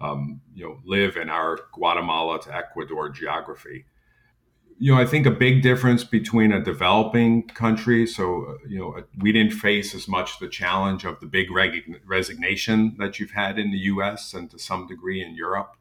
um, 0.00 0.40
you 0.54 0.64
know, 0.64 0.80
live 0.84 1.16
in 1.16 1.30
our 1.30 1.58
Guatemala 1.72 2.40
to 2.42 2.54
Ecuador 2.54 3.08
geography 3.08 3.86
you 4.78 4.92
know, 4.92 5.00
I 5.00 5.06
think 5.06 5.26
a 5.26 5.30
big 5.30 5.62
difference 5.62 6.02
between 6.04 6.52
a 6.52 6.62
developing 6.62 7.46
country. 7.48 8.06
So, 8.06 8.58
you 8.68 8.78
know, 8.78 9.04
we 9.18 9.32
didn't 9.32 9.52
face 9.52 9.94
as 9.94 10.08
much 10.08 10.38
the 10.38 10.48
challenge 10.48 11.04
of 11.04 11.20
the 11.20 11.26
big 11.26 11.50
reg- 11.50 12.00
resignation 12.04 12.96
that 12.98 13.20
you've 13.20 13.30
had 13.30 13.58
in 13.58 13.70
the 13.70 13.78
U.S. 13.78 14.34
and 14.34 14.50
to 14.50 14.58
some 14.58 14.86
degree 14.86 15.22
in 15.22 15.34
Europe. 15.34 15.76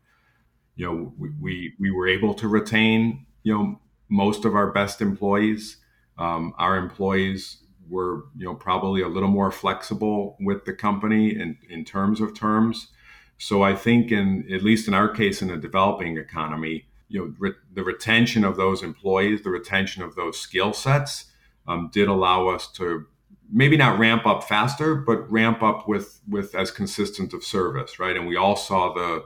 You 0.76 0.86
know, 0.86 1.14
we, 1.18 1.30
we, 1.42 1.74
we 1.80 1.92
were 1.92 2.08
able 2.08 2.34
to 2.36 2.48
retain, 2.48 3.26
you 3.44 3.54
know, 3.54 3.80
most 4.10 4.46
of 4.46 4.56
our 4.56 4.72
best 4.72 5.02
employees. 5.02 5.78
Um, 6.18 6.54
our 6.58 6.78
employees 6.78 7.58
were, 7.90 8.26
you 8.38 8.46
know, 8.46 8.54
probably 8.54 9.02
a 9.02 9.08
little 9.08 9.30
more 9.30 9.52
flexible 9.52 10.38
with 10.40 10.66
the 10.66 10.74
company 10.74 11.32
in, 11.32 11.58
in 11.68 11.84
terms 11.84 12.22
of 12.22 12.36
terms. 12.36 12.90
So 13.38 13.62
I 13.62 13.76
think 13.76 14.12
in, 14.12 14.48
at 14.52 14.64
least 14.64 14.88
in 14.88 14.94
our 14.94 15.10
case, 15.10 15.42
in 15.42 15.50
a 15.50 15.58
developing 15.58 16.18
economy, 16.18 16.86
you 17.10 17.20
know 17.20 17.34
re- 17.38 17.54
the 17.74 17.84
retention 17.84 18.44
of 18.44 18.58
those 18.58 18.84
employees, 18.84 19.44
the 19.44 19.50
retention 19.50 20.04
of 20.04 20.16
those 20.16 20.40
skill 20.40 20.74
sets, 20.74 21.26
um, 21.68 21.90
did 21.94 22.08
allow 22.08 22.48
us 22.48 22.72
to 22.74 23.06
maybe 23.52 23.78
not 23.78 24.00
ramp 24.00 24.26
up 24.26 24.44
faster, 24.44 24.96
but 24.96 25.32
ramp 25.32 25.62
up 25.62 25.88
with 25.88 26.22
with 26.28 26.56
as 26.56 26.72
consistent 26.72 27.34
of 27.34 27.44
service, 27.44 28.00
right? 28.00 28.16
And 28.16 28.28
we 28.28 28.36
all 28.36 28.56
saw 28.56 28.94
the 28.94 29.26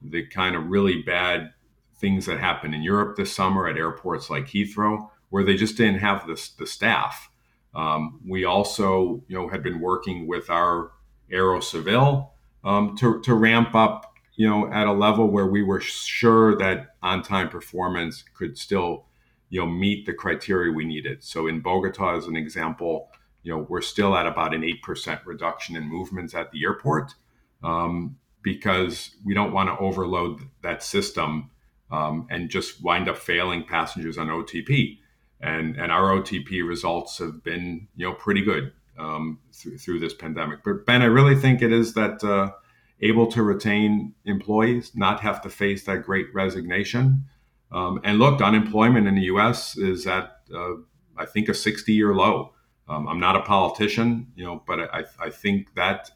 the 0.00 0.26
kind 0.26 0.54
of 0.54 0.66
really 0.66 1.02
bad 1.02 1.52
things 1.96 2.26
that 2.26 2.38
happened 2.38 2.74
in 2.74 2.82
Europe 2.82 3.16
this 3.16 3.32
summer 3.32 3.66
at 3.66 3.76
airports 3.76 4.28
like 4.30 4.46
Heathrow, 4.46 5.08
where 5.30 5.44
they 5.44 5.56
just 5.56 5.76
didn't 5.76 6.00
have 6.00 6.26
the, 6.26 6.50
the 6.58 6.66
staff. 6.66 7.30
Um, 7.74 8.20
we 8.26 8.44
also, 8.44 9.22
you 9.26 9.36
know, 9.36 9.48
had 9.48 9.62
been 9.62 9.80
working 9.80 10.26
with 10.26 10.50
our 10.50 10.92
Aero 11.30 11.60
Civil 11.60 12.33
um, 12.64 12.96
to, 12.96 13.20
to 13.20 13.34
ramp 13.34 13.74
up 13.74 14.14
you 14.36 14.48
know, 14.48 14.70
at 14.72 14.86
a 14.86 14.92
level 14.92 15.28
where 15.28 15.46
we 15.46 15.62
were 15.62 15.80
sure 15.80 16.56
that 16.58 16.96
on-time 17.02 17.48
performance 17.48 18.24
could 18.34 18.58
still, 18.58 19.06
you 19.48 19.60
know, 19.60 19.66
meet 19.66 20.06
the 20.06 20.12
criteria 20.12 20.72
we 20.72 20.84
needed. 20.84 21.22
So 21.22 21.46
in 21.46 21.60
Bogota, 21.60 22.16
as 22.16 22.26
an 22.26 22.36
example, 22.36 23.10
you 23.42 23.52
know, 23.52 23.66
we're 23.68 23.82
still 23.82 24.16
at 24.16 24.26
about 24.26 24.54
an 24.54 24.64
eight 24.64 24.82
percent 24.82 25.20
reduction 25.24 25.76
in 25.76 25.84
movements 25.84 26.34
at 26.34 26.50
the 26.50 26.64
airport 26.64 27.14
um, 27.62 28.16
because 28.42 29.14
we 29.24 29.34
don't 29.34 29.52
want 29.52 29.68
to 29.68 29.78
overload 29.78 30.40
that 30.62 30.82
system 30.82 31.50
um, 31.92 32.26
and 32.30 32.50
just 32.50 32.82
wind 32.82 33.08
up 33.08 33.18
failing 33.18 33.62
passengers 33.62 34.18
on 34.18 34.28
OTP. 34.28 34.98
And 35.40 35.76
and 35.76 35.92
our 35.92 36.18
OTP 36.18 36.66
results 36.66 37.18
have 37.18 37.44
been, 37.44 37.86
you 37.94 38.06
know, 38.06 38.14
pretty 38.14 38.42
good 38.42 38.72
um, 38.98 39.38
through 39.52 39.78
through 39.78 40.00
this 40.00 40.14
pandemic. 40.14 40.64
But 40.64 40.86
Ben, 40.86 41.02
I 41.02 41.06
really 41.06 41.36
think 41.36 41.62
it 41.62 41.72
is 41.72 41.94
that. 41.94 42.22
Uh, 42.22 42.52
able 43.00 43.26
to 43.26 43.42
retain 43.42 44.14
employees, 44.24 44.92
not 44.94 45.20
have 45.20 45.42
to 45.42 45.50
face 45.50 45.84
that 45.84 46.02
great 46.02 46.32
resignation. 46.32 47.24
Um, 47.70 48.00
and 48.04 48.18
look, 48.18 48.40
unemployment 48.40 49.06
in 49.06 49.16
the 49.16 49.22
U.S. 49.22 49.76
is 49.76 50.06
at, 50.06 50.38
uh, 50.54 50.74
I 51.16 51.26
think, 51.26 51.48
a 51.48 51.52
60-year 51.52 52.14
low. 52.14 52.54
Um, 52.88 53.08
I'm 53.08 53.20
not 53.20 53.36
a 53.36 53.42
politician, 53.42 54.28
you 54.36 54.44
know, 54.44 54.62
but 54.66 54.80
I, 54.80 55.04
I 55.20 55.30
think 55.30 55.74
that 55.74 56.10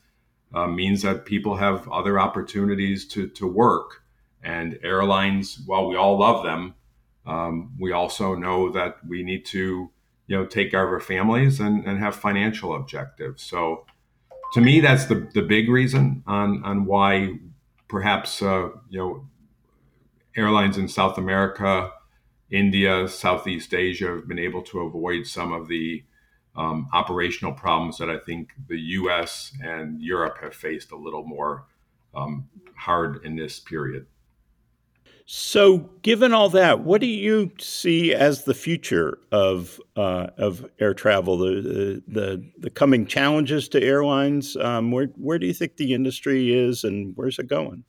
uh, 0.54 0.66
means 0.66 1.02
that 1.02 1.24
people 1.24 1.56
have 1.56 1.88
other 1.88 2.18
opportunities 2.18 3.06
to 3.08 3.28
to 3.28 3.46
work. 3.46 4.02
And 4.42 4.78
airlines, 4.82 5.60
while 5.66 5.88
we 5.88 5.96
all 5.96 6.18
love 6.18 6.44
them, 6.44 6.74
um, 7.26 7.72
we 7.78 7.92
also 7.92 8.34
know 8.34 8.70
that 8.70 8.98
we 9.06 9.22
need 9.22 9.44
to, 9.46 9.90
you 10.28 10.36
know, 10.36 10.46
take 10.46 10.70
care 10.70 10.86
of 10.86 10.92
our 10.92 11.00
families 11.00 11.58
and, 11.58 11.84
and 11.86 11.98
have 11.98 12.14
financial 12.14 12.74
objectives. 12.74 13.42
So 13.42 13.86
to 14.52 14.60
me, 14.60 14.80
that's 14.80 15.06
the, 15.06 15.28
the 15.34 15.42
big 15.42 15.68
reason 15.68 16.22
on, 16.26 16.62
on 16.64 16.84
why 16.84 17.38
perhaps, 17.88 18.40
uh, 18.42 18.68
you 18.90 18.98
know, 18.98 19.26
airlines 20.36 20.78
in 20.78 20.86
South 20.86 21.18
America, 21.18 21.90
India, 22.50 23.08
Southeast 23.08 23.74
Asia 23.74 24.08
have 24.08 24.28
been 24.28 24.38
able 24.38 24.62
to 24.62 24.80
avoid 24.80 25.26
some 25.26 25.52
of 25.52 25.66
the 25.68 26.04
um, 26.56 26.88
operational 26.92 27.52
problems 27.52 27.98
that 27.98 28.10
I 28.10 28.18
think 28.18 28.50
the 28.68 28.78
US 28.78 29.52
and 29.62 30.00
Europe 30.00 30.38
have 30.42 30.54
faced 30.54 30.92
a 30.92 30.96
little 30.96 31.24
more 31.24 31.66
um, 32.14 32.48
hard 32.76 33.24
in 33.24 33.36
this 33.36 33.60
period. 33.60 34.06
So, 35.30 35.90
given 36.00 36.32
all 36.32 36.48
that, 36.48 36.80
what 36.80 37.02
do 37.02 37.06
you 37.06 37.50
see 37.60 38.14
as 38.14 38.44
the 38.44 38.54
future 38.54 39.18
of 39.30 39.78
uh, 39.94 40.28
of 40.38 40.64
air 40.80 40.94
travel? 40.94 41.36
The, 41.36 42.02
the 42.08 42.50
the 42.56 42.70
coming 42.70 43.04
challenges 43.04 43.68
to 43.68 43.82
airlines. 43.82 44.56
Um, 44.56 44.90
where 44.90 45.08
where 45.16 45.38
do 45.38 45.46
you 45.46 45.52
think 45.52 45.76
the 45.76 45.92
industry 45.92 46.58
is, 46.58 46.82
and 46.82 47.12
where's 47.14 47.38
it 47.38 47.46
going? 47.46 47.84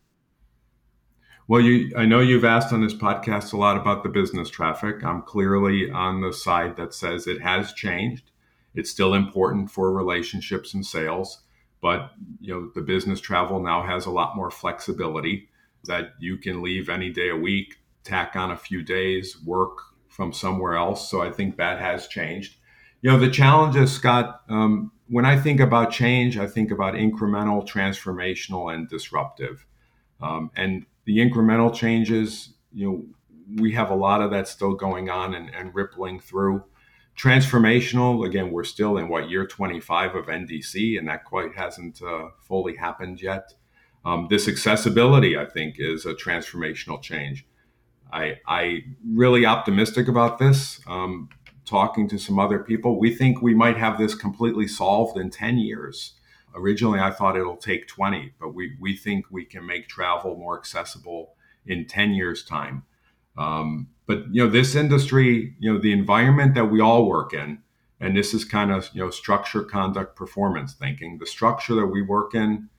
Well, 1.47 1.61
you, 1.61 1.93
I 1.95 2.05
know 2.05 2.19
you've 2.19 2.43
asked 2.43 2.73
on 2.73 2.83
this 2.83 2.93
podcast 2.93 3.53
a 3.53 3.57
lot 3.57 3.77
about 3.77 4.03
the 4.03 4.09
business 4.09 4.49
traffic. 4.49 5.01
I'm 5.05 5.21
clearly 5.21 5.89
on 5.89 6.19
the 6.19 6.33
side 6.33 6.75
that 6.75 6.93
says 6.93 7.25
it 7.25 7.41
has 7.41 7.71
changed. 7.71 8.31
It's 8.75 8.91
still 8.91 9.13
important 9.13 9.71
for 9.71 9.93
relationships 9.93 10.73
and 10.73 10.85
sales, 10.85 11.43
but 11.81 12.11
you 12.41 12.53
know 12.53 12.69
the 12.75 12.81
business 12.81 13.21
travel 13.21 13.63
now 13.63 13.81
has 13.81 14.05
a 14.05 14.11
lot 14.11 14.35
more 14.35 14.51
flexibility 14.51 15.48
that 15.85 16.13
you 16.19 16.37
can 16.37 16.61
leave 16.61 16.89
any 16.89 17.09
day 17.09 17.29
a 17.29 17.35
week, 17.35 17.77
tack 18.03 18.35
on 18.35 18.51
a 18.51 18.57
few 18.57 18.81
days, 18.81 19.37
work 19.45 19.77
from 20.07 20.33
somewhere 20.33 20.75
else. 20.75 21.09
So 21.09 21.21
I 21.21 21.31
think 21.31 21.57
that 21.57 21.79
has 21.79 22.07
changed. 22.07 22.57
You 23.01 23.11
know, 23.11 23.19
the 23.19 23.29
challenges, 23.29 23.91
Scott, 23.91 24.41
um, 24.49 24.91
when 25.07 25.25
I 25.25 25.39
think 25.39 25.59
about 25.59 25.91
change, 25.91 26.37
I 26.37 26.47
think 26.47 26.71
about 26.71 26.93
incremental, 26.93 27.67
transformational, 27.67 28.73
and 28.73 28.89
disruptive. 28.89 29.65
Um, 30.21 30.51
and 30.55 30.85
the 31.05 31.17
incremental 31.17 31.73
changes, 31.73 32.53
you 32.73 32.87
know, 32.87 33.05
we 33.61 33.71
have 33.71 33.89
a 33.89 33.95
lot 33.95 34.21
of 34.21 34.31
that 34.31 34.47
still 34.47 34.73
going 34.73 35.09
on 35.09 35.33
and, 35.33 35.53
and 35.55 35.73
rippling 35.73 36.19
through. 36.19 36.63
Transformational, 37.17 38.25
again, 38.25 38.51
we're 38.51 38.63
still 38.63 38.97
in 38.97 39.09
what 39.09 39.29
year 39.29 39.45
25 39.47 40.15
of 40.15 40.27
NDC, 40.27 40.97
and 40.97 41.07
that 41.07 41.25
quite 41.25 41.55
hasn't 41.55 42.01
uh, 42.01 42.29
fully 42.41 42.75
happened 42.75 43.21
yet. 43.21 43.53
Um, 44.05 44.27
this 44.29 44.47
accessibility, 44.47 45.37
I 45.37 45.45
think, 45.45 45.75
is 45.77 46.05
a 46.05 46.13
transformational 46.13 47.01
change. 47.01 47.45
I, 48.11 48.39
I 48.47 48.83
really 49.07 49.45
optimistic 49.45 50.07
about 50.07 50.39
this. 50.39 50.81
Um, 50.87 51.29
talking 51.65 52.07
to 52.09 52.17
some 52.17 52.39
other 52.39 52.59
people, 52.59 52.99
we 52.99 53.13
think 53.13 53.41
we 53.41 53.53
might 53.53 53.77
have 53.77 53.97
this 53.97 54.15
completely 54.15 54.67
solved 54.67 55.17
in 55.17 55.29
10 55.29 55.59
years. 55.59 56.13
Originally, 56.55 56.99
I 56.99 57.11
thought 57.11 57.37
it'll 57.37 57.57
take 57.57 57.87
20, 57.87 58.33
but 58.39 58.55
we, 58.55 58.75
we 58.79 58.95
think 58.95 59.25
we 59.29 59.45
can 59.45 59.65
make 59.65 59.87
travel 59.87 60.35
more 60.35 60.57
accessible 60.57 61.35
in 61.67 61.85
10 61.85 62.13
years' 62.13 62.43
time. 62.43 62.83
Um, 63.37 63.89
but 64.07 64.25
you 64.33 64.43
know, 64.43 64.49
this 64.49 64.75
industry, 64.75 65.55
you 65.59 65.71
know, 65.71 65.79
the 65.79 65.91
environment 65.91 66.55
that 66.55 66.65
we 66.65 66.81
all 66.81 67.07
work 67.07 67.33
in, 67.33 67.59
and 67.99 68.15
this 68.15 68.33
is 68.33 68.43
kind 68.43 68.71
of 68.71 68.89
you 68.93 69.01
know 69.01 69.09
structure, 69.09 69.63
conduct, 69.63 70.15
performance 70.15 70.73
thinking. 70.73 71.17
The 71.19 71.25
structure 71.25 71.75
that 71.75 71.87
we 71.87 72.01
work 72.01 72.33
in, 72.33 72.69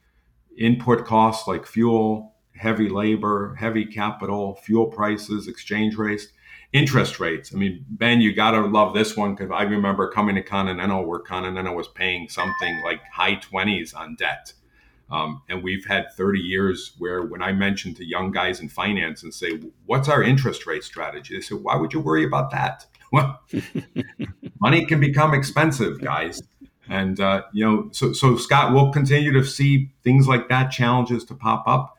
input 0.56 1.04
costs 1.04 1.46
like 1.46 1.66
fuel, 1.66 2.34
heavy 2.56 2.88
labor, 2.88 3.54
heavy 3.58 3.84
capital, 3.84 4.56
fuel 4.56 4.86
prices, 4.86 5.48
exchange 5.48 5.96
rates, 5.96 6.28
interest 6.72 7.18
rates. 7.18 7.52
I 7.54 7.58
mean, 7.58 7.84
Ben, 7.88 8.20
you 8.20 8.34
got 8.34 8.52
to 8.52 8.60
love 8.60 8.94
this 8.94 9.16
one 9.16 9.34
because 9.34 9.50
I 9.50 9.62
remember 9.62 10.10
coming 10.10 10.36
to 10.36 10.42
Continental 10.42 11.04
where 11.04 11.18
Continental 11.18 11.74
was 11.74 11.88
paying 11.88 12.28
something 12.28 12.80
like 12.84 13.00
high 13.12 13.36
20s 13.36 13.96
on 13.96 14.14
debt. 14.16 14.52
Um, 15.10 15.42
and 15.48 15.62
we've 15.62 15.84
had 15.86 16.12
30 16.12 16.38
years 16.38 16.94
where 16.98 17.22
when 17.22 17.42
I 17.42 17.52
mention 17.52 17.94
to 17.94 18.04
young 18.04 18.30
guys 18.30 18.60
in 18.60 18.68
finance 18.68 19.24
and 19.24 19.34
say, 19.34 19.60
what's 19.86 20.08
our 20.08 20.22
interest 20.22 20.66
rate 20.66 20.84
strategy? 20.84 21.34
They 21.34 21.40
say, 21.40 21.56
why 21.56 21.74
would 21.74 21.92
you 21.92 21.98
worry 21.98 22.24
about 22.24 22.52
that? 22.52 22.86
Well, 23.10 23.40
money 24.60 24.86
can 24.86 25.00
become 25.00 25.34
expensive, 25.34 26.00
guys. 26.00 26.40
And, 26.90 27.20
uh, 27.20 27.44
you 27.52 27.64
know, 27.64 27.88
so, 27.92 28.12
so 28.12 28.36
Scott, 28.36 28.74
we'll 28.74 28.90
continue 28.90 29.32
to 29.32 29.44
see 29.44 29.92
things 30.02 30.26
like 30.26 30.48
that, 30.48 30.72
challenges 30.72 31.24
to 31.26 31.34
pop 31.34 31.62
up. 31.66 31.96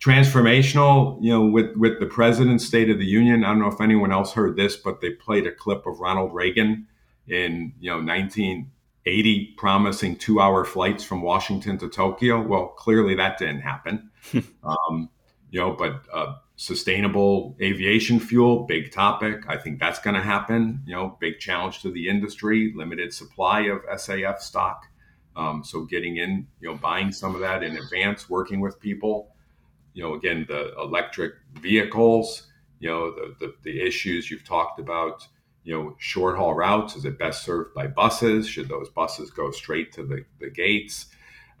Transformational, 0.00 1.18
you 1.22 1.30
know, 1.30 1.46
with, 1.46 1.74
with 1.76 1.98
the 1.98 2.04
president's 2.04 2.66
State 2.66 2.90
of 2.90 2.98
the 2.98 3.06
Union. 3.06 3.42
I 3.42 3.48
don't 3.48 3.60
know 3.60 3.68
if 3.68 3.80
anyone 3.80 4.12
else 4.12 4.34
heard 4.34 4.54
this, 4.54 4.76
but 4.76 5.00
they 5.00 5.10
played 5.10 5.46
a 5.46 5.52
clip 5.52 5.86
of 5.86 5.98
Ronald 5.98 6.34
Reagan 6.34 6.86
in, 7.26 7.72
you 7.80 7.90
know, 7.90 7.96
1980 7.96 9.54
promising 9.56 10.16
two 10.16 10.40
hour 10.40 10.66
flights 10.66 11.02
from 11.02 11.22
Washington 11.22 11.78
to 11.78 11.88
Tokyo. 11.88 12.42
Well, 12.42 12.66
clearly 12.68 13.14
that 13.14 13.38
didn't 13.38 13.62
happen. 13.62 14.10
um, 14.62 15.08
you 15.50 15.60
know, 15.60 15.72
but 15.72 16.02
uh, 16.12 16.34
sustainable 16.56 17.56
aviation 17.60 18.20
fuel, 18.20 18.64
big 18.64 18.92
topic. 18.92 19.42
I 19.48 19.56
think 19.56 19.80
that's 19.80 19.98
going 19.98 20.14
to 20.14 20.22
happen. 20.22 20.82
You 20.86 20.94
know, 20.94 21.16
big 21.20 21.38
challenge 21.38 21.82
to 21.82 21.90
the 21.90 22.08
industry, 22.08 22.72
limited 22.74 23.12
supply 23.12 23.62
of 23.62 23.82
SAF 23.86 24.38
stock. 24.38 24.86
Um, 25.36 25.64
so 25.64 25.84
getting 25.84 26.16
in, 26.16 26.46
you 26.60 26.68
know, 26.68 26.76
buying 26.76 27.10
some 27.10 27.34
of 27.34 27.40
that 27.40 27.62
in 27.62 27.76
advance, 27.76 28.30
working 28.30 28.60
with 28.60 28.78
people. 28.78 29.34
You 29.92 30.02
know, 30.02 30.14
again, 30.14 30.44
the 30.48 30.74
electric 30.78 31.34
vehicles. 31.60 32.48
You 32.80 32.90
know, 32.90 33.10
the 33.10 33.34
the, 33.40 33.54
the 33.62 33.80
issues 33.80 34.30
you've 34.30 34.44
talked 34.44 34.78
about 34.78 35.26
you 35.64 35.72
know, 35.72 35.96
short 35.98 36.36
haul 36.36 36.54
routes? 36.54 36.94
Is 36.94 37.04
it 37.04 37.18
best 37.18 37.42
served 37.42 37.74
by 37.74 37.86
buses? 37.86 38.46
Should 38.46 38.68
those 38.68 38.90
buses 38.90 39.30
go 39.30 39.50
straight 39.50 39.92
to 39.94 40.04
the, 40.04 40.24
the 40.38 40.50
gates? 40.50 41.06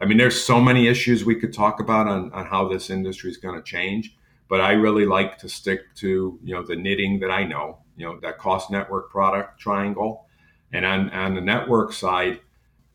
I 0.00 0.04
mean, 0.04 0.18
there's 0.18 0.42
so 0.42 0.60
many 0.60 0.86
issues 0.86 1.24
we 1.24 1.36
could 1.36 1.54
talk 1.54 1.80
about 1.80 2.06
on, 2.06 2.30
on 2.32 2.46
how 2.46 2.68
this 2.68 2.90
industry 2.90 3.30
is 3.30 3.38
going 3.38 3.56
to 3.56 3.62
change. 3.62 4.14
But 4.54 4.60
I 4.60 4.74
really 4.74 5.04
like 5.04 5.38
to 5.38 5.48
stick 5.48 5.80
to, 5.96 6.38
you 6.40 6.54
know, 6.54 6.62
the 6.62 6.76
knitting 6.76 7.18
that 7.18 7.30
I 7.32 7.42
know, 7.42 7.78
you 7.96 8.06
know, 8.06 8.20
that 8.20 8.38
cost 8.38 8.70
network 8.70 9.10
product 9.10 9.58
triangle. 9.58 10.28
And 10.72 10.86
on, 10.86 11.10
on 11.10 11.34
the 11.34 11.40
network 11.40 11.92
side, 11.92 12.38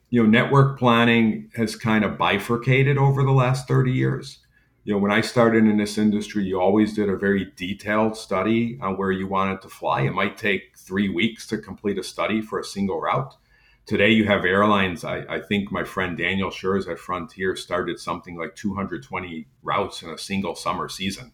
you 0.10 0.24
know, 0.24 0.30
network 0.30 0.80
planning 0.80 1.52
has 1.56 1.76
kind 1.76 2.06
of 2.06 2.18
bifurcated 2.18 2.98
over 2.98 3.24
the 3.24 3.34
last 3.34 3.68
30 3.68 3.92
years 3.92 4.40
you 4.86 4.94
know, 4.94 5.00
when 5.02 5.12
I 5.12 5.20
started 5.20 5.66
in 5.66 5.76
this 5.76 5.98
industry, 5.98 6.46
you 6.46 6.60
always 6.60 6.94
did 6.94 7.10
a 7.10 7.18
very 7.18 7.52
detailed 7.58 8.16
study 8.16 8.80
on 8.82 8.96
where 8.96 9.12
you 9.12 9.28
wanted 9.28 9.62
to 9.64 9.70
fly. 9.70 10.02
It 10.02 10.14
might 10.14 10.38
take 10.38 10.78
three 10.78 11.10
weeks 11.10 11.46
to 11.48 11.58
complete 11.58 12.00
a 12.00 12.04
study 12.04 12.42
for 12.42 12.60
a 12.60 12.64
single 12.64 13.02
route. 13.02 13.36
Today, 13.86 14.12
you 14.12 14.26
have 14.26 14.46
airlines. 14.46 15.04
I, 15.04 15.18
I 15.30 15.42
think 15.42 15.72
my 15.72 15.84
friend 15.84 16.18
Daniel 16.18 16.50
Shurz 16.50 16.88
at 16.88 17.00
Frontier 17.00 17.56
started 17.56 18.00
something 18.00 18.38
like 18.38 18.56
220 18.56 19.48
routes 19.62 20.02
in 20.02 20.10
a 20.10 20.18
single 20.18 20.56
summer 20.56 20.88
season. 20.88 21.34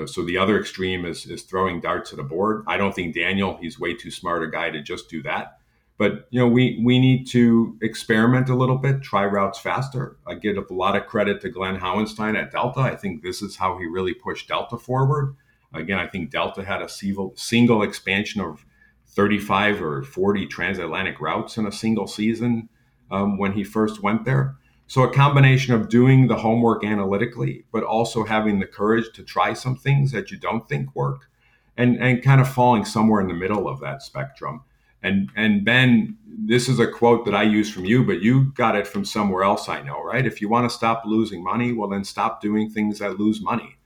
Know, 0.00 0.06
so 0.06 0.24
the 0.24 0.38
other 0.38 0.58
extreme 0.58 1.04
is 1.04 1.26
is 1.26 1.42
throwing 1.42 1.80
darts 1.80 2.12
at 2.12 2.18
a 2.18 2.24
board. 2.24 2.64
I 2.66 2.76
don't 2.76 2.94
think 2.94 3.14
Daniel, 3.14 3.56
he's 3.60 3.78
way 3.78 3.94
too 3.94 4.10
smart 4.10 4.42
a 4.42 4.48
guy 4.48 4.70
to 4.70 4.82
just 4.82 5.08
do 5.08 5.22
that. 5.22 5.58
But 5.98 6.26
you 6.30 6.38
know, 6.38 6.48
we 6.48 6.80
we 6.84 6.98
need 6.98 7.26
to 7.28 7.78
experiment 7.80 8.48
a 8.48 8.54
little 8.54 8.76
bit, 8.76 9.02
try 9.02 9.24
routes 9.24 9.58
faster. 9.58 10.16
I 10.26 10.34
give 10.34 10.58
a 10.58 10.74
lot 10.74 10.96
of 10.96 11.06
credit 11.06 11.40
to 11.40 11.48
Glenn 11.48 11.78
Hauenstein 11.78 12.36
at 12.36 12.52
Delta. 12.52 12.80
I 12.80 12.96
think 12.96 13.22
this 13.22 13.40
is 13.40 13.56
how 13.56 13.78
he 13.78 13.86
really 13.86 14.12
pushed 14.12 14.48
Delta 14.48 14.76
forward. 14.76 15.36
Again, 15.72 15.98
I 15.98 16.06
think 16.06 16.30
Delta 16.30 16.64
had 16.64 16.82
a 16.82 16.88
single 16.88 17.32
single 17.36 17.82
expansion 17.82 18.40
of 18.40 18.64
35 19.08 19.82
or 19.82 20.02
40 20.02 20.46
transatlantic 20.46 21.20
routes 21.20 21.56
in 21.56 21.66
a 21.66 21.72
single 21.72 22.06
season 22.06 22.68
um, 23.10 23.38
when 23.38 23.52
he 23.52 23.64
first 23.64 24.02
went 24.02 24.24
there. 24.24 24.56
So 24.88 25.02
a 25.02 25.12
combination 25.12 25.74
of 25.74 25.88
doing 25.88 26.28
the 26.28 26.36
homework 26.36 26.84
analytically, 26.84 27.64
but 27.72 27.82
also 27.82 28.24
having 28.24 28.60
the 28.60 28.66
courage 28.66 29.12
to 29.14 29.24
try 29.24 29.52
some 29.52 29.76
things 29.76 30.12
that 30.12 30.30
you 30.30 30.38
don't 30.38 30.68
think 30.68 30.94
work, 30.94 31.28
and 31.76 31.98
and 32.00 32.22
kind 32.22 32.40
of 32.40 32.48
falling 32.48 32.84
somewhere 32.84 33.20
in 33.20 33.28
the 33.28 33.34
middle 33.34 33.68
of 33.68 33.80
that 33.80 34.02
spectrum. 34.02 34.62
And 35.02 35.30
and 35.36 35.64
Ben, 35.64 36.16
this 36.26 36.68
is 36.68 36.78
a 36.78 36.86
quote 36.86 37.24
that 37.24 37.34
I 37.34 37.42
use 37.42 37.70
from 37.70 37.84
you, 37.84 38.04
but 38.04 38.22
you 38.22 38.52
got 38.54 38.76
it 38.76 38.86
from 38.86 39.04
somewhere 39.04 39.42
else. 39.42 39.68
I 39.68 39.82
know, 39.82 40.02
right? 40.02 40.26
If 40.26 40.40
you 40.40 40.48
want 40.48 40.70
to 40.70 40.76
stop 40.76 41.02
losing 41.04 41.42
money, 41.42 41.72
well, 41.72 41.88
then 41.88 42.04
stop 42.04 42.40
doing 42.40 42.70
things 42.70 43.00
that 43.00 43.18
lose 43.18 43.40
money. 43.40 43.76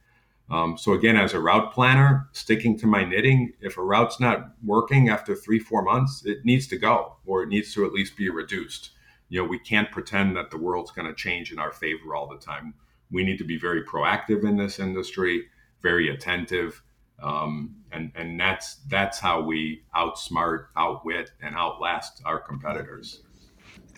Um, 0.51 0.77
so 0.77 0.93
again, 0.95 1.17
as 1.17 1.33
a 1.33 1.41
route 1.41 1.73
planner, 1.73 2.29
sticking 2.33 2.77
to 2.81 2.87
my 2.87 3.05
knitting, 3.05 3.53
if 3.61 3.79
a 3.79 3.83
route's 3.83 4.19
not 4.19 4.51
working 4.65 5.09
after 5.09 5.37
three, 5.37 5.61
four 5.61 5.83
months, 5.83 6.25
it 6.27 6.45
needs 6.45 6.67
to 6.69 6.77
go, 6.77 7.17
or 7.25 7.45
it 7.45 7.49
needs 7.49 7.73
to 7.75 7.87
at 7.87 7.93
least 7.93 8.17
be 8.17 8.29
reduced. 8.29 8.91
You 9.31 9.43
know, 9.43 9.49
we 9.49 9.59
can't 9.59 9.91
pretend 9.91 10.37
that 10.37 10.51
the 10.51 10.59
world's 10.59 10.91
going 10.91 11.09
to 11.09 11.15
change 11.15 11.53
in 11.53 11.59
our 11.59 11.73
favor 11.73 12.15
all 12.15 12.29
the 12.29 12.37
time. 12.37 12.75
We 13.11 13.25
need 13.25 13.39
to 13.39 13.45
be 13.45 13.59
very 13.59 13.83
proactive 13.83 14.45
in 14.45 14.59
this 14.59 14.79
industry, 14.79 15.47
very 15.83 16.11
attentive, 16.11 16.83
um, 17.23 17.77
and 17.93 18.13
and 18.15 18.39
that's 18.39 18.77
that's 18.89 19.19
how 19.19 19.41
we 19.41 19.83
outsmart, 19.97 20.67
outwit, 20.77 21.31
and 21.43 21.55
outlast 21.55 22.21
our 22.25 22.39
competitors. 22.39 23.23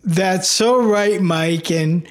That's 0.05 0.49
so 0.49 0.83
right, 0.83 1.21
Mike. 1.21 1.71
And 1.71 2.09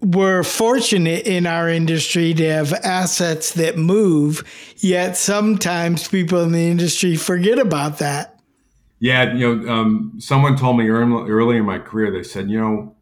we're 0.00 0.42
fortunate 0.42 1.26
in 1.26 1.46
our 1.46 1.68
industry 1.68 2.32
to 2.34 2.48
have 2.50 2.72
assets 2.72 3.52
that 3.54 3.76
move. 3.76 4.42
Yet 4.78 5.16
sometimes 5.16 6.08
people 6.08 6.42
in 6.42 6.52
the 6.52 6.70
industry 6.70 7.16
forget 7.16 7.58
about 7.58 7.98
that. 7.98 8.29
Yeah, 9.00 9.32
you 9.34 9.56
know, 9.56 9.72
um, 9.72 10.14
someone 10.18 10.56
told 10.56 10.76
me 10.76 10.88
early, 10.88 11.56
in 11.56 11.64
my 11.64 11.78
career. 11.78 12.10
They 12.10 12.22
said, 12.22 12.50
you 12.50 12.60
know, 12.60 12.94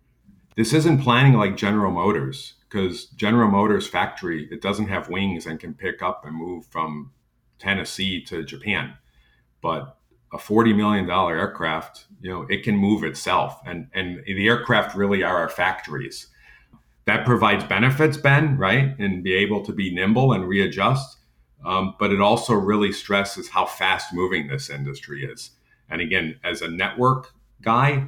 this 0.56 0.72
isn't 0.72 1.02
planning 1.02 1.34
like 1.34 1.56
General 1.56 1.90
Motors 1.90 2.54
because 2.68 3.06
General 3.06 3.50
Motors 3.50 3.88
factory 3.88 4.48
it 4.52 4.62
doesn't 4.62 4.88
have 4.88 5.08
wings 5.08 5.44
and 5.44 5.58
can 5.58 5.74
pick 5.74 6.00
up 6.00 6.24
and 6.24 6.36
move 6.36 6.66
from 6.66 7.10
Tennessee 7.58 8.22
to 8.26 8.44
Japan. 8.44 8.94
But 9.60 9.98
a 10.32 10.38
$40 10.38 10.76
million 10.76 11.10
aircraft, 11.10 12.06
you 12.20 12.30
know, 12.30 12.46
it 12.48 12.62
can 12.62 12.76
move 12.76 13.02
itself. 13.02 13.60
And, 13.66 13.88
and 13.92 14.22
the 14.24 14.46
aircraft 14.46 14.96
really 14.96 15.24
are 15.24 15.38
our 15.38 15.48
factories. 15.48 16.28
That 17.06 17.26
provides 17.26 17.64
benefits, 17.64 18.16
Ben, 18.18 18.56
right? 18.56 18.94
And 19.00 19.24
be 19.24 19.34
able 19.34 19.64
to 19.64 19.72
be 19.72 19.92
nimble 19.92 20.32
and 20.32 20.46
readjust. 20.46 21.16
Um, 21.64 21.96
but 21.98 22.12
it 22.12 22.20
also 22.20 22.54
really 22.54 22.92
stresses 22.92 23.48
how 23.48 23.66
fast 23.66 24.12
moving 24.12 24.46
this 24.46 24.70
industry 24.70 25.24
is. 25.24 25.50
And 25.90 26.00
again, 26.00 26.38
as 26.44 26.62
a 26.62 26.68
network 26.68 27.32
guy, 27.62 28.06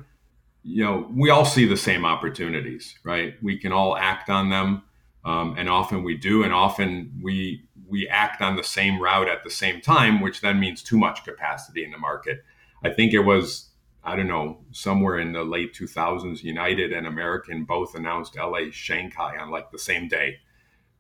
you 0.63 0.85
know, 0.85 1.09
we 1.15 1.31
all 1.31 1.45
see 1.45 1.65
the 1.65 1.77
same 1.77 2.05
opportunities, 2.05 2.99
right? 3.05 3.35
We 3.43 3.57
can 3.59 3.73
all 3.73 3.97
act 3.97 4.29
on 4.29 4.51
them. 4.51 4.83
Um, 5.25 5.55
and 5.59 5.69
often 5.69 6.03
we 6.03 6.17
do, 6.17 6.43
and 6.43 6.53
often 6.53 7.21
we 7.23 7.65
we 7.87 8.09
act 8.09 8.41
on 8.41 8.57
the 8.57 8.65
same 8.65 9.03
route 9.03 9.29
at 9.29 9.43
the 9.45 9.51
same 9.51 9.81
time, 9.81 10.21
which 10.21 10.41
then 10.41 10.61
means 10.61 10.83
too 10.83 10.97
much 10.97 11.25
capacity 11.25 11.85
in 11.85 11.91
the 11.91 11.99
market. 11.99 12.43
I 12.85 12.91
think 12.91 13.13
it 13.13 13.21
was 13.21 13.71
I 14.03 14.17
don't 14.17 14.29
know 14.29 14.59
somewhere 14.73 15.19
in 15.19 15.33
the 15.33 15.45
late 15.45 15.75
2000s, 15.75 16.43
United 16.43 16.93
and 16.93 17.07
American 17.07 17.65
both 17.65 17.95
announced 17.95 18.37
LA 18.37 18.71
Shanghai 18.71 19.37
on 19.37 19.51
like 19.51 19.71
the 19.71 19.79
same 19.79 20.09
day. 20.09 20.39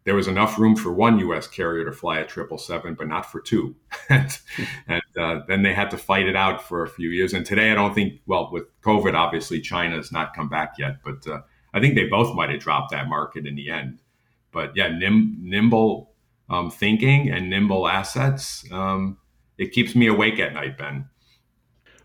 There 0.05 0.14
was 0.14 0.28
enough 0.28 0.59
room 0.59 0.76
for 0.76 0.92
one 0.92 1.18
U.S. 1.18 1.46
carrier 1.46 1.84
to 1.84 1.92
fly 1.92 2.18
a 2.18 2.26
triple 2.26 2.59
seven, 2.59 2.94
but 2.94 3.07
not 3.07 3.30
for 3.30 3.40
two. 3.40 3.76
and, 4.09 5.03
uh, 5.18 5.40
then 5.46 5.62
they 5.62 5.74
had 5.74 5.90
to 5.90 5.98
fight 5.98 6.26
it 6.26 6.36
out 6.36 6.62
for 6.62 6.82
a 6.82 6.88
few 6.88 7.11
years. 7.11 7.34
And 7.34 7.44
today, 7.44 7.70
I 7.70 7.74
don't 7.74 7.94
think. 7.94 8.20
Well, 8.26 8.51
with 8.51 8.64
COVID, 8.80 9.14
obviously 9.14 9.61
China 9.61 9.96
has 9.96 10.11
not 10.11 10.34
come 10.34 10.48
back 10.48 10.74
yet, 10.78 10.96
but 11.05 11.26
uh, 11.26 11.42
I 11.74 11.80
think 11.80 11.94
they 11.94 12.07
both 12.07 12.34
might 12.34 12.51
have 12.51 12.61
dropped 12.61 12.92
that 12.92 13.09
market 13.09 13.46
in 13.46 13.57
the 13.57 13.70
end 13.70 13.98
but 14.53 14.76
yeah, 14.76 14.88
nim- 14.88 15.36
nimble 15.40 16.12
um, 16.48 16.70
thinking 16.70 17.30
and 17.30 17.48
nimble 17.51 17.88
assets. 17.88 18.64
Um, 18.72 19.18
it 19.59 19.72
keeps 19.72 19.94
me 19.94 20.07
awake 20.07 20.38
at 20.38 20.55
night, 20.55 20.78
Ben. 20.78 21.09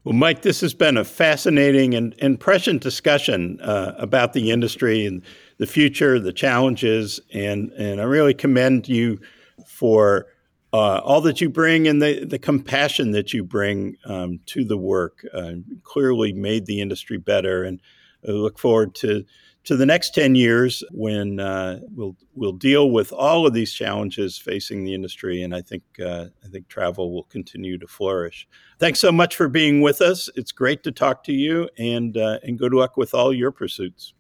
Well, 0.04 0.14
Mike, 0.14 0.44
this 0.44 0.62
has 0.62 0.76
been 0.76 0.98
a 0.98 1.04
fascinating 1.04 1.96
and, 1.96 2.14
and 2.20 2.40
prescient 2.40 2.84
discussion 2.84 3.60
uh, 3.62 3.96
about 3.98 4.34
the 4.34 4.52
industry 4.52 5.06
and 5.06 5.24
the 5.58 5.68
future, 5.68 6.20
the 6.20 6.34
challenges, 6.34 7.20
and, 7.34 7.72
and 7.72 8.02
I 8.02 8.04
really 8.04 8.34
commend 8.34 8.88
you 8.88 9.20
for 9.68 10.28
uh, 10.74 11.00
all 11.04 11.22
that 11.22 11.40
you 11.40 11.50
bring 11.50 11.88
and 11.88 12.02
the, 12.02 12.26
the 12.26 12.40
compassion 12.40 13.12
that 13.12 13.34
you 13.34 13.44
bring 13.44 13.96
um, 14.06 14.40
to 14.48 14.66
the 14.66 14.78
work. 14.78 15.26
Uh, 15.34 15.54
clearly 15.84 16.34
made 16.34 16.66
the 16.66 16.82
industry 16.82 17.18
better, 17.18 17.64
and 17.64 17.82
I 18.28 18.32
look 18.32 18.60
forward 18.60 18.94
to 18.96 19.24
to 19.66 19.76
the 19.76 19.86
next 19.86 20.14
10 20.14 20.36
years 20.36 20.84
when 20.92 21.40
uh, 21.40 21.80
we'll 21.90 22.16
we'll 22.36 22.54
deal 22.54 22.92
with 22.92 23.12
all 23.12 23.48
of 23.48 23.54
these 23.54 23.74
challenges 23.74 24.38
facing 24.38 24.84
the 24.84 24.94
industry 24.94 25.42
and 25.42 25.56
I 25.56 25.62
think 25.62 25.84
uh, 26.00 26.26
I 26.44 26.48
think 26.50 26.68
travel 26.68 27.14
will 27.14 27.24
continue 27.24 27.78
to 27.80 27.88
flourish. 27.88 28.48
Thanks 28.80 29.00
so 29.00 29.12
much 29.12 29.36
for 29.36 29.48
being 29.48 29.82
with 29.82 30.02
us. 30.02 30.30
It's 30.36 30.52
great 30.52 30.84
to 30.84 30.92
talk 30.92 31.24
to 31.26 31.34
you 31.34 31.70
and 31.78 32.16
uh, 32.16 32.40
and 32.44 32.60
good 32.60 32.74
luck 32.74 32.96
with 32.96 33.14
all 33.14 33.34
your 33.34 33.52
pursuits. 33.52 34.14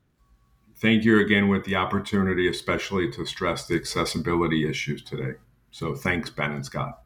Thank 0.78 1.05
you 1.05 1.19
again 1.21 1.47
with 1.47 1.63
the 1.63 1.76
opportunity 1.76 2.49
especially 2.49 3.09
to 3.11 3.26
stress 3.26 3.65
the 3.65 3.76
accessibility 3.76 4.67
issues 4.69 5.01
today. 5.03 5.34
So 5.71 5.95
thanks 5.95 6.30
Ben 6.30 6.51
and 6.51 6.65
Scott. 6.65 7.01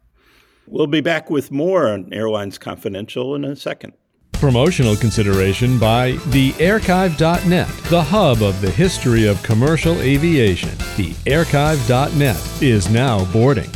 We'll 0.68 0.88
be 0.88 1.02
back 1.02 1.30
with 1.30 1.52
more 1.52 1.88
on 1.88 2.14
Airlines 2.14 2.58
Confidential 2.58 3.36
in 3.36 3.44
a 3.44 3.56
second. 3.56 3.94
Promotional 4.34 4.96
consideration 4.96 5.78
by 5.78 6.14
thearchive.net, 6.14 7.68
the 7.68 8.02
hub 8.02 8.42
of 8.42 8.62
the 8.62 8.72
history 8.72 9.28
of 9.28 9.42
commercial 9.44 10.00
aviation. 10.00 10.70
Thearchive.net 10.70 12.62
is 12.62 12.90
now 12.90 13.26
boarding. 13.34 13.70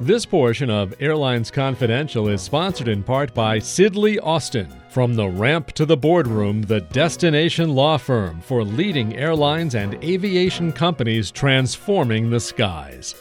This 0.00 0.26
portion 0.26 0.70
of 0.70 0.94
Airlines 1.00 1.50
Confidential 1.50 2.28
is 2.28 2.42
sponsored 2.42 2.86
in 2.86 3.02
part 3.02 3.34
by 3.34 3.58
Sidley 3.58 4.18
Austin. 4.22 4.68
From 4.96 5.14
the 5.14 5.28
ramp 5.28 5.72
to 5.72 5.84
the 5.84 5.98
boardroom, 5.98 6.62
the 6.62 6.80
destination 6.80 7.74
law 7.74 7.98
firm 7.98 8.40
for 8.40 8.64
leading 8.64 9.14
airlines 9.14 9.74
and 9.74 10.02
aviation 10.02 10.72
companies 10.72 11.30
transforming 11.30 12.30
the 12.30 12.40
skies. 12.40 13.14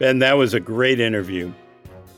Ben, 0.00 0.18
that 0.18 0.36
was 0.36 0.52
a 0.52 0.58
great 0.58 0.98
interview. 0.98 1.52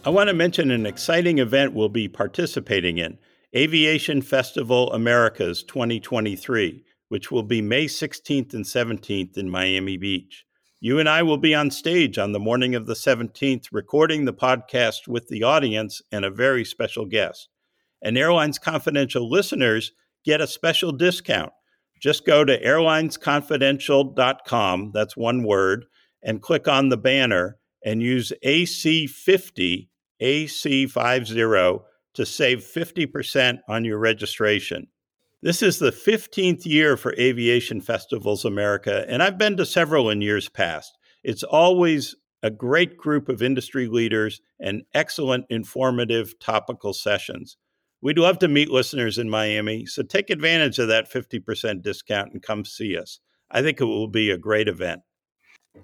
I 0.06 0.08
want 0.08 0.28
to 0.28 0.32
mention 0.32 0.70
an 0.70 0.86
exciting 0.86 1.40
event 1.40 1.74
we'll 1.74 1.90
be 1.90 2.08
participating 2.08 2.96
in 2.96 3.18
Aviation 3.54 4.22
Festival 4.22 4.90
Americas 4.94 5.62
2023, 5.64 6.86
which 7.10 7.30
will 7.30 7.42
be 7.42 7.60
May 7.60 7.84
16th 7.84 8.54
and 8.54 8.64
17th 8.64 9.36
in 9.36 9.50
Miami 9.50 9.98
Beach. 9.98 10.46
You 10.80 10.98
and 10.98 11.06
I 11.06 11.22
will 11.22 11.36
be 11.36 11.54
on 11.54 11.70
stage 11.70 12.16
on 12.16 12.32
the 12.32 12.40
morning 12.40 12.74
of 12.74 12.86
the 12.86 12.94
17th, 12.94 13.66
recording 13.72 14.24
the 14.24 14.32
podcast 14.32 15.06
with 15.06 15.28
the 15.28 15.42
audience 15.42 16.00
and 16.10 16.24
a 16.24 16.30
very 16.30 16.64
special 16.64 17.04
guest. 17.04 17.50
And 18.03 18.18
Airlines 18.18 18.59
Confidential 18.59 19.30
listeners 19.30 19.92
get 20.24 20.40
a 20.40 20.47
special 20.47 20.92
discount. 20.92 21.53
Just 22.01 22.24
go 22.26 22.44
to 22.44 22.62
airlinesconfidential.com, 22.62 24.90
that's 24.92 25.16
one 25.16 25.42
word, 25.44 25.86
and 26.22 26.42
click 26.42 26.68
on 26.68 26.90
the 26.90 26.97
banner 26.97 27.59
and 27.84 28.01
use 28.03 28.32
AC50 28.44 29.88
AC50 30.20 31.82
to 32.14 32.26
save 32.26 32.61
50% 32.61 33.59
on 33.68 33.84
your 33.84 33.99
registration. 33.99 34.86
This 35.42 35.62
is 35.62 35.78
the 35.78 35.90
15th 35.90 36.64
year 36.64 36.97
for 36.97 37.14
Aviation 37.18 37.80
Festivals 37.80 38.44
America, 38.44 39.05
and 39.09 39.22
I've 39.22 39.38
been 39.38 39.57
to 39.59 39.66
several 39.66 40.11
in 40.11 40.22
years 40.22 40.49
past. 40.49 40.97
It's 41.22 41.42
always 41.42 42.16
a 42.42 42.51
great 42.51 42.97
group 42.97 43.28
of 43.28 43.42
industry 43.42 43.86
leaders 43.86 44.40
and 44.59 44.82
excellent, 44.94 45.44
informative, 45.51 46.38
topical 46.38 46.94
sessions. 46.94 47.59
We'd 48.07 48.20
love 48.20 48.38
to 48.38 48.46
meet 48.46 48.70
listeners 48.70 49.18
in 49.18 49.28
Miami, 49.28 49.84
so 49.84 50.04
take 50.04 50.30
advantage 50.30 50.78
of 50.78 50.86
that 50.86 51.11
50% 51.11 51.82
discount 51.82 52.32
and 52.32 52.40
come 52.40 52.64
see 52.64 52.96
us. 52.96 53.18
I 53.50 53.62
think 53.62 53.80
it 53.80 53.84
will 53.84 54.07
be 54.07 54.30
a 54.30 54.38
great 54.38 54.68
event. 54.68 55.00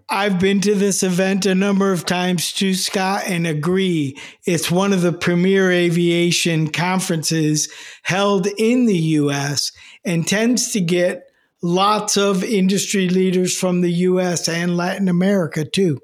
I've 0.09 0.39
been 0.39 0.61
to 0.61 0.77
this 0.77 1.03
event 1.03 1.47
a 1.47 1.55
number 1.57 1.91
of 1.91 2.07
times 2.07 2.53
too, 2.53 2.75
Scott, 2.75 3.25
and 3.27 3.45
agree. 3.45 4.17
It's 4.47 4.71
one 4.71 4.93
of 4.93 5.03
the 5.03 5.13
premier 5.13 5.73
aviation 5.73 6.69
conferences 6.71 7.69
held 8.05 8.47
in 8.57 8.87
the 8.87 8.99
U.S. 8.99 9.73
and 10.05 10.25
tends 10.25 10.71
to 10.75 10.81
get 10.81 11.25
lots 11.61 12.17
of 12.17 12.45
industry 12.45 13.09
leaders 13.09 13.59
from 13.59 13.81
the 13.81 13.93
U.S. 13.95 14.49
and 14.49 14.77
Latin 14.77 15.09
America, 15.09 15.65
too. 15.65 15.99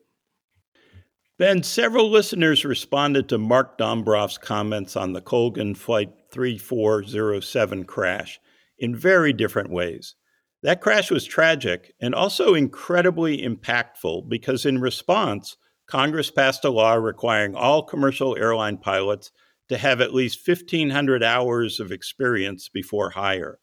Ben, 1.38 1.62
several 1.62 2.10
listeners 2.10 2.64
responded 2.64 3.28
to 3.28 3.38
Mark 3.38 3.78
Dombroff's 3.78 4.38
comments 4.38 4.96
on 4.96 5.12
the 5.12 5.20
Colgan 5.20 5.76
Flight 5.76 6.10
3407 6.32 7.84
crash 7.84 8.40
in 8.76 8.96
very 8.96 9.32
different 9.32 9.70
ways. 9.70 10.16
That 10.64 10.80
crash 10.80 11.12
was 11.12 11.24
tragic 11.24 11.94
and 12.00 12.12
also 12.12 12.54
incredibly 12.54 13.38
impactful 13.46 14.28
because, 14.28 14.66
in 14.66 14.80
response, 14.80 15.56
Congress 15.86 16.32
passed 16.32 16.64
a 16.64 16.70
law 16.70 16.94
requiring 16.94 17.54
all 17.54 17.84
commercial 17.84 18.36
airline 18.36 18.78
pilots 18.78 19.30
to 19.68 19.78
have 19.78 20.00
at 20.00 20.12
least 20.12 20.46
1,500 20.46 21.22
hours 21.22 21.78
of 21.78 21.92
experience 21.92 22.68
before 22.68 23.10
hire. 23.10 23.60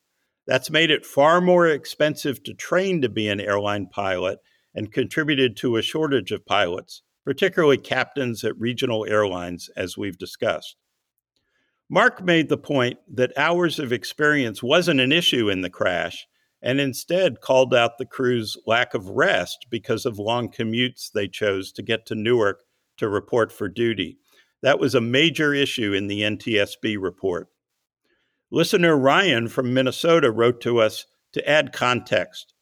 That's 0.48 0.70
made 0.70 0.92
it 0.92 1.06
far 1.06 1.42
more 1.42 1.68
expensive 1.68 2.42
to 2.44 2.54
train 2.54 3.02
to 3.02 3.10
be 3.10 3.28
an 3.28 3.42
airline 3.42 3.88
pilot 3.88 4.40
and 4.74 4.94
contributed 4.94 5.58
to 5.58 5.76
a 5.76 5.82
shortage 5.82 6.32
of 6.32 6.46
pilots, 6.46 7.02
particularly 7.26 7.78
captains 7.78 8.44
at 8.44 8.58
regional 8.60 9.06
airlines, 9.06 9.70
as 9.76 9.98
we've 9.98 10.18
discussed. 10.18 10.78
Mark 11.90 12.24
made 12.24 12.50
the 12.50 12.58
point 12.58 12.98
that 13.12 13.38
hours 13.38 13.80
of 13.80 13.92
experience 13.92 14.64
wasn't 14.64 15.00
an 15.00 15.12
issue 15.12 15.50
in 15.50 15.62
the 15.62 15.70
crash 15.70 16.28
and 16.62 16.80
instead 16.80 17.42
called 17.42 17.76
out 17.76 17.98
the 17.98 18.06
crew's 18.06 18.58
lack 18.66 18.94
of 18.94 19.10
rest 19.10 19.68
because 19.70 20.06
of 20.06 20.18
long 20.18 20.50
commutes 20.50 21.12
they 21.12 21.28
chose 21.28 21.72
to 21.72 21.84
get 21.84 22.06
to 22.08 22.16
Newark 22.16 22.64
to 22.98 23.08
report 23.08 23.52
for 23.52 23.68
duty. 23.68 24.18
That 24.64 24.80
was 24.80 24.96
a 24.96 25.02
major 25.02 25.54
issue 25.54 25.94
in 25.94 26.08
the 26.08 26.22
NTSB 26.22 26.98
report. 27.00 27.50
Listener 28.50 28.98
Ryan 28.98 29.48
from 29.48 29.74
Minnesota 29.74 30.32
wrote 30.32 30.60
to 30.62 30.80
us 30.80 31.06
to 31.34 31.48
add 31.48 31.74
context. 31.74 32.54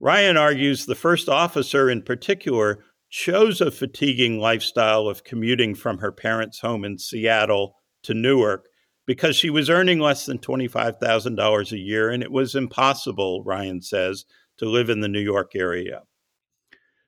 Ryan 0.00 0.36
argues 0.36 0.86
the 0.86 0.96
first 0.96 1.28
officer 1.28 1.88
in 1.88 2.02
particular 2.02 2.82
chose 3.12 3.60
a 3.60 3.70
fatiguing 3.70 4.38
lifestyle 4.38 5.06
of 5.06 5.22
commuting 5.22 5.74
from 5.74 5.98
her 5.98 6.10
parents' 6.10 6.60
home 6.60 6.82
in 6.82 6.96
Seattle 6.96 7.76
to 8.02 8.14
Newark 8.14 8.64
because 9.06 9.36
she 9.36 9.50
was 9.50 9.68
earning 9.68 10.00
less 10.00 10.24
than 10.24 10.38
$25,000 10.38 11.72
a 11.72 11.78
year, 11.78 12.08
and 12.08 12.22
it 12.22 12.32
was 12.32 12.54
impossible, 12.54 13.44
Ryan 13.44 13.82
says, 13.82 14.24
to 14.56 14.64
live 14.64 14.88
in 14.88 15.00
the 15.00 15.08
New 15.08 15.20
York 15.20 15.52
area. 15.54 16.00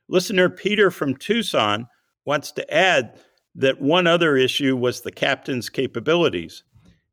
Listener 0.06 0.50
Peter 0.50 0.90
from 0.90 1.16
Tucson 1.16 1.86
wants 2.26 2.52
to 2.52 2.74
add 2.74 3.18
that 3.54 3.80
one 3.80 4.06
other 4.06 4.36
issue 4.36 4.76
was 4.76 5.00
the 5.00 5.12
captain's 5.12 5.70
capabilities. 5.70 6.64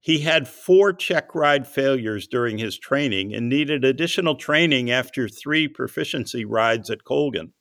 He 0.01 0.19
had 0.19 0.49
four 0.49 0.91
check 0.91 1.33
ride 1.33 1.65
failures 1.65 2.27
during 2.27 2.57
his 2.57 2.77
training 2.77 3.33
and 3.33 3.47
needed 3.47 3.85
additional 3.85 4.35
training 4.35 4.91
after 4.91 5.29
three 5.29 5.69
proficiency 5.69 6.43
rides 6.43 6.89
at 6.89 7.05
Colgan. 7.05 7.53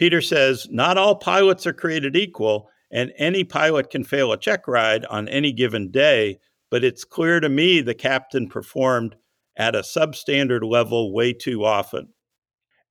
Peter 0.00 0.22
says, 0.22 0.66
Not 0.70 0.96
all 0.96 1.14
pilots 1.14 1.66
are 1.66 1.74
created 1.74 2.16
equal, 2.16 2.70
and 2.90 3.12
any 3.18 3.44
pilot 3.44 3.90
can 3.90 4.02
fail 4.02 4.32
a 4.32 4.38
check 4.38 4.66
ride 4.66 5.04
on 5.04 5.28
any 5.28 5.52
given 5.52 5.90
day, 5.90 6.38
but 6.70 6.82
it's 6.82 7.04
clear 7.04 7.38
to 7.38 7.50
me 7.50 7.82
the 7.82 7.92
captain 7.92 8.48
performed 8.48 9.14
at 9.58 9.74
a 9.74 9.80
substandard 9.80 10.62
level 10.64 11.12
way 11.12 11.34
too 11.34 11.66
often. 11.66 12.08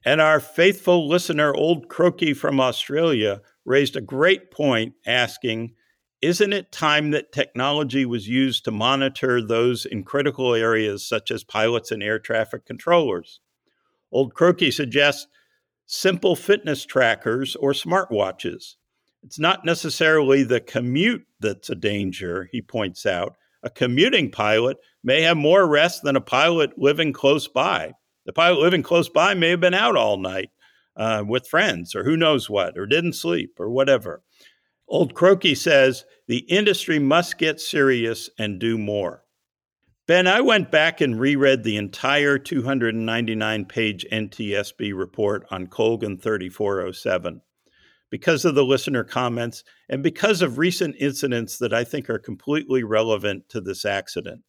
And 0.06 0.22
our 0.22 0.40
faithful 0.40 1.10
listener, 1.10 1.52
Old 1.52 1.90
Croaky 1.90 2.36
from 2.36 2.60
Australia, 2.60 3.42
raised 3.66 3.96
a 3.96 4.02
great 4.02 4.52
point 4.52 4.94
asking, 5.08 5.74
Isn't 6.22 6.54
it 6.54 6.72
time 6.72 7.10
that 7.10 7.32
technology 7.32 8.06
was 8.06 8.28
used 8.28 8.66
to 8.66 8.72
monitor 8.72 9.42
those 9.42 9.88
in 9.88 10.04
critical 10.04 10.54
areas 10.54 11.08
such 11.08 11.32
as 11.32 11.44
pilots 11.44 11.90
and 11.90 12.04
air 12.04 12.20
traffic 12.20 12.68
controllers? 12.68 13.40
Old 14.12 14.36
Croaky 14.36 14.70
suggests 14.70 15.26
simple 15.92 16.36
fitness 16.36 16.86
trackers 16.86 17.56
or 17.56 17.72
smartwatches. 17.72 18.76
It's 19.24 19.40
not 19.40 19.66
necessarily 19.66 20.44
the 20.44 20.62
commute 20.62 21.26
that's 21.40 21.72
a 21.72 21.76
danger, 21.76 22.48
he 22.52 22.62
points 22.62 23.08
out. 23.08 23.36
A 23.64 23.72
commuting 23.72 24.30
pilot 24.30 24.78
may 25.04 25.24
have 25.24 25.36
more 25.36 25.68
rest 25.68 26.04
than 26.04 26.16
a 26.16 26.22
pilot 26.22 26.78
living 26.78 27.12
close 27.12 27.48
by. 27.48 27.94
The 28.28 28.34
pilot 28.34 28.60
living 28.60 28.84
close 28.84 29.10
by 29.10 29.34
may 29.34 29.50
have 29.50 29.62
been 29.62 29.74
out 29.74 29.96
all 29.96 30.18
night 30.18 30.52
uh, 30.96 31.24
with 31.28 31.48
friends 31.48 31.96
or 31.96 32.04
who 32.04 32.16
knows 32.16 32.52
what, 32.52 32.78
or 32.78 32.86
didn't 32.86 33.14
sleep 33.14 33.56
or 33.60 33.72
whatever. 33.72 34.22
Old 34.88 35.16
Croaky 35.16 35.56
says 35.56 36.06
the 36.28 36.46
industry 36.50 37.00
must 37.00 37.40
get 37.40 37.60
serious 37.60 38.30
and 38.38 38.60
do 38.60 38.78
more. 38.78 39.24
Ben, 40.10 40.26
I 40.26 40.42
went 40.42 40.72
back 40.72 41.02
and 41.02 41.20
reread 41.20 41.62
the 41.62 41.78
entire 41.78 42.40
299 42.40 43.66
page 43.66 44.08
NTSB 44.12 44.98
report 44.98 45.46
on 45.52 45.68
Colgan 45.68 46.18
3407. 46.18 47.42
because 48.10 48.44
of 48.44 48.56
the 48.56 48.66
listener 48.66 49.04
comments 49.04 49.64
and 49.88 50.02
because 50.02 50.42
of 50.42 50.58
recent 50.58 50.96
incidents 50.98 51.60
that 51.60 51.74
I 51.74 51.84
think 51.84 52.10
are 52.10 52.18
completely 52.18 52.82
relevant 52.84 53.50
to 53.50 53.62
this 53.62 53.86
accident. 53.86 54.42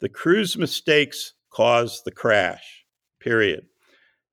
The 0.00 0.10
crew's 0.10 0.58
mistakes 0.58 1.32
caused 1.48 2.04
the 2.04 2.12
crash, 2.12 2.84
period. 3.18 3.64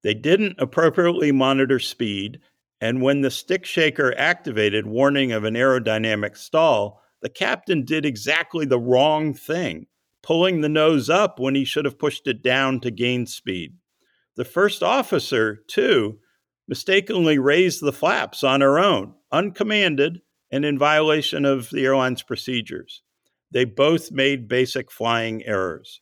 They 0.03 0.13
didn't 0.13 0.59
appropriately 0.59 1.31
monitor 1.31 1.79
speed, 1.79 2.41
and 2.81 3.01
when 3.01 3.21
the 3.21 3.31
stick 3.31 3.65
shaker 3.65 4.13
activated 4.17 4.85
warning 4.85 5.31
of 5.31 5.45
an 5.45 5.53
aerodynamic 5.53 6.35
stall, 6.35 7.01
the 7.21 7.29
captain 7.29 7.85
did 7.85 8.05
exactly 8.05 8.65
the 8.65 8.77
wrong 8.77 9.33
thing, 9.33 9.85
pulling 10.29 10.61
the 10.61 10.69
nose 10.69 11.09
up 11.09 11.39
when 11.39 11.55
he 11.55 11.65
should 11.65 11.85
have 11.85 11.97
pushed 11.97 12.27
it 12.27 12.43
down 12.43 12.79
to 12.79 12.91
gain 12.91 13.25
speed. 13.25 13.73
The 14.35 14.45
first 14.45 14.83
officer, 14.83 15.63
too, 15.67 16.19
mistakenly 16.67 17.39
raised 17.39 17.81
the 17.81 17.91
flaps 17.91 18.43
on 18.43 18.61
her 18.61 18.77
own, 18.77 19.15
uncommanded, 19.31 20.21
and 20.51 20.63
in 20.63 20.77
violation 20.77 21.45
of 21.45 21.71
the 21.71 21.83
airline's 21.83 22.21
procedures. 22.21 23.01
They 23.49 23.65
both 23.65 24.11
made 24.11 24.47
basic 24.47 24.91
flying 24.91 25.43
errors. 25.47 25.99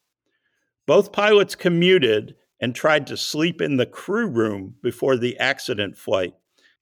Both 0.85 1.13
pilots 1.13 1.55
commuted 1.55 2.35
and 2.59 2.75
tried 2.75 3.07
to 3.07 3.15
sleep 3.15 3.61
in 3.61 3.77
the 3.77 3.85
crew 3.85 4.27
room 4.27 4.75
before 4.83 5.15
the 5.15 5.37
accident 5.37 5.97
flight. 5.97 6.33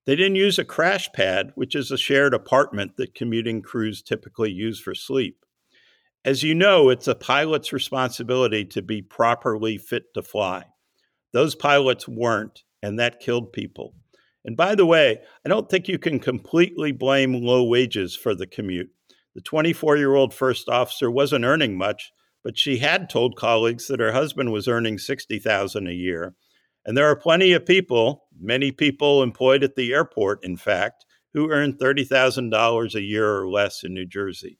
They 0.07 0.15
didn't 0.15 0.37
use 0.37 0.57
a 0.57 0.65
crash 0.65 1.11
pad, 1.13 1.51
which 1.53 1.75
is 1.75 1.91
a 1.91 1.97
shared 1.97 2.33
apartment 2.33 2.97
that 2.97 3.13
commuting 3.13 3.61
crews 3.61 4.01
typically 4.01 4.49
use 4.49 4.79
for 4.79 4.95
sleep. 4.95 5.44
As 6.25 6.41
you 6.41 6.55
know, 6.55 6.89
it's 6.89 7.07
a 7.07 7.13
pilot's 7.13 7.71
responsibility 7.71 8.65
to 8.65 8.81
be 8.81 9.03
properly 9.03 9.77
fit 9.77 10.11
to 10.15 10.23
fly. 10.23 10.63
Those 11.33 11.53
pilots 11.53 12.07
weren't, 12.07 12.63
and 12.81 12.97
that 12.97 13.19
killed 13.19 13.53
people. 13.53 13.93
And 14.43 14.57
by 14.57 14.73
the 14.73 14.87
way, 14.87 15.19
I 15.45 15.49
don't 15.49 15.69
think 15.69 15.87
you 15.87 15.99
can 15.99 16.17
completely 16.19 16.91
blame 16.91 17.33
low 17.33 17.63
wages 17.63 18.15
for 18.15 18.33
the 18.33 18.47
commute. 18.47 18.89
The 19.35 19.41
24 19.41 19.97
year 19.97 20.15
old 20.15 20.33
first 20.33 20.67
officer 20.67 21.11
wasn't 21.11 21.45
earning 21.45 21.77
much, 21.77 22.11
but 22.43 22.57
she 22.57 22.79
had 22.79 23.07
told 23.07 23.37
colleagues 23.37 23.85
that 23.87 23.99
her 23.99 24.11
husband 24.11 24.51
was 24.51 24.67
earning 24.67 24.97
60,000 24.97 25.87
a 25.87 25.93
year. 25.93 26.33
And 26.87 26.97
there 26.97 27.07
are 27.07 27.15
plenty 27.15 27.53
of 27.53 27.67
people, 27.67 28.23
many 28.39 28.71
people 28.71 29.21
employed 29.21 29.63
at 29.63 29.75
the 29.75 29.93
airport, 29.93 30.43
in 30.43 30.57
fact, 30.57 31.05
who 31.35 31.51
earn 31.51 31.73
$30,000 31.73 32.95
a 32.95 33.01
year 33.01 33.37
or 33.37 33.47
less 33.47 33.83
in 33.83 33.93
New 33.93 34.07
Jersey. 34.07 34.57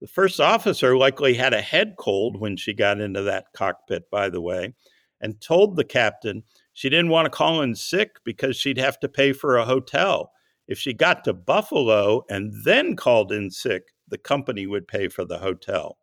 The 0.00 0.06
first 0.06 0.40
officer 0.40 0.96
likely 0.96 1.34
had 1.34 1.54
a 1.54 1.62
head 1.62 1.94
cold 1.98 2.38
when 2.38 2.56
she 2.56 2.74
got 2.74 3.00
into 3.00 3.22
that 3.22 3.46
cockpit, 3.54 4.10
by 4.10 4.28
the 4.28 4.42
way, 4.42 4.74
and 5.20 5.40
told 5.40 5.76
the 5.76 5.84
captain 5.84 6.42
she 6.74 6.90
didn't 6.90 7.08
want 7.08 7.24
to 7.26 7.30
call 7.30 7.62
in 7.62 7.74
sick 7.74 8.16
because 8.24 8.56
she'd 8.56 8.78
have 8.78 9.00
to 9.00 9.08
pay 9.08 9.32
for 9.32 9.56
a 9.56 9.64
hotel. 9.64 10.32
If 10.68 10.78
she 10.78 10.92
got 10.92 11.24
to 11.24 11.32
Buffalo 11.32 12.24
and 12.28 12.52
then 12.64 12.96
called 12.96 13.32
in 13.32 13.50
sick, 13.50 13.84
the 14.08 14.18
company 14.18 14.66
would 14.66 14.86
pay 14.86 15.08
for 15.08 15.24
the 15.24 15.38
hotel. 15.38 15.96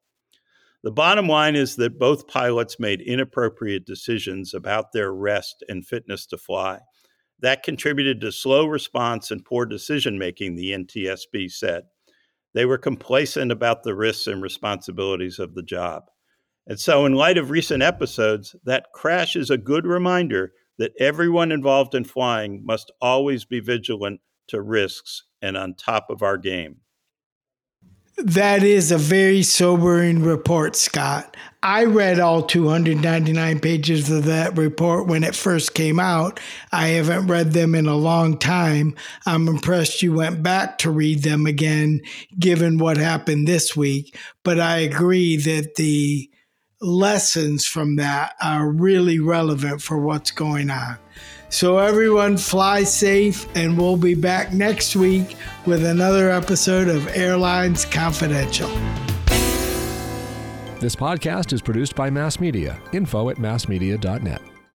The 0.83 0.91
bottom 0.91 1.27
line 1.27 1.55
is 1.55 1.75
that 1.77 1.99
both 1.99 2.27
pilots 2.27 2.79
made 2.79 2.99
inappropriate 2.99 3.85
decisions 3.85 4.53
about 4.53 4.91
their 4.91 5.13
rest 5.13 5.63
and 5.69 5.85
fitness 5.85 6.25
to 6.27 6.37
fly. 6.37 6.79
That 7.39 7.63
contributed 7.63 8.19
to 8.21 8.31
slow 8.31 8.65
response 8.65 9.31
and 9.31 9.45
poor 9.45 9.65
decision 9.65 10.17
making, 10.17 10.55
the 10.55 10.71
NTSB 10.71 11.51
said. 11.51 11.83
They 12.53 12.65
were 12.65 12.77
complacent 12.77 13.51
about 13.51 13.83
the 13.83 13.95
risks 13.95 14.27
and 14.27 14.41
responsibilities 14.41 15.39
of 15.39 15.55
the 15.55 15.63
job. 15.63 16.03
And 16.67 16.79
so, 16.79 17.05
in 17.05 17.13
light 17.13 17.37
of 17.37 17.49
recent 17.49 17.83
episodes, 17.83 18.55
that 18.63 18.87
crash 18.93 19.35
is 19.35 19.49
a 19.49 19.57
good 19.57 19.85
reminder 19.85 20.53
that 20.77 20.93
everyone 20.99 21.51
involved 21.51 21.93
in 21.93 22.03
flying 22.03 22.63
must 22.65 22.91
always 23.01 23.45
be 23.45 23.59
vigilant 23.59 24.21
to 24.47 24.61
risks 24.61 25.23
and 25.41 25.57
on 25.57 25.75
top 25.75 26.09
of 26.09 26.21
our 26.21 26.37
game. 26.37 26.77
That 28.17 28.63
is 28.63 28.91
a 28.91 28.97
very 28.97 29.41
sobering 29.41 30.21
report, 30.21 30.75
Scott. 30.75 31.35
I 31.63 31.85
read 31.85 32.19
all 32.19 32.43
299 32.43 33.59
pages 33.59 34.11
of 34.11 34.25
that 34.25 34.55
report 34.55 35.07
when 35.07 35.23
it 35.23 35.35
first 35.35 35.73
came 35.73 35.99
out. 35.99 36.39
I 36.71 36.89
haven't 36.89 37.27
read 37.27 37.53
them 37.53 37.73
in 37.73 37.87
a 37.87 37.95
long 37.95 38.37
time. 38.37 38.95
I'm 39.25 39.47
impressed 39.47 40.03
you 40.03 40.13
went 40.13 40.43
back 40.43 40.77
to 40.79 40.91
read 40.91 41.23
them 41.23 41.47
again, 41.47 42.01
given 42.37 42.77
what 42.77 42.97
happened 42.97 43.47
this 43.47 43.75
week. 43.75 44.15
But 44.43 44.59
I 44.59 44.79
agree 44.79 45.37
that 45.37 45.75
the 45.75 46.29
lessons 46.81 47.65
from 47.65 47.95
that 47.95 48.35
are 48.41 48.69
really 48.69 49.19
relevant 49.19 49.81
for 49.81 49.99
what's 49.99 50.31
going 50.31 50.69
on. 50.69 50.97
So, 51.53 51.77
everyone, 51.77 52.37
fly 52.37 52.81
safe, 52.83 53.47
and 53.55 53.77
we'll 53.77 53.95
be 53.95 54.15
back 54.15 54.53
next 54.53 54.95
week 54.95 55.35
with 55.67 55.85
another 55.85 56.31
episode 56.31 56.87
of 56.87 57.07
Airlines 57.15 57.85
Confidential. 57.85 58.69
This 60.79 60.95
podcast 60.95 61.53
is 61.53 61.61
produced 61.61 61.95
by 61.95 62.09
Mass 62.09 62.39
Media. 62.39 62.81
Info 62.91 63.29
at 63.29 63.37
massmedia.net. 63.37 64.52